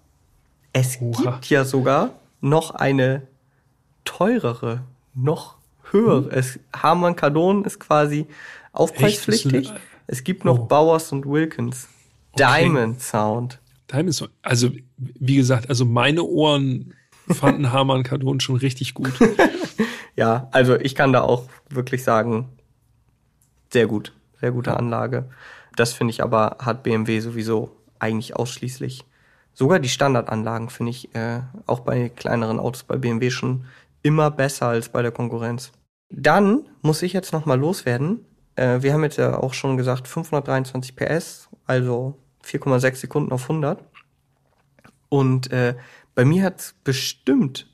[0.74, 1.34] es Oha.
[1.34, 2.12] gibt ja sogar
[2.42, 3.28] noch eine
[4.06, 4.82] teurere,
[5.14, 5.58] noch
[5.92, 6.30] höhere.
[6.32, 8.26] Es, Harman Kardon ist quasi
[8.72, 9.72] aufpreispflichtig.
[10.08, 10.66] Es gibt noch Oh.
[10.66, 11.88] Bowers und Wilkins.
[12.40, 12.64] Okay.
[12.64, 13.60] Diamond Sound.
[13.88, 16.94] Time ist, also, wie gesagt, also meine Ohren
[17.28, 19.14] fanden Harman Kardon schon richtig gut.
[20.20, 22.50] Ja, also ich kann da auch wirklich sagen,
[23.72, 24.12] sehr gut,
[24.42, 25.30] sehr gute Anlage.
[25.78, 29.06] Das finde ich aber hat BMW sowieso eigentlich ausschließlich.
[29.54, 33.64] Sogar die Standardanlagen finde ich äh, auch bei kleineren Autos bei BMW schon
[34.02, 35.72] immer besser als bei der Konkurrenz.
[36.10, 38.26] Dann muss ich jetzt noch mal loswerden.
[38.58, 43.84] Äh, wir haben jetzt ja auch schon gesagt 523 PS, also 4,6 Sekunden auf 100.
[45.10, 45.76] Und äh,
[46.16, 47.68] bei mir hat es bestimmt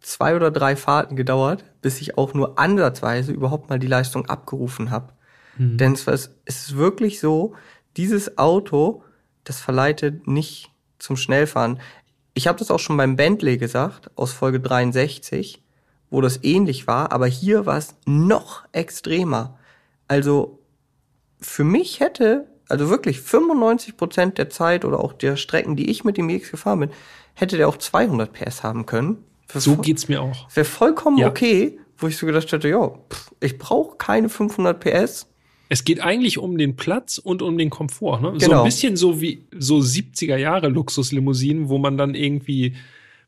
[0.00, 4.90] zwei oder drei Fahrten gedauert, bis ich auch nur ansatzweise überhaupt mal die Leistung abgerufen
[4.90, 5.12] habe.
[5.76, 7.54] Denn es, war- es ist wirklich so,
[7.96, 9.02] dieses Auto,
[9.44, 11.80] das verleitet nicht zum Schnellfahren.
[12.34, 15.62] Ich habe das auch schon beim Bentley gesagt, aus Folge 63,
[16.10, 19.58] wo das ähnlich war, aber hier war es noch extremer.
[20.06, 20.60] Also
[21.40, 26.04] für mich hätte, also wirklich 95 Prozent der Zeit oder auch der Strecken, die ich
[26.04, 26.90] mit dem EX gefahren bin,
[27.34, 29.18] hätte der auch 200 PS haben können.
[29.48, 30.48] Für So geht's mir auch.
[30.54, 31.28] wäre vollkommen Ja.
[31.28, 35.26] okay, wo ich so gedacht hätte, ja, pff, ich brauche keine 500 PS.
[35.70, 38.20] Es geht eigentlich um den Platz und um den Komfort.
[38.20, 38.32] Ne?
[38.38, 38.58] So Genau.
[38.62, 42.74] ein bisschen so wie so 70er Jahre Luxuslimousinen, wo man dann irgendwie,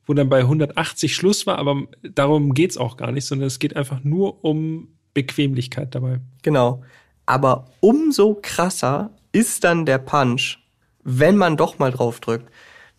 [0.06, 3.76] wo dann bei 180 Schluss war, aber darum geht's auch gar nicht, sondern es geht
[3.76, 6.20] einfach nur um Bequemlichkeit dabei.
[6.42, 6.82] Genau.
[7.26, 10.58] Aber umso krasser ist dann der Punch,
[11.02, 12.50] wenn man doch mal drauf drückt.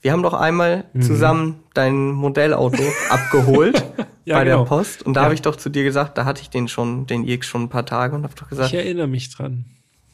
[0.02, 1.02] Wir haben doch einmal Mhm.
[1.04, 3.84] zusammen dein Modellauto abgeholt
[4.26, 4.60] Ja, bei genau.
[4.64, 5.26] der Post und da Ja.
[5.26, 7.70] habe ich doch zu dir gesagt, da hatte ich den schon, den iX schon ein
[7.70, 9.66] paar Tage und habe doch Ich gesagt, erinnere mich dran.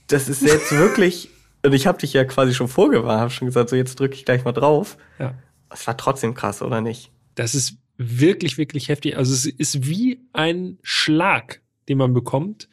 [0.07, 1.30] das ist jetzt wirklich
[1.64, 4.26] und ich habe dich ja quasi schon vorgewarnt, habe schon gesagt, so jetzt drücke ich
[4.26, 4.98] gleich mal drauf.
[5.19, 5.34] Ja.
[5.69, 7.11] Es war trotzdem krass, oder nicht?
[7.35, 9.18] Das ist wirklich, wirklich heftig.
[9.18, 12.69] Also es ist wie ein Schlag, den man bekommt.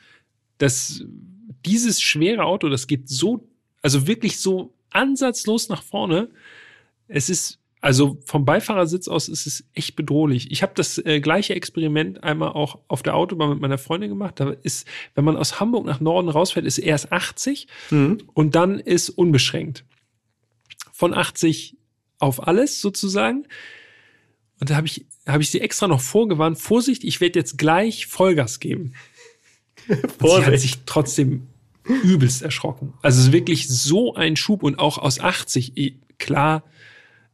[0.59, 1.03] Das,
[1.67, 3.47] dieses schwere Auto, das geht so,
[3.83, 6.29] also wirklich so ansatzlos nach vorne.
[7.09, 10.51] Es ist, also vom Beifahrersitz aus ist es echt bedrohlich.
[10.51, 14.41] Ich habe das äh, gleiche Experiment einmal auch auf der Autobahn mit meiner Freundin gemacht.
[14.41, 18.23] Da ist, wenn man aus Hamburg nach Norden rausfährt, ist erst 80 Mhm.
[18.33, 19.85] und dann ist unbeschränkt.
[20.93, 21.77] Von 80
[22.19, 23.47] auf alles sozusagen.
[24.61, 28.07] Und da habe ich, habe ich sie extra noch vorgewarnt, Vorsicht, ich werde jetzt gleich
[28.07, 28.95] Vollgas geben.
[29.89, 30.61] Und sie hat Vorsicht.
[30.63, 31.49] sich trotzdem
[31.85, 32.95] übelst erschrocken.
[33.03, 36.63] Also es ist wirklich so ein Schub und auch aus 80, eh, klar,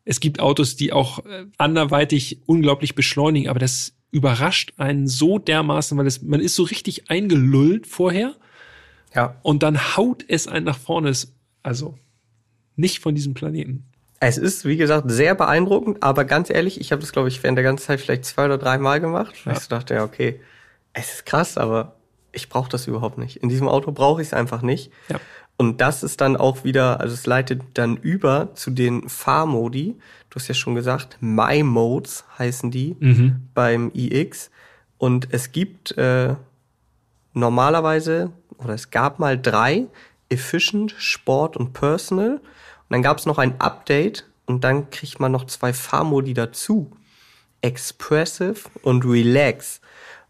[0.04, 5.96] es gibt Autos, die auch äh, anderweitig unglaublich beschleunigen, aber das überrascht einen so dermaßen,
[5.96, 8.34] weil es, man ist so richtig eingelullt vorher
[9.14, 9.36] Ja.
[9.42, 11.12] und dann haut es einen nach vorne.
[11.62, 11.96] Also
[12.74, 13.84] nicht von diesem Planeten.
[14.18, 17.56] Es ist, wie gesagt, sehr beeindruckend, aber ganz ehrlich, ich habe das, glaube ich, während
[17.56, 19.34] der ganzen Zeit vielleicht zwei oder drei Mal gemacht.
[19.46, 19.52] Ja.
[19.52, 20.40] ich dachte, ja, okay,
[20.92, 21.99] es ist krass, aber
[22.32, 23.36] ich brauche das überhaupt nicht.
[23.36, 24.92] In diesem Auto brauche ich es einfach nicht.
[25.08, 25.20] Ja.
[25.56, 29.98] Und das ist dann auch wieder, also es leitet dann über zu den Fahrmodi.
[30.30, 33.48] Du hast ja schon gesagt, My Modes heißen die Mhm.
[33.52, 34.50] beim iX.
[34.96, 36.34] Und es gibt äh,
[37.34, 39.86] normalerweise, oder es gab mal drei,
[40.28, 42.34] Efficient, Sport und Personal.
[42.36, 42.40] Und
[42.88, 46.90] dann gab es noch ein Update und dann kriegt man noch zwei Fahrmodi dazu.
[47.62, 49.80] Expressive und Relax.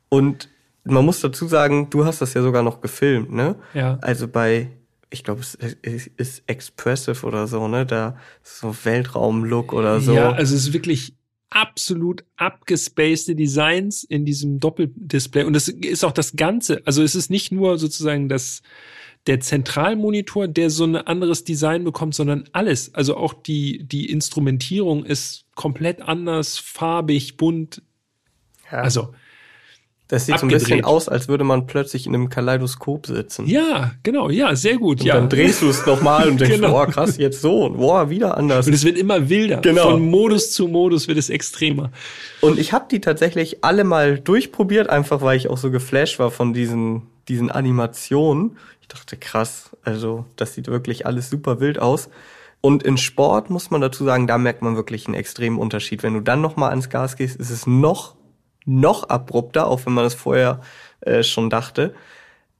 [0.09, 0.48] Und
[0.85, 3.57] man muss dazu sagen, du hast das ja sogar noch gefilmt, ne?
[3.74, 3.98] Ja.
[4.01, 4.70] Also bei,
[5.11, 7.86] ich glaube, es ist, Expressive oder so, ne?
[7.86, 10.15] Da so Weltraum-Look oder so.
[10.15, 11.15] Ja, also es ist wirklich
[11.51, 15.44] absolut abgespacede Designs in diesem Doppeldisplay.
[15.44, 16.82] Und das ist auch das Ganze.
[16.85, 18.62] Also es ist nicht nur sozusagen das,
[19.27, 22.94] der Zentralmonitor, der so ein anderes Design bekommt, sondern alles.
[22.94, 27.82] Also auch die, die Instrumentierung ist komplett anders, farbig, bunt.
[28.70, 28.82] Ja.
[28.82, 29.12] Also,
[30.11, 30.69] Das sieht so ein Abgedreht.
[30.69, 33.47] bisschen aus, als würde man plötzlich in einem Kaleidoskop sitzen.
[33.47, 35.01] ja, genau, ja, sehr gut.
[35.01, 35.15] Und ja.
[35.15, 36.73] dann drehst du es nochmal und denkst, Genau.
[36.73, 38.66] boah, krass, jetzt so und boah, wieder anders.
[38.66, 39.59] Und es wird immer wilder.
[39.62, 39.91] Genau.
[39.91, 41.91] Von Modus zu Modus wird es extremer.
[42.41, 46.31] Und ich habe die tatsächlich alle mal durchprobiert, einfach weil ich auch so geflasht war
[46.31, 48.57] von diesen, diesen Animationen.
[48.82, 52.09] Ich dachte, krass, also das sieht wirklich alles super wild aus.
[52.61, 56.03] Und in Sport muss man dazu sagen, da merkt man wirklich einen extremen Unterschied.
[56.03, 58.16] Wenn du dann nochmal ans Gas gehst, ist es noch,
[58.65, 60.61] noch abrupter, auch wenn man es vorher
[61.01, 61.95] äh, schon dachte.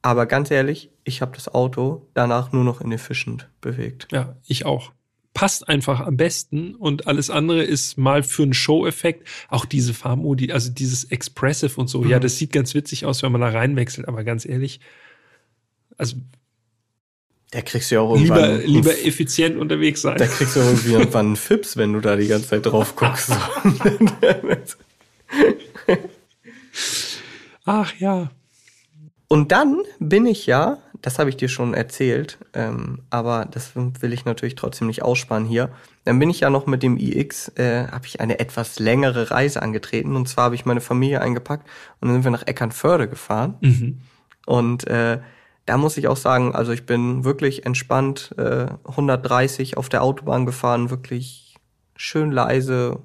[0.03, 4.09] Aber ganz ehrlich, ich habe das Auto danach nur noch inefficient bewegt.
[4.11, 4.93] Ja, ich auch.
[5.35, 9.29] Passt einfach am besten und alles andere ist mal für einen Show-Effekt.
[9.49, 12.01] Auch diese Fahrmodi, also dieses Expressive und so.
[12.01, 12.11] Mhm.
[12.11, 14.81] Ja, das sieht ganz witzig aus, wenn man da reinwechselt, aber ganz ehrlich,
[15.97, 16.17] also
[17.53, 18.61] da kriegst du ja auch irgendwann.
[18.61, 20.17] Lieber, lieber effizient unterwegs sein.
[20.19, 23.31] Da kriegst du irgendwie irgendwann einen Fips, wenn du da die ganze Zeit drauf guckst.
[27.73, 28.31] Ach ja.
[29.29, 34.13] Und dann bin ich ja, das habe ich dir schon erzählt, ähm, aber das will
[34.13, 35.71] ich natürlich trotzdem nicht aussparen hier.
[36.05, 39.63] Dann bin ich ja noch mit dem iX, äh, habe ich eine etwas längere Reise
[39.63, 40.17] angetreten.
[40.17, 41.69] Und zwar habe ich meine Familie eingepackt
[42.01, 43.55] und dann sind wir nach Eckernförde gefahren.
[43.61, 44.01] Mhm.
[44.47, 45.21] Und äh,
[45.65, 50.45] da muss ich auch sagen, also ich bin wirklich entspannt äh, 130 auf der Autobahn
[50.45, 51.55] gefahren, wirklich
[51.95, 52.99] schön leise,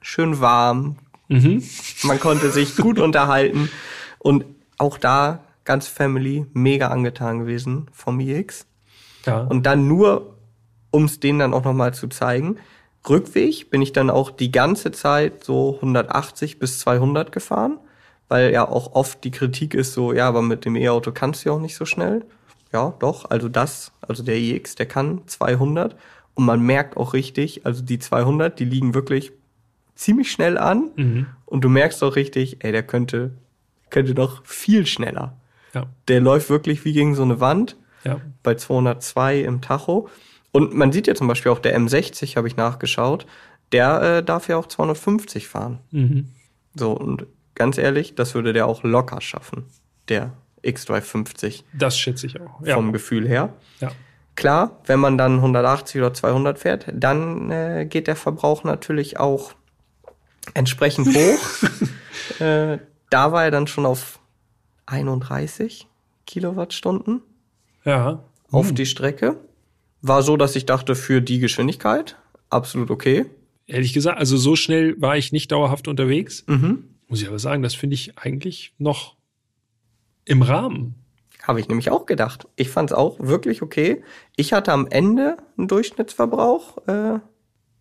[0.00, 0.98] schön warm.
[1.30, 1.62] Mhm.
[2.02, 3.70] Man konnte sich gut unterhalten
[4.18, 4.44] und
[4.78, 8.66] auch da ganz Family mega angetan gewesen vom iX.
[9.26, 9.40] Ja.
[9.42, 10.36] Und dann nur,
[10.90, 12.56] um es denen dann auch nochmal zu zeigen,
[13.08, 17.78] Rückweg bin ich dann auch die ganze Zeit so 180 bis 200 gefahren
[18.30, 21.48] weil ja auch oft die Kritik ist so, ja, aber mit dem E-Auto kannst du
[21.48, 22.24] ja auch nicht so schnell.
[22.72, 25.96] Ja, doch, also das, also der iX, der kann 200
[26.34, 29.32] und man merkt auch richtig, also die 200, die liegen wirklich
[30.00, 31.26] ziemlich schnell an mhm.
[31.44, 33.32] und du merkst auch richtig, ey, der könnte,
[33.90, 35.36] könnte doch viel schneller.
[35.74, 35.86] Ja.
[36.08, 38.18] Der läuft wirklich wie gegen so eine Wand ja.
[38.42, 40.08] bei 202 im Tacho.
[40.52, 43.26] Und man sieht ja zum Beispiel auch der M60, habe ich nachgeschaut,
[43.72, 45.80] der äh, darf ja auch 250 fahren.
[45.90, 46.30] Mhm.
[46.74, 49.66] So, und ganz ehrlich, das würde der auch locker schaffen,
[50.08, 50.32] der
[50.62, 51.64] X-Drive 50.
[51.74, 52.64] Das schätze ich auch.
[52.64, 52.76] Ja.
[52.76, 53.52] Vom Gefühl her.
[53.80, 53.92] Ja.
[54.34, 59.52] Klar, wenn man dann 180 oder 200 fährt, dann äh, geht der Verbrauch natürlich auch
[60.54, 62.40] entsprechend hoch.
[62.40, 62.78] äh,
[63.10, 64.20] da war er dann schon auf
[64.86, 65.86] 31
[66.26, 67.22] Kilowattstunden.
[67.84, 68.24] Ja.
[68.50, 68.74] Auf hm.
[68.74, 69.36] die Strecke.
[70.02, 72.16] War so, dass ich dachte, für die Geschwindigkeit
[72.50, 73.26] absolut okay.
[73.66, 76.44] Ehrlich gesagt, also so schnell war ich nicht dauerhaft unterwegs.
[76.46, 76.84] Mhm.
[77.06, 79.16] Muss ich aber sagen, das finde ich eigentlich noch
[80.24, 80.96] im Rahmen.
[81.42, 82.46] Habe ich nämlich auch gedacht.
[82.56, 84.02] Ich fand es auch wirklich okay.
[84.36, 86.86] Ich hatte am Ende einen Durchschnittsverbrauch.
[86.86, 87.20] Äh,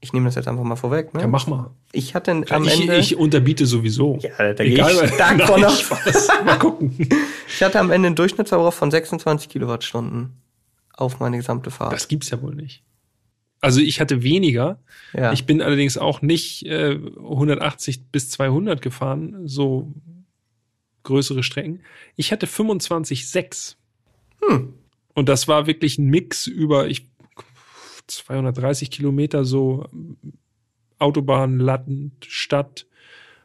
[0.01, 1.13] ich nehme das jetzt einfach mal vorweg.
[1.13, 1.21] Ne?
[1.21, 1.71] Ja, mach mal.
[1.91, 2.97] Ich hatte am ich, Ende.
[2.97, 4.17] Ich unterbiete sowieso.
[4.21, 6.95] Ja, da gehe ich stark von Mal gucken.
[7.51, 10.33] Ich hatte am Ende einen Durchschnittsverbrauch von 26 Kilowattstunden
[10.95, 11.91] auf meine gesamte Fahrt.
[11.91, 12.83] Das gibt's ja wohl nicht.
[13.59, 14.79] Also ich hatte weniger.
[15.13, 15.33] Ja.
[15.33, 19.91] Ich bin allerdings auch nicht äh, 180 bis 200 gefahren, so
[21.03, 21.81] größere Strecken.
[22.15, 23.75] Ich hatte 25,6.
[24.41, 24.73] Hm.
[25.13, 27.08] Und das war wirklich ein Mix über ich
[28.11, 29.85] 230 Kilometer so
[30.99, 32.85] Autobahn, Latten, Stadt,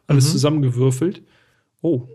[0.06, 0.32] alles mhm.
[0.32, 1.22] zusammengewürfelt.
[1.82, 2.08] Oh,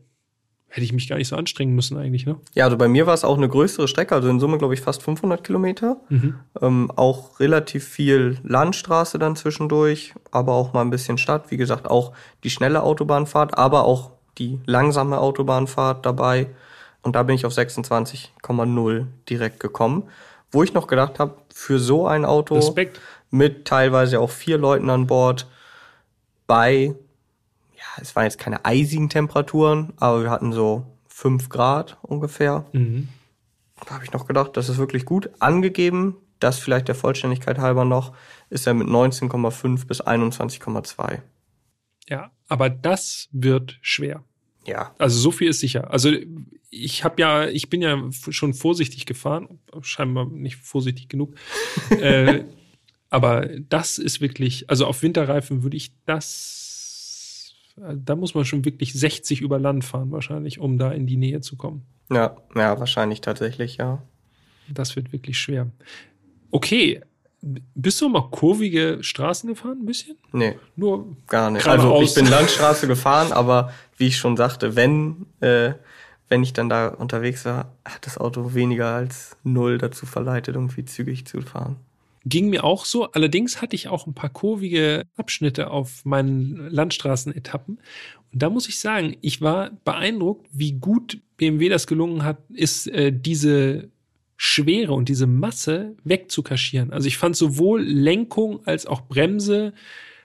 [0.69, 2.37] hätte ich mich gar nicht so anstrengen müssen eigentlich, ne?
[2.53, 4.81] Ja, also bei mir war es auch eine größere Strecke, also in Summe glaube ich
[4.81, 5.97] fast 500 Kilometer.
[6.09, 6.35] Mhm.
[6.61, 11.49] Ähm, auch relativ viel Landstraße dann zwischendurch, aber auch mal ein bisschen Stadt.
[11.49, 12.13] Wie gesagt, auch
[12.43, 16.47] die schnelle Autobahnfahrt, aber auch die langsame Autobahnfahrt dabei.
[17.01, 20.03] Und da bin ich auf 26,0 direkt gekommen.
[20.51, 22.99] Wo ich noch gedacht habe, für so ein Auto Respekt.
[23.29, 25.47] mit teilweise auch vier Leuten an Bord
[26.47, 26.95] bei
[28.01, 32.65] es waren jetzt keine eisigen Temperaturen, aber wir hatten so fünf Grad ungefähr.
[32.71, 33.09] Mhm.
[33.85, 35.29] Da habe ich noch gedacht, das ist wirklich gut.
[35.39, 38.13] Angegeben, das vielleicht der Vollständigkeit halber noch,
[38.49, 41.19] ist er mit 19,5 bis 21,2.
[42.07, 44.23] Ja, aber das wird schwer.
[44.69, 44.93] Ja.
[44.97, 45.91] Also so viel ist sicher.
[45.91, 46.11] Also
[46.69, 51.35] ich habe ja, ich bin ja schon vorsichtig gefahren, scheinbar nicht vorsichtig genug.
[51.89, 52.43] äh,
[53.09, 56.67] aber das ist wirklich, also auf Winterreifen würde ich das
[57.95, 61.41] da muss man schon wirklich 60 über Land fahren, wahrscheinlich, um da in die Nähe
[61.41, 61.85] zu kommen.
[62.11, 64.03] Ja, ja, wahrscheinlich tatsächlich, ja.
[64.69, 65.71] Das wird wirklich schwer.
[66.51, 67.01] Okay,
[67.41, 70.17] bist du mal kurvige Straßen gefahren, ein bisschen?
[70.31, 70.55] Nee.
[70.75, 71.67] Nur gar nicht.
[71.67, 75.73] Also ich bin Landstraße gefahren, aber wie ich schon sagte, wenn, äh,
[76.27, 80.85] wenn ich dann da unterwegs war, hat das Auto weniger als null dazu verleitet, irgendwie
[80.85, 81.77] zügig zu fahren.
[82.25, 83.11] Ging mir auch so.
[83.11, 87.79] Allerdings hatte ich auch ein paar kurvige Abschnitte auf meinen Landstraßenetappen.
[88.31, 92.87] Und da muss ich sagen, ich war beeindruckt, wie gut BMW das gelungen hat, ist
[92.87, 93.89] äh, diese
[94.41, 96.93] Schwere und diese Masse wegzukaschieren.
[96.93, 99.73] Also ich fand sowohl Lenkung als auch Bremse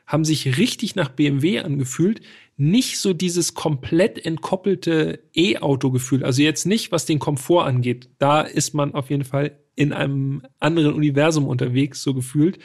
[0.07, 2.21] haben sich richtig nach BMW angefühlt.
[2.57, 6.23] nicht so dieses komplett entkoppelte E-Auto-Gefühl.
[6.23, 8.09] Also jetzt nicht, was den Komfort angeht.
[8.19, 12.61] Da ist man auf jeden Fall in einem anderen Universum unterwegs, so gefühlt.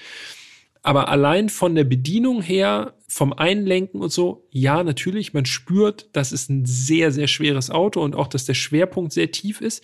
[0.83, 6.31] Aber allein von der Bedienung her, vom Einlenken und so, ja, natürlich, man spürt, das
[6.31, 9.83] ist ein sehr, sehr schweres Auto und auch, dass der Schwerpunkt sehr tief ist.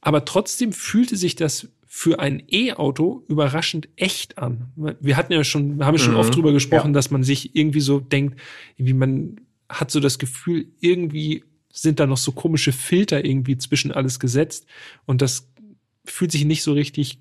[0.00, 4.72] Aber trotzdem fühlte sich das für ein E-Auto überraschend echt an.
[4.76, 6.20] Wir hatten ja schon, haben ja schon mhm.
[6.20, 6.92] oft drüber gesprochen, ja.
[6.92, 8.38] dass man sich irgendwie so denkt,
[8.76, 13.92] wie man hat so das Gefühl, irgendwie sind da noch so komische Filter irgendwie zwischen
[13.92, 14.66] alles gesetzt
[15.06, 15.48] und das
[16.04, 17.20] fühlt sich nicht so richtig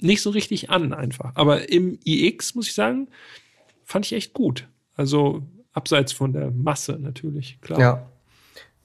[0.00, 1.32] nicht so richtig an einfach.
[1.34, 3.08] Aber im iX muss ich sagen,
[3.84, 4.68] fand ich echt gut.
[4.94, 7.80] Also abseits von der Masse natürlich, klar.
[7.80, 8.12] Ja.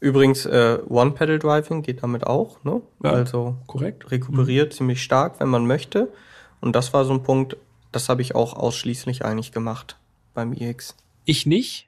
[0.04, 2.82] Übrigens, äh, One-Pedal-Driving geht damit auch, ne?
[3.02, 4.12] Ja, also korrekt.
[4.12, 4.76] Rekuperiert mhm.
[4.76, 6.12] ziemlich stark, wenn man möchte.
[6.60, 7.56] Und das war so ein Punkt,
[7.94, 9.98] das habe ich auch ausschließlich eigentlich gemacht
[10.34, 10.98] beim iX.
[11.24, 11.88] Ich nicht.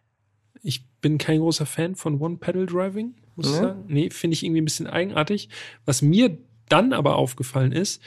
[0.63, 3.51] Ich bin kein großer Fan von One-Pedal-Driving, muss nee.
[3.51, 3.83] ich sagen.
[3.89, 5.49] Nee, finde ich irgendwie ein bisschen eigenartig.
[5.83, 6.37] Was mir
[6.69, 8.01] dann aber aufgefallen ist,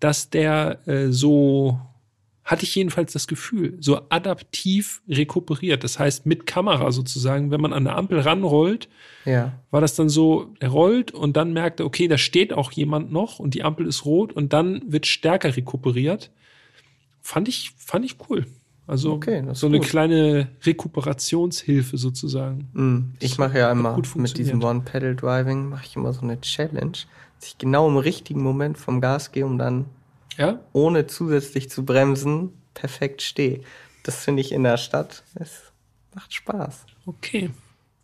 [0.00, 1.78] dass der äh, so
[2.44, 5.84] hatte ich jedenfalls das Gefühl, so adaptiv rekuperiert.
[5.84, 8.88] Das heißt, mit Kamera sozusagen, wenn man an der Ampel ranrollt,
[9.24, 9.52] ja.
[9.70, 13.12] war das dann so, er rollt und dann merkt er, okay, da steht auch jemand
[13.12, 16.30] noch und die Ampel ist rot und dann wird stärker rekuperiert.
[17.20, 18.46] Fand ich, fand ich cool.
[18.88, 22.68] Also okay, so eine kleine Rekuperationshilfe sozusagen.
[22.72, 26.90] Mm, ich mache ja immer mit diesem One-Pedal-Driving, mache ich immer so eine Challenge,
[27.38, 29.84] dass ich genau im richtigen Moment vom Gas gehe, um dann
[30.36, 30.60] ja?
[30.72, 33.60] ohne zusätzlich zu bremsen, perfekt stehe.
[34.02, 35.72] Das finde ich in der Stadt, es
[36.14, 36.86] macht Spaß.
[37.06, 37.50] Okay.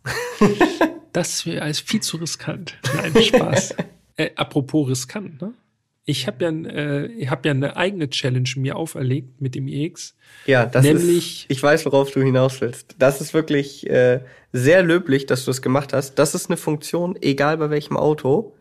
[1.13, 2.77] das wäre als viel zu riskant.
[2.95, 3.75] Nein, Spaß.
[4.15, 5.53] äh, apropos riskant, ne?
[6.05, 10.15] Ich habe ja, äh, hab ja eine eigene Challenge mir auferlegt mit dem EX.
[10.47, 12.95] Ja, das nämlich, ist, ich weiß, worauf du hinaus willst.
[12.97, 16.15] Das ist wirklich äh, sehr löblich, dass du es gemacht hast.
[16.15, 18.55] Das ist eine Funktion, egal bei welchem Auto.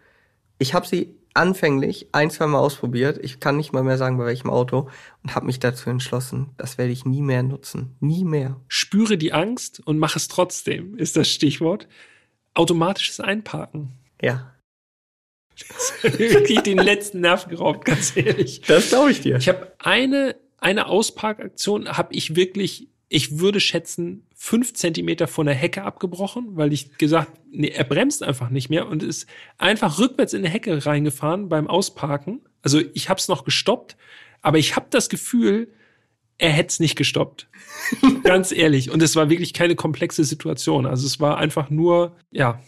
[0.58, 3.18] Ich habe sie anfänglich ein, zwei Mal ausprobiert.
[3.22, 4.88] Ich kann nicht mal mehr sagen, bei welchem Auto.
[5.22, 7.96] Und habe mich dazu entschlossen, das werde ich nie mehr nutzen.
[8.00, 8.60] Nie mehr.
[8.68, 11.88] Spüre die Angst und mach es trotzdem, ist das Stichwort.
[12.54, 13.92] Automatisches Einparken.
[14.20, 14.54] Ja.
[16.02, 18.62] wirklich den letzten Nerv geraubt, ganz ehrlich.
[18.62, 19.36] Das glaube ich dir.
[19.36, 25.54] Ich habe eine, eine Ausparkaktion, habe ich wirklich ich würde schätzen, fünf Zentimeter von der
[25.54, 29.26] Hecke abgebrochen, weil ich gesagt, nee, er bremst einfach nicht mehr und ist
[29.56, 32.42] einfach rückwärts in die Hecke reingefahren beim Ausparken.
[32.62, 33.96] Also ich habe es noch gestoppt,
[34.42, 35.68] aber ich habe das Gefühl,
[36.36, 37.48] er hätte es nicht gestoppt.
[38.22, 38.90] Ganz ehrlich.
[38.90, 40.86] Und es war wirklich keine komplexe Situation.
[40.86, 42.60] Also es war einfach nur, ja,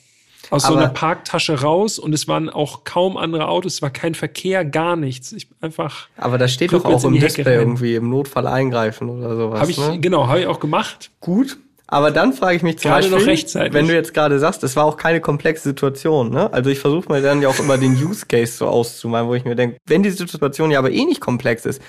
[0.50, 3.90] aus aber so einer Parktasche raus und es waren auch kaum andere Autos, es war
[3.90, 5.32] kein Verkehr, gar nichts.
[5.32, 6.08] Ich einfach.
[6.16, 9.60] Aber da steht doch auch im Display irgendwie im Notfall eingreifen oder sowas.
[9.60, 10.00] Habe ich ne?
[10.00, 11.10] genau, habe ich auch gemacht.
[11.20, 11.58] Gut.
[11.92, 13.72] Aber dann frage ich mich zum gerade Beispiel, noch rechtzeitig.
[13.72, 16.52] wenn du jetzt gerade sagst, es war auch keine komplexe Situation, ne?
[16.52, 19.44] Also ich versuche mir dann ja auch immer den Use Case so auszumalen, wo ich
[19.44, 21.82] mir denke, wenn die Situation ja aber eh nicht komplex ist,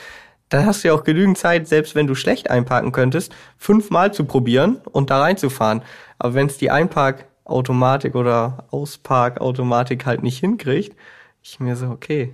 [0.50, 4.26] dann hast du ja auch genügend Zeit, selbst wenn du schlecht einparken könntest, fünfmal zu
[4.26, 5.84] probieren und da reinzufahren.
[6.18, 10.95] Aber wenn es die Einpark Automatik oder Ausparkautomatik halt nicht hinkriegt,
[11.44, 12.34] ich mir so, okay.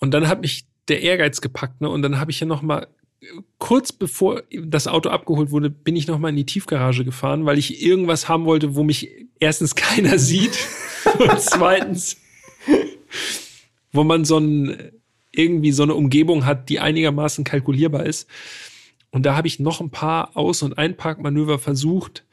[0.00, 1.88] Und dann hat mich der Ehrgeiz gepackt, ne?
[1.88, 2.86] Und dann habe ich ja noch mal
[3.58, 7.58] kurz bevor das Auto abgeholt wurde, bin ich noch mal in die Tiefgarage gefahren, weil
[7.58, 10.58] ich irgendwas haben wollte, wo mich erstens keiner sieht
[11.18, 12.16] und zweitens
[13.92, 14.92] wo man so ein
[15.32, 18.28] irgendwie so eine Umgebung hat, die einigermaßen kalkulierbar ist.
[19.10, 22.24] Und da habe ich noch ein paar Aus- und Einparkmanöver versucht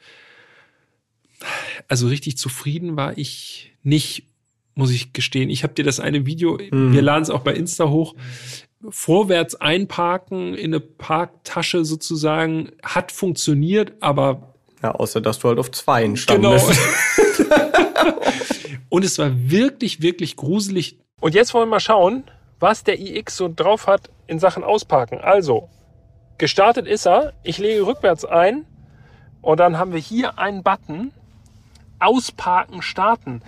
[1.88, 4.24] also richtig zufrieden war ich nicht,
[4.74, 5.50] muss ich gestehen.
[5.50, 6.92] Ich habe dir das eine Video, mhm.
[6.92, 8.14] wir laden es auch bei Insta hoch,
[8.88, 15.70] vorwärts einparken in eine Parktasche sozusagen, hat funktioniert, aber ja, außer dass du halt auf
[15.70, 16.68] zwei standest.
[17.36, 17.56] Genau.
[18.88, 20.98] Und es war wirklich, wirklich gruselig.
[21.20, 22.24] Und jetzt wollen wir mal schauen,
[22.60, 25.18] was der iX so drauf hat in Sachen Ausparken.
[25.18, 25.68] Also,
[26.38, 27.32] gestartet ist er.
[27.42, 28.64] Ich lege rückwärts ein
[29.42, 31.12] und dann haben wir hier einen Button,
[31.98, 33.42] Ausparken starten.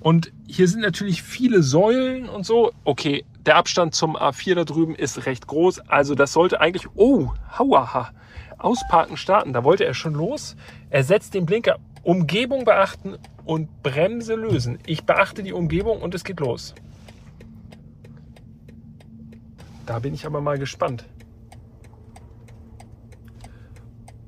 [0.00, 2.72] Und hier sind natürlich viele Säulen und so.
[2.84, 5.80] Okay, der Abstand zum A4 da drüben ist recht groß.
[5.88, 8.10] Also das sollte eigentlich, oh, hauaha,
[8.58, 9.52] Ausparken starten.
[9.52, 10.56] Da wollte er schon los.
[10.90, 14.78] Er setzt den Blinker, Umgebung beachten und Bremse lösen.
[14.86, 16.74] Ich beachte die Umgebung und es geht los.
[19.86, 21.04] Da bin ich aber mal gespannt.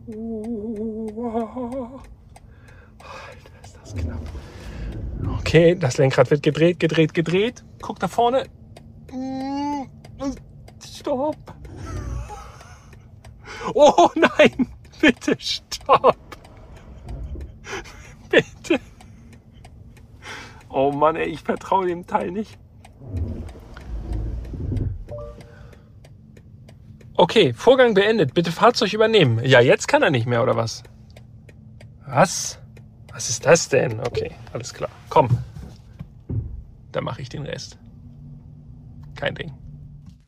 [0.06, 2.00] Oh
[3.94, 4.20] knapp.
[5.38, 7.64] Okay, das Lenkrad wird gedreht, gedreht, gedreht.
[7.80, 8.46] Guck da vorne.
[10.84, 11.36] Stopp.
[13.74, 14.68] Oh nein,
[15.00, 16.16] bitte stopp.
[18.30, 18.80] Bitte.
[20.68, 22.58] Oh Mann, ey, ich vertraue dem Teil nicht.
[27.16, 28.34] Okay, Vorgang beendet.
[28.34, 29.40] Bitte Fahrzeug übernehmen.
[29.44, 30.82] Ja, jetzt kann er nicht mehr, oder was?
[32.06, 32.58] Was?
[33.14, 34.00] Was ist das denn?
[34.00, 34.90] Okay, alles klar.
[35.08, 35.38] Komm.
[36.90, 37.78] Dann mache ich den Rest.
[39.14, 39.52] Kein Ding.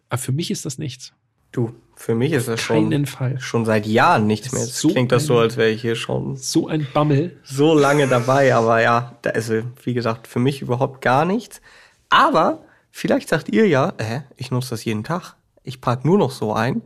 [0.08, 1.12] Aber für mich ist das nichts.
[1.50, 3.40] Du, für mich ist das Keinen schon, Fall.
[3.40, 4.62] schon seit Jahren nichts mehr.
[4.62, 7.40] Es So klingt das so, als wäre ich hier schon So ein Bammel.
[7.42, 9.52] so lange dabei, aber ja, da ist,
[9.82, 11.60] wie gesagt, für mich überhaupt gar nichts.
[12.08, 15.34] Aber vielleicht sagt ihr ja, äh, ich nutze das jeden Tag.
[15.64, 16.82] Ich park nur noch so ein.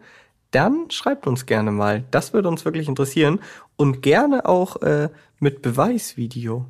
[0.50, 2.04] Dann schreibt uns gerne mal.
[2.10, 3.40] Das würde uns wirklich interessieren.
[3.76, 5.08] Und gerne auch äh,
[5.38, 6.66] mit Beweisvideo.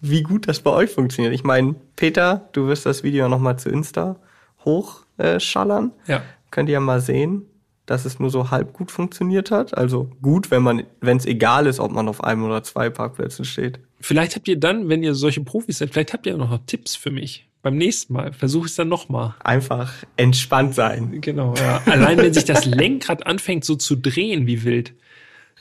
[0.00, 1.34] Wie gut das bei euch funktioniert.
[1.34, 4.16] Ich meine, Peter, du wirst das Video nochmal zu Insta
[4.64, 5.92] hochschallern.
[6.06, 6.12] Äh.
[6.12, 6.22] Ja.
[6.50, 7.46] Könnt ihr ja mal sehen,
[7.86, 9.76] dass es nur so halb gut funktioniert hat.
[9.76, 13.44] Also gut, wenn man, wenn es egal ist, ob man auf einem oder zwei Parkplätzen
[13.44, 13.80] steht.
[14.00, 16.96] Vielleicht habt ihr dann, wenn ihr solche Profis seid, vielleicht habt ihr auch noch Tipps
[16.96, 17.48] für mich.
[17.62, 18.32] Beim nächsten Mal.
[18.32, 19.34] Versuche es dann nochmal.
[19.42, 21.20] Einfach entspannt sein.
[21.20, 21.80] Genau, ja.
[21.86, 24.94] Allein wenn sich das Lenkrad anfängt so zu drehen wie wild,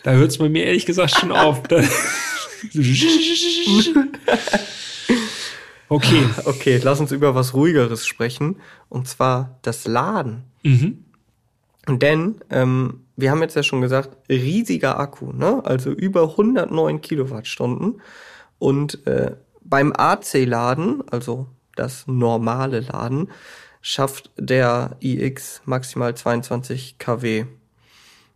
[0.03, 1.61] da hört es bei mir ehrlich gesagt schon auf.
[5.89, 6.23] Okay.
[6.45, 8.61] Okay, lass uns über was ruhigeres sprechen.
[8.87, 10.43] Und zwar das Laden.
[10.63, 11.03] Mhm.
[11.85, 15.61] Denn ähm, wir haben jetzt ja schon gesagt, riesiger Akku, ne?
[15.65, 18.01] Also über 109 Kilowattstunden.
[18.57, 21.47] Und äh, beim AC-Laden, also
[21.81, 23.29] das normale Laden,
[23.81, 27.45] schafft der iX maximal 22 kW.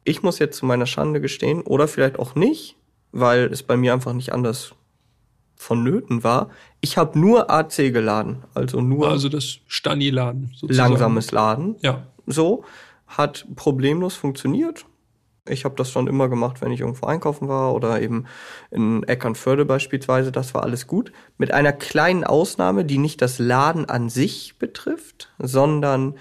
[0.04, 2.76] Ich muss jetzt zu meiner Schande gestehen, oder vielleicht auch nicht,
[3.12, 4.74] weil es bei mir einfach nicht anders
[5.56, 6.50] vonnöten war.
[6.82, 12.08] Ich habe nur AC geladen, also nur Also das Stani-Laden langsames Laden Ja.
[12.26, 12.66] so,
[13.08, 14.86] hat problemlos funktioniert.
[15.48, 18.26] Ich habe das schon immer gemacht, wenn ich irgendwo einkaufen war oder eben
[18.72, 20.32] in Eckernförde beispielsweise.
[20.32, 21.12] Das war alles gut.
[21.38, 26.16] Mit einer kleinen Ausnahme, die nicht das Laden an sich betrifft, sondern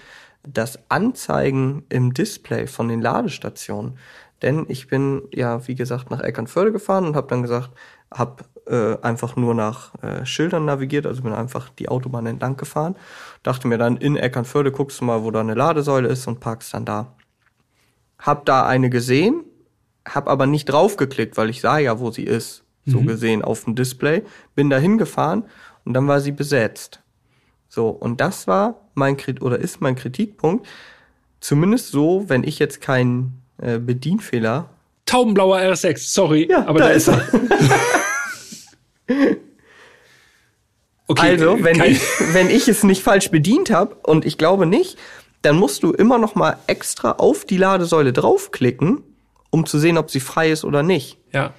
[0.46, 3.98] das Anzeigen im Display von den Ladestationen.
[4.42, 7.70] Denn ich bin ja, wie gesagt, nach Eckernförde gefahren und habe dann gesagt,
[8.12, 12.94] habe äh, einfach nur nach äh, Schildern navigiert, also bin einfach die Autobahn entlang gefahren.
[13.42, 16.74] Dachte mir dann, in Eckernförde guckst du mal, wo da eine Ladesäule ist und parkst
[16.74, 17.14] dann da.
[18.24, 19.44] Hab da eine gesehen,
[20.06, 23.74] hab aber nicht draufgeklickt, weil ich sah ja, wo sie ist, so gesehen auf dem
[23.74, 24.22] Display.
[24.54, 25.44] Bin da hingefahren
[25.84, 27.00] und dann war sie besetzt.
[27.68, 30.66] So, und das war mein Krit oder ist mein Kritikpunkt.
[31.40, 34.70] Zumindest so, wenn ich jetzt keinen äh, Bedienfehler
[35.06, 36.48] Taubenblauer RS6, sorry.
[36.50, 37.22] Ja, aber da da ist er.
[41.06, 42.00] Okay, Also, wenn ich,
[42.32, 44.96] wenn ich es nicht falsch bedient habe, und ich glaube nicht,
[45.44, 49.02] dann musst du immer noch mal extra auf die Ladesäule draufklicken,
[49.50, 51.18] um zu sehen, ob sie frei ist oder nicht.
[51.32, 51.52] Ja,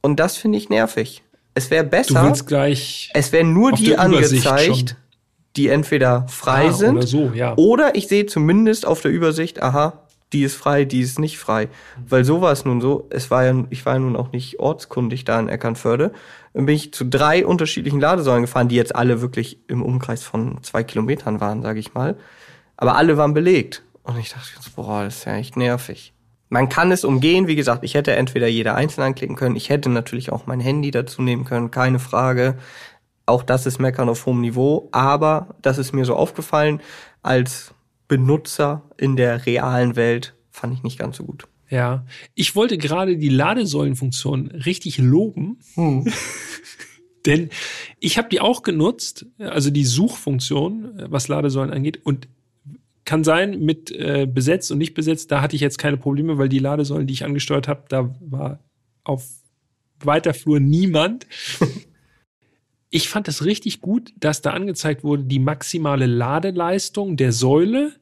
[0.00, 1.22] Und das finde ich nervig.
[1.54, 3.10] Es wäre du besser, willst gleich.
[3.14, 4.96] es werden nur die angezeigt, schon.
[5.56, 7.54] die entweder frei Ah, sind oder so, ja.
[7.56, 9.98] oder ich sehe zumindest auf der Übersicht, aha,
[10.32, 11.68] die ist frei, die ist nicht frei.
[12.08, 14.60] Weil so war es nun so, es war ja, ich war ja nun auch nicht
[14.60, 16.12] ortskundig da in Eckernförde,
[16.54, 20.58] dann bin ich zu drei unterschiedlichen Ladesäulen gefahren, die jetzt alle wirklich im Umkreis von
[20.62, 22.16] zwei Kilometern waren, sage ich mal.
[22.82, 23.84] Aber alle waren belegt.
[24.02, 26.12] Und ich dachte, jetzt, boah, das ist ja echt nervig.
[26.48, 29.88] Man kann es umgehen, wie gesagt, ich hätte entweder jeder einzeln anklicken können, ich hätte
[29.88, 32.58] natürlich auch mein Handy dazu nehmen können, keine Frage.
[33.24, 36.80] Auch das ist Meckern auf hohem Niveau, aber das ist mir so aufgefallen.
[37.22, 37.72] Als
[38.08, 41.46] Benutzer in der realen Welt, fand ich nicht ganz so gut.
[41.70, 42.04] Ja,
[42.34, 45.60] ich wollte gerade die Ladesäulenfunktion richtig loben,
[47.26, 47.50] denn
[48.00, 52.26] ich habe die auch genutzt, also die Suchfunktion, was Ladesäulen angeht, und
[53.04, 56.48] kann sein mit äh, besetzt und nicht besetzt, da hatte ich jetzt keine Probleme, weil
[56.48, 58.60] die Ladesäulen, die ich angesteuert habe, da war
[59.04, 59.24] auf
[60.00, 61.26] weiter Flur niemand.
[62.90, 67.92] ich fand es richtig gut, dass da angezeigt wurde, die maximale Ladeleistung der Säule,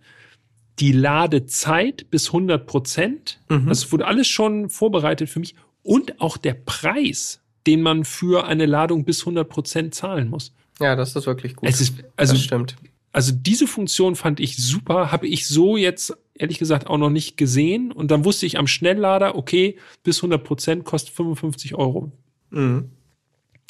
[0.79, 3.41] die Ladezeit bis 100 Prozent.
[3.49, 5.55] Das wurde alles schon vorbereitet für mich.
[5.83, 10.55] Und auch der Preis, den man für eine Ladung bis 100 Prozent zahlen muss.
[10.81, 11.69] Ja, das ist wirklich gut.
[11.69, 12.77] Es ist, also, das stimmt.
[13.13, 17.37] Also diese Funktion fand ich super, habe ich so jetzt ehrlich gesagt auch noch nicht
[17.37, 17.93] gesehen.
[17.93, 22.11] Und dann wusste ich am Schnelllader, okay, bis 100 Prozent kostet 55 Euro.
[22.51, 22.91] Mhm.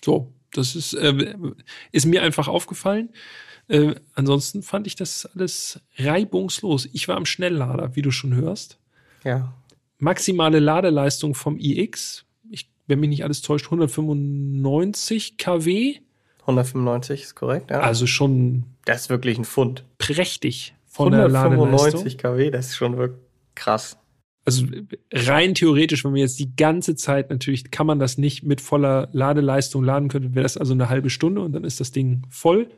[0.05, 1.35] So, das ist, äh,
[1.93, 3.11] ist mir einfach aufgefallen.
[3.69, 6.89] Äh, ansonsten fand ich das alles reibungslos.
[6.93, 8.79] Ich war am Schnelllader, wie du schon hörst.
[9.25, 9.55] Ja.
[9.99, 15.99] Maximale Ladeleistung vom iX, ich, wenn mich nicht alles täuscht, 195 kW.
[16.43, 17.81] 195 ist korrekt, ja.
[17.81, 19.85] Also schon das ist wirklich ein Pfund.
[19.99, 21.67] prächtig von der Ladeleistung.
[21.67, 23.21] 195 kW, das ist schon wirklich
[23.55, 23.99] krass.
[24.45, 24.65] also
[25.13, 29.09] rein theoretisch, wenn man jetzt die ganze Zeit natürlich kann man das nicht mit voller
[29.13, 32.69] Ladeleistung laden können, wäre das also eine halbe Stunde und dann ist das Ding voll.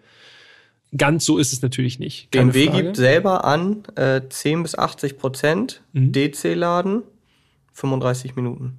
[0.94, 2.30] Ganz so ist es natürlich nicht.
[2.30, 2.82] BMW Frage.
[2.82, 6.12] gibt selber an äh, 10 bis 80 Prozent mhm.
[6.12, 7.02] DC-Laden,
[7.72, 8.76] 35 Minuten.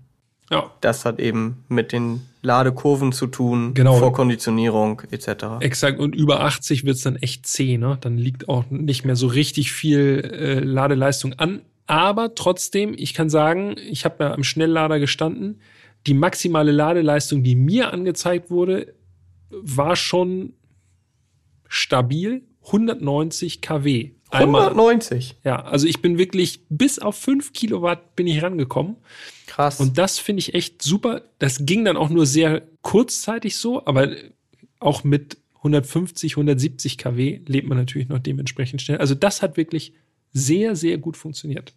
[0.52, 0.72] Ja.
[0.82, 3.96] Das hat eben mit den Ladekurven zu tun, genau.
[3.96, 5.62] Vorkonditionierung etc.
[5.62, 7.98] Exakt, und über 80 wird es dann echt zäh, ne?
[8.02, 11.62] Dann liegt auch nicht mehr so richtig viel äh, Ladeleistung an.
[11.88, 15.62] Aber trotzdem, ich kann sagen, ich habe ja am Schnelllader gestanden.
[16.06, 18.94] Die maximale Ladeleistung, die mir angezeigt wurde,
[19.50, 20.54] war schon
[21.68, 24.12] stabil 190 kW.
[24.34, 25.38] Einmal, 190?
[25.44, 28.98] Ja, also ich bin wirklich bis auf 5 Kilowatt bin ich rangekommen.
[29.48, 29.80] Krass.
[29.80, 31.22] Und das finde ich echt super.
[31.40, 34.10] Das ging dann auch nur sehr kurzzeitig so, aber
[34.80, 38.98] auch mit 150, 170 kW lebt man natürlich noch dementsprechend schnell.
[38.98, 39.94] Also das hat wirklich
[40.34, 41.74] sehr, sehr gut funktioniert.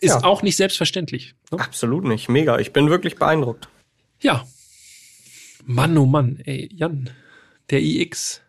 [0.00, 0.24] Ist ja.
[0.24, 1.34] auch nicht selbstverständlich.
[1.52, 1.60] Ne?
[1.60, 2.28] Absolut nicht.
[2.28, 2.58] Mega.
[2.58, 3.68] Ich bin wirklich beeindruckt.
[4.20, 4.44] Ja.
[5.64, 7.10] Mann, oh Mann, ey, Jan,
[7.70, 8.40] der iX.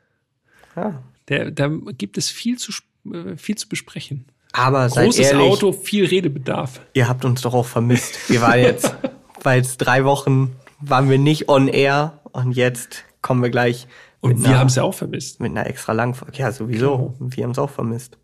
[0.76, 1.04] Ja.
[1.28, 1.68] Der, da
[1.98, 2.72] gibt es viel zu,
[3.12, 4.26] äh, viel zu besprechen.
[4.54, 6.80] Aber Großes ehrlich, Auto, viel Redebedarf.
[6.94, 8.30] Ihr habt uns doch auch vermisst.
[8.30, 8.96] Wir waren jetzt,
[9.42, 13.88] weil es drei Wochen waren wir nicht on air und jetzt kommen wir gleich.
[14.22, 15.42] Und wir haben es ja auch vermisst.
[15.42, 16.38] Mit einer extra langen Folge.
[16.38, 16.98] Ja, sowieso.
[16.98, 17.16] Genau.
[17.20, 18.18] Wir haben es auch vermisst.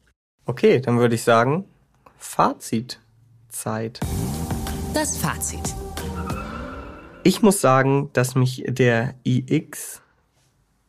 [0.46, 1.66] Okay, dann würde ich sagen,
[2.18, 4.00] Fazitzeit.
[4.94, 5.76] Das Fazit.
[7.24, 10.02] Ich muss sagen, dass mich der iX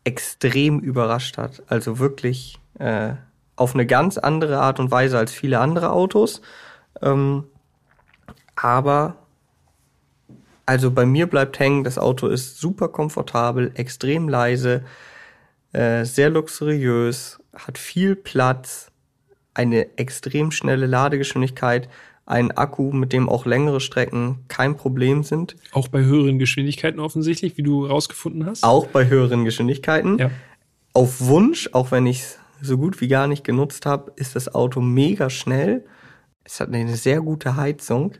[0.04, 1.62] extrem überrascht hat.
[1.66, 3.14] Also wirklich äh,
[3.60, 6.40] auf eine ganz andere Art und Weise als viele andere Autos.
[7.02, 7.44] Ähm,
[8.56, 9.16] aber
[10.64, 14.82] also bei mir bleibt hängen, das Auto ist super komfortabel, extrem leise,
[15.72, 18.90] äh, sehr luxuriös, hat viel Platz,
[19.52, 21.90] eine extrem schnelle Ladegeschwindigkeit,
[22.24, 25.56] ein Akku, mit dem auch längere Strecken kein Problem sind.
[25.72, 28.64] Auch bei höheren Geschwindigkeiten offensichtlich, wie du rausgefunden hast?
[28.64, 30.18] Auch bei höheren Geschwindigkeiten.
[30.18, 30.30] Ja.
[30.94, 34.54] Auf Wunsch, auch wenn ich es so gut wie gar nicht genutzt habe, ist das
[34.54, 35.84] Auto mega schnell.
[36.44, 38.14] Es hat eine sehr gute Heizung.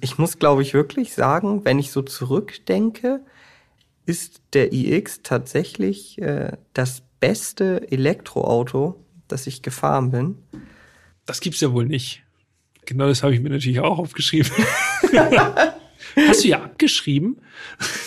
[0.00, 3.20] Ich muss, glaube ich, wirklich sagen, wenn ich so zurückdenke,
[4.06, 10.38] ist der iX tatsächlich äh, das beste Elektroauto, das ich gefahren bin.
[11.26, 12.22] Das gibt's ja wohl nicht.
[12.86, 14.50] Genau das habe ich mir natürlich auch aufgeschrieben.
[16.16, 17.40] Hast du ja abgeschrieben?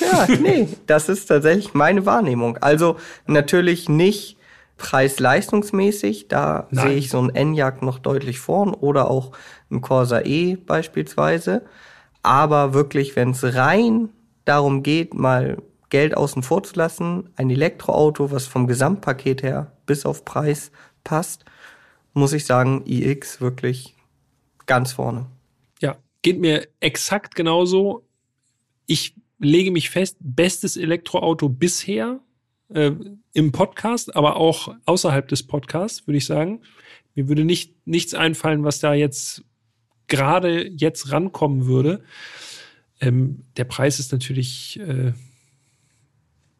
[0.01, 2.57] Ja, nee, das ist tatsächlich meine Wahrnehmung.
[2.57, 2.97] Also
[3.27, 4.37] natürlich nicht
[4.83, 6.87] preis-leistungsmäßig, da Nein.
[6.87, 9.31] sehe ich so ein Enyaq noch deutlich vorn oder auch
[9.71, 11.63] ein Corsa E beispielsweise.
[12.21, 14.09] Aber wirklich, wenn es rein
[14.43, 20.05] darum geht, mal Geld außen vor zu lassen, ein Elektroauto, was vom Gesamtpaket her bis
[20.05, 20.71] auf Preis
[21.05, 21.45] passt,
[22.13, 23.95] muss ich sagen, iX wirklich
[24.65, 25.27] ganz vorne.
[25.81, 28.03] Ja, geht mir exakt genauso.
[28.85, 32.19] Ich lege mich fest, bestes Elektroauto bisher
[32.73, 32.95] äh,
[33.33, 36.61] im Podcast, aber auch außerhalb des Podcasts, würde ich sagen.
[37.15, 39.43] Mir würde nicht nichts einfallen, was da jetzt
[40.07, 42.03] gerade jetzt rankommen würde.
[42.99, 45.13] Ähm, der Preis ist natürlich äh,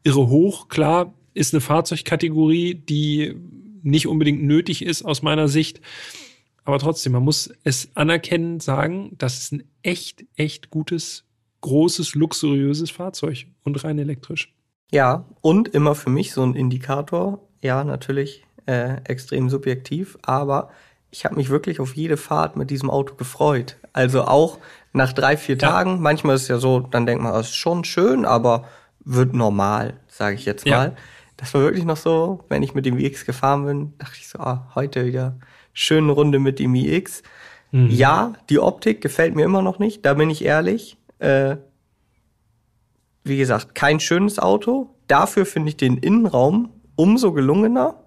[0.04, 0.68] irre hoch.
[0.68, 3.36] Klar, ist eine Fahrzeugkategorie, die
[3.82, 5.82] nicht unbedingt nötig ist aus meiner Sicht.
[6.64, 11.26] Aber trotzdem, man muss es anerkennen, sagen, das ist ein echt, echt gutes,
[11.62, 14.54] großes, luxuriöses Fahrzeug und rein elektrisch.
[14.94, 20.70] Ja, und immer für mich so ein Indikator, ja, natürlich äh, extrem subjektiv, aber
[21.12, 23.78] ich habe mich wirklich auf jede Fahrt mit diesem Auto gefreut.
[23.92, 24.60] Also auch
[24.94, 25.70] nach drei, vier ja.
[25.70, 28.66] Tagen, manchmal ist es ja so, dann denkt man, das ist schon schön, aber
[29.04, 30.90] wird normal, sage ich jetzt mal.
[30.90, 30.96] Ja
[31.38, 34.40] das war wirklich noch so, wenn ich mit dem iX gefahren bin, dachte ich so,
[34.40, 35.36] ah, heute wieder
[35.74, 37.22] schöne Runde mit dem iX.
[37.72, 37.90] Mhm.
[37.90, 40.98] Ja, die Optik gefällt mir immer noch nicht, da bin ich ehrlich.
[41.20, 41.58] Äh,
[43.24, 44.90] wie gesagt, kein schönes Auto.
[45.08, 48.00] Dafür finde ich den Innenraum umso gelungener.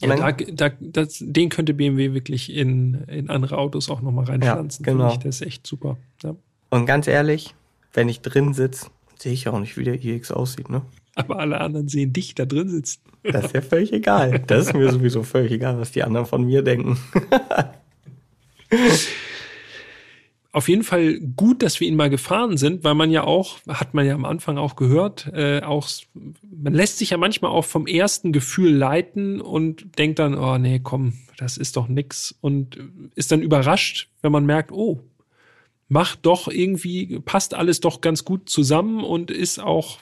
[0.00, 4.84] Ja, da, da, das, den könnte BMW wirklich in, in andere Autos auch nochmal reinpflanzen.
[4.84, 5.12] Ja, genau.
[5.12, 5.18] Ich.
[5.18, 5.96] Das ist echt super.
[6.22, 6.36] Ja.
[6.68, 7.54] Und ganz ehrlich,
[7.94, 8.88] wenn ich drin sitze,
[9.18, 10.82] sehe ich auch nicht, wie der iX aussieht, ne?
[11.14, 13.00] Aber alle anderen sehen dich da drin sitzen.
[13.22, 14.40] Das ist ja völlig egal.
[14.46, 16.98] Das ist mir sowieso völlig egal, was die anderen von mir denken.
[20.56, 23.92] Auf jeden Fall gut, dass wir ihn mal gefahren sind, weil man ja auch, hat
[23.92, 27.86] man ja am Anfang auch gehört, äh, auch, man lässt sich ja manchmal auch vom
[27.86, 32.78] ersten Gefühl leiten und denkt dann, oh nee, komm, das ist doch nix und
[33.14, 35.02] ist dann überrascht, wenn man merkt, oh,
[35.88, 39.98] macht doch irgendwie, passt alles doch ganz gut zusammen und ist auch,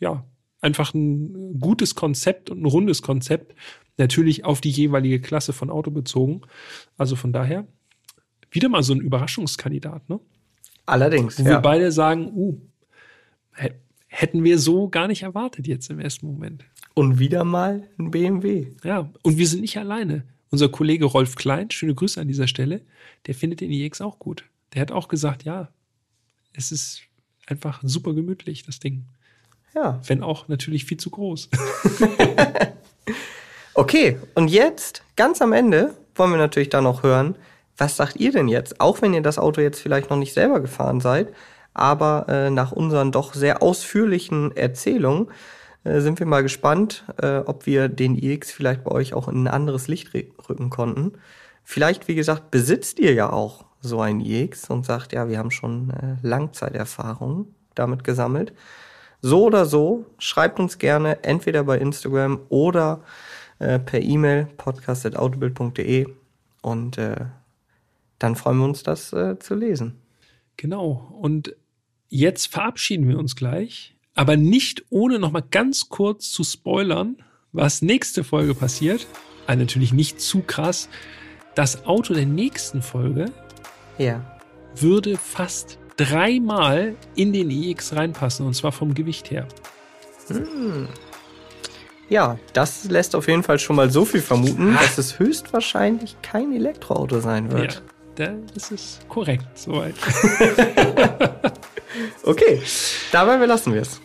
[0.00, 0.24] ja,
[0.62, 3.54] einfach ein gutes Konzept und ein rundes Konzept.
[3.98, 6.40] Natürlich auf die jeweilige Klasse von Auto bezogen.
[6.96, 7.66] Also von daher
[8.50, 10.20] wieder mal so ein Überraschungskandidat, ne?
[10.86, 11.50] Allerdings, Wo ja.
[11.50, 12.58] wir beide sagen, uh,
[13.54, 13.74] hä-
[14.06, 16.64] hätten wir so gar nicht erwartet jetzt im ersten Moment.
[16.94, 18.72] Und wieder mal ein BMW.
[18.82, 20.24] Ja, und wir sind nicht alleine.
[20.50, 22.80] Unser Kollege Rolf Klein, schöne Grüße an dieser Stelle,
[23.26, 24.44] der findet den iX auch gut.
[24.72, 25.68] Der hat auch gesagt, ja,
[26.54, 27.02] es ist
[27.46, 29.04] einfach super gemütlich, das Ding.
[29.74, 30.00] Ja.
[30.06, 31.50] Wenn auch natürlich viel zu groß.
[33.74, 37.36] Okay, und jetzt, ganz am Ende, wollen wir natürlich dann noch hören,
[37.78, 38.80] was sagt ihr denn jetzt?
[38.80, 41.32] Auch wenn ihr das Auto jetzt vielleicht noch nicht selber gefahren seid,
[41.74, 45.28] aber äh, nach unseren doch sehr ausführlichen Erzählungen
[45.84, 49.44] äh, sind wir mal gespannt, äh, ob wir den iX vielleicht bei euch auch in
[49.44, 51.12] ein anderes Licht rü- rücken konnten.
[51.62, 55.52] Vielleicht, wie gesagt, besitzt ihr ja auch so ein iX und sagt, ja, wir haben
[55.52, 58.52] schon äh, Langzeiterfahrung damit gesammelt.
[59.20, 63.00] So oder so, schreibt uns gerne entweder bei Instagram oder
[63.60, 66.06] äh, per E-Mail podcast.autobild.de
[66.62, 67.26] und äh,
[68.18, 69.96] dann freuen wir uns, das äh, zu lesen.
[70.56, 71.16] Genau.
[71.20, 71.54] Und
[72.08, 77.16] jetzt verabschieden wir uns gleich, aber nicht ohne noch mal ganz kurz zu spoilern,
[77.52, 79.06] was nächste Folge passiert.
[79.46, 80.88] Also natürlich nicht zu krass.
[81.54, 83.26] Das Auto der nächsten Folge
[83.98, 84.38] Ja.
[84.76, 89.48] würde fast dreimal in den iX reinpassen und zwar vom Gewicht her.
[92.08, 96.52] Ja, das lässt auf jeden Fall schon mal so viel vermuten, dass es höchstwahrscheinlich kein
[96.54, 97.76] Elektroauto sein Ja, wird.
[97.76, 97.97] da-
[98.54, 99.94] das ist korrekt soweit.
[102.22, 102.60] Okay,
[103.12, 104.00] dabei belassen wir es.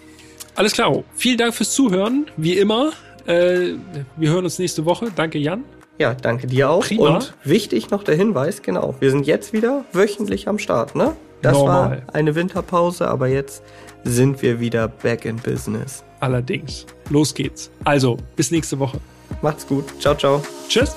[0.55, 1.03] Alles klar.
[1.15, 2.27] Vielen Dank fürs Zuhören.
[2.37, 2.91] Wie immer.
[3.25, 3.73] Äh,
[4.15, 5.07] wir hören uns nächste Woche.
[5.13, 5.63] Danke, Jan.
[5.99, 6.85] Ja, danke dir auch.
[6.85, 7.17] Prima.
[7.17, 11.15] Und wichtig noch der Hinweis, genau, wir sind jetzt wieder wöchentlich am Start, ne?
[11.41, 12.03] Das Normal.
[12.05, 13.61] war eine Winterpause, aber jetzt
[14.03, 16.03] sind wir wieder back in business.
[16.19, 16.85] Allerdings.
[17.09, 17.69] Los geht's.
[17.83, 18.99] Also, bis nächste Woche.
[19.41, 19.85] Macht's gut.
[19.99, 20.41] Ciao, ciao.
[20.69, 20.95] Tschüss.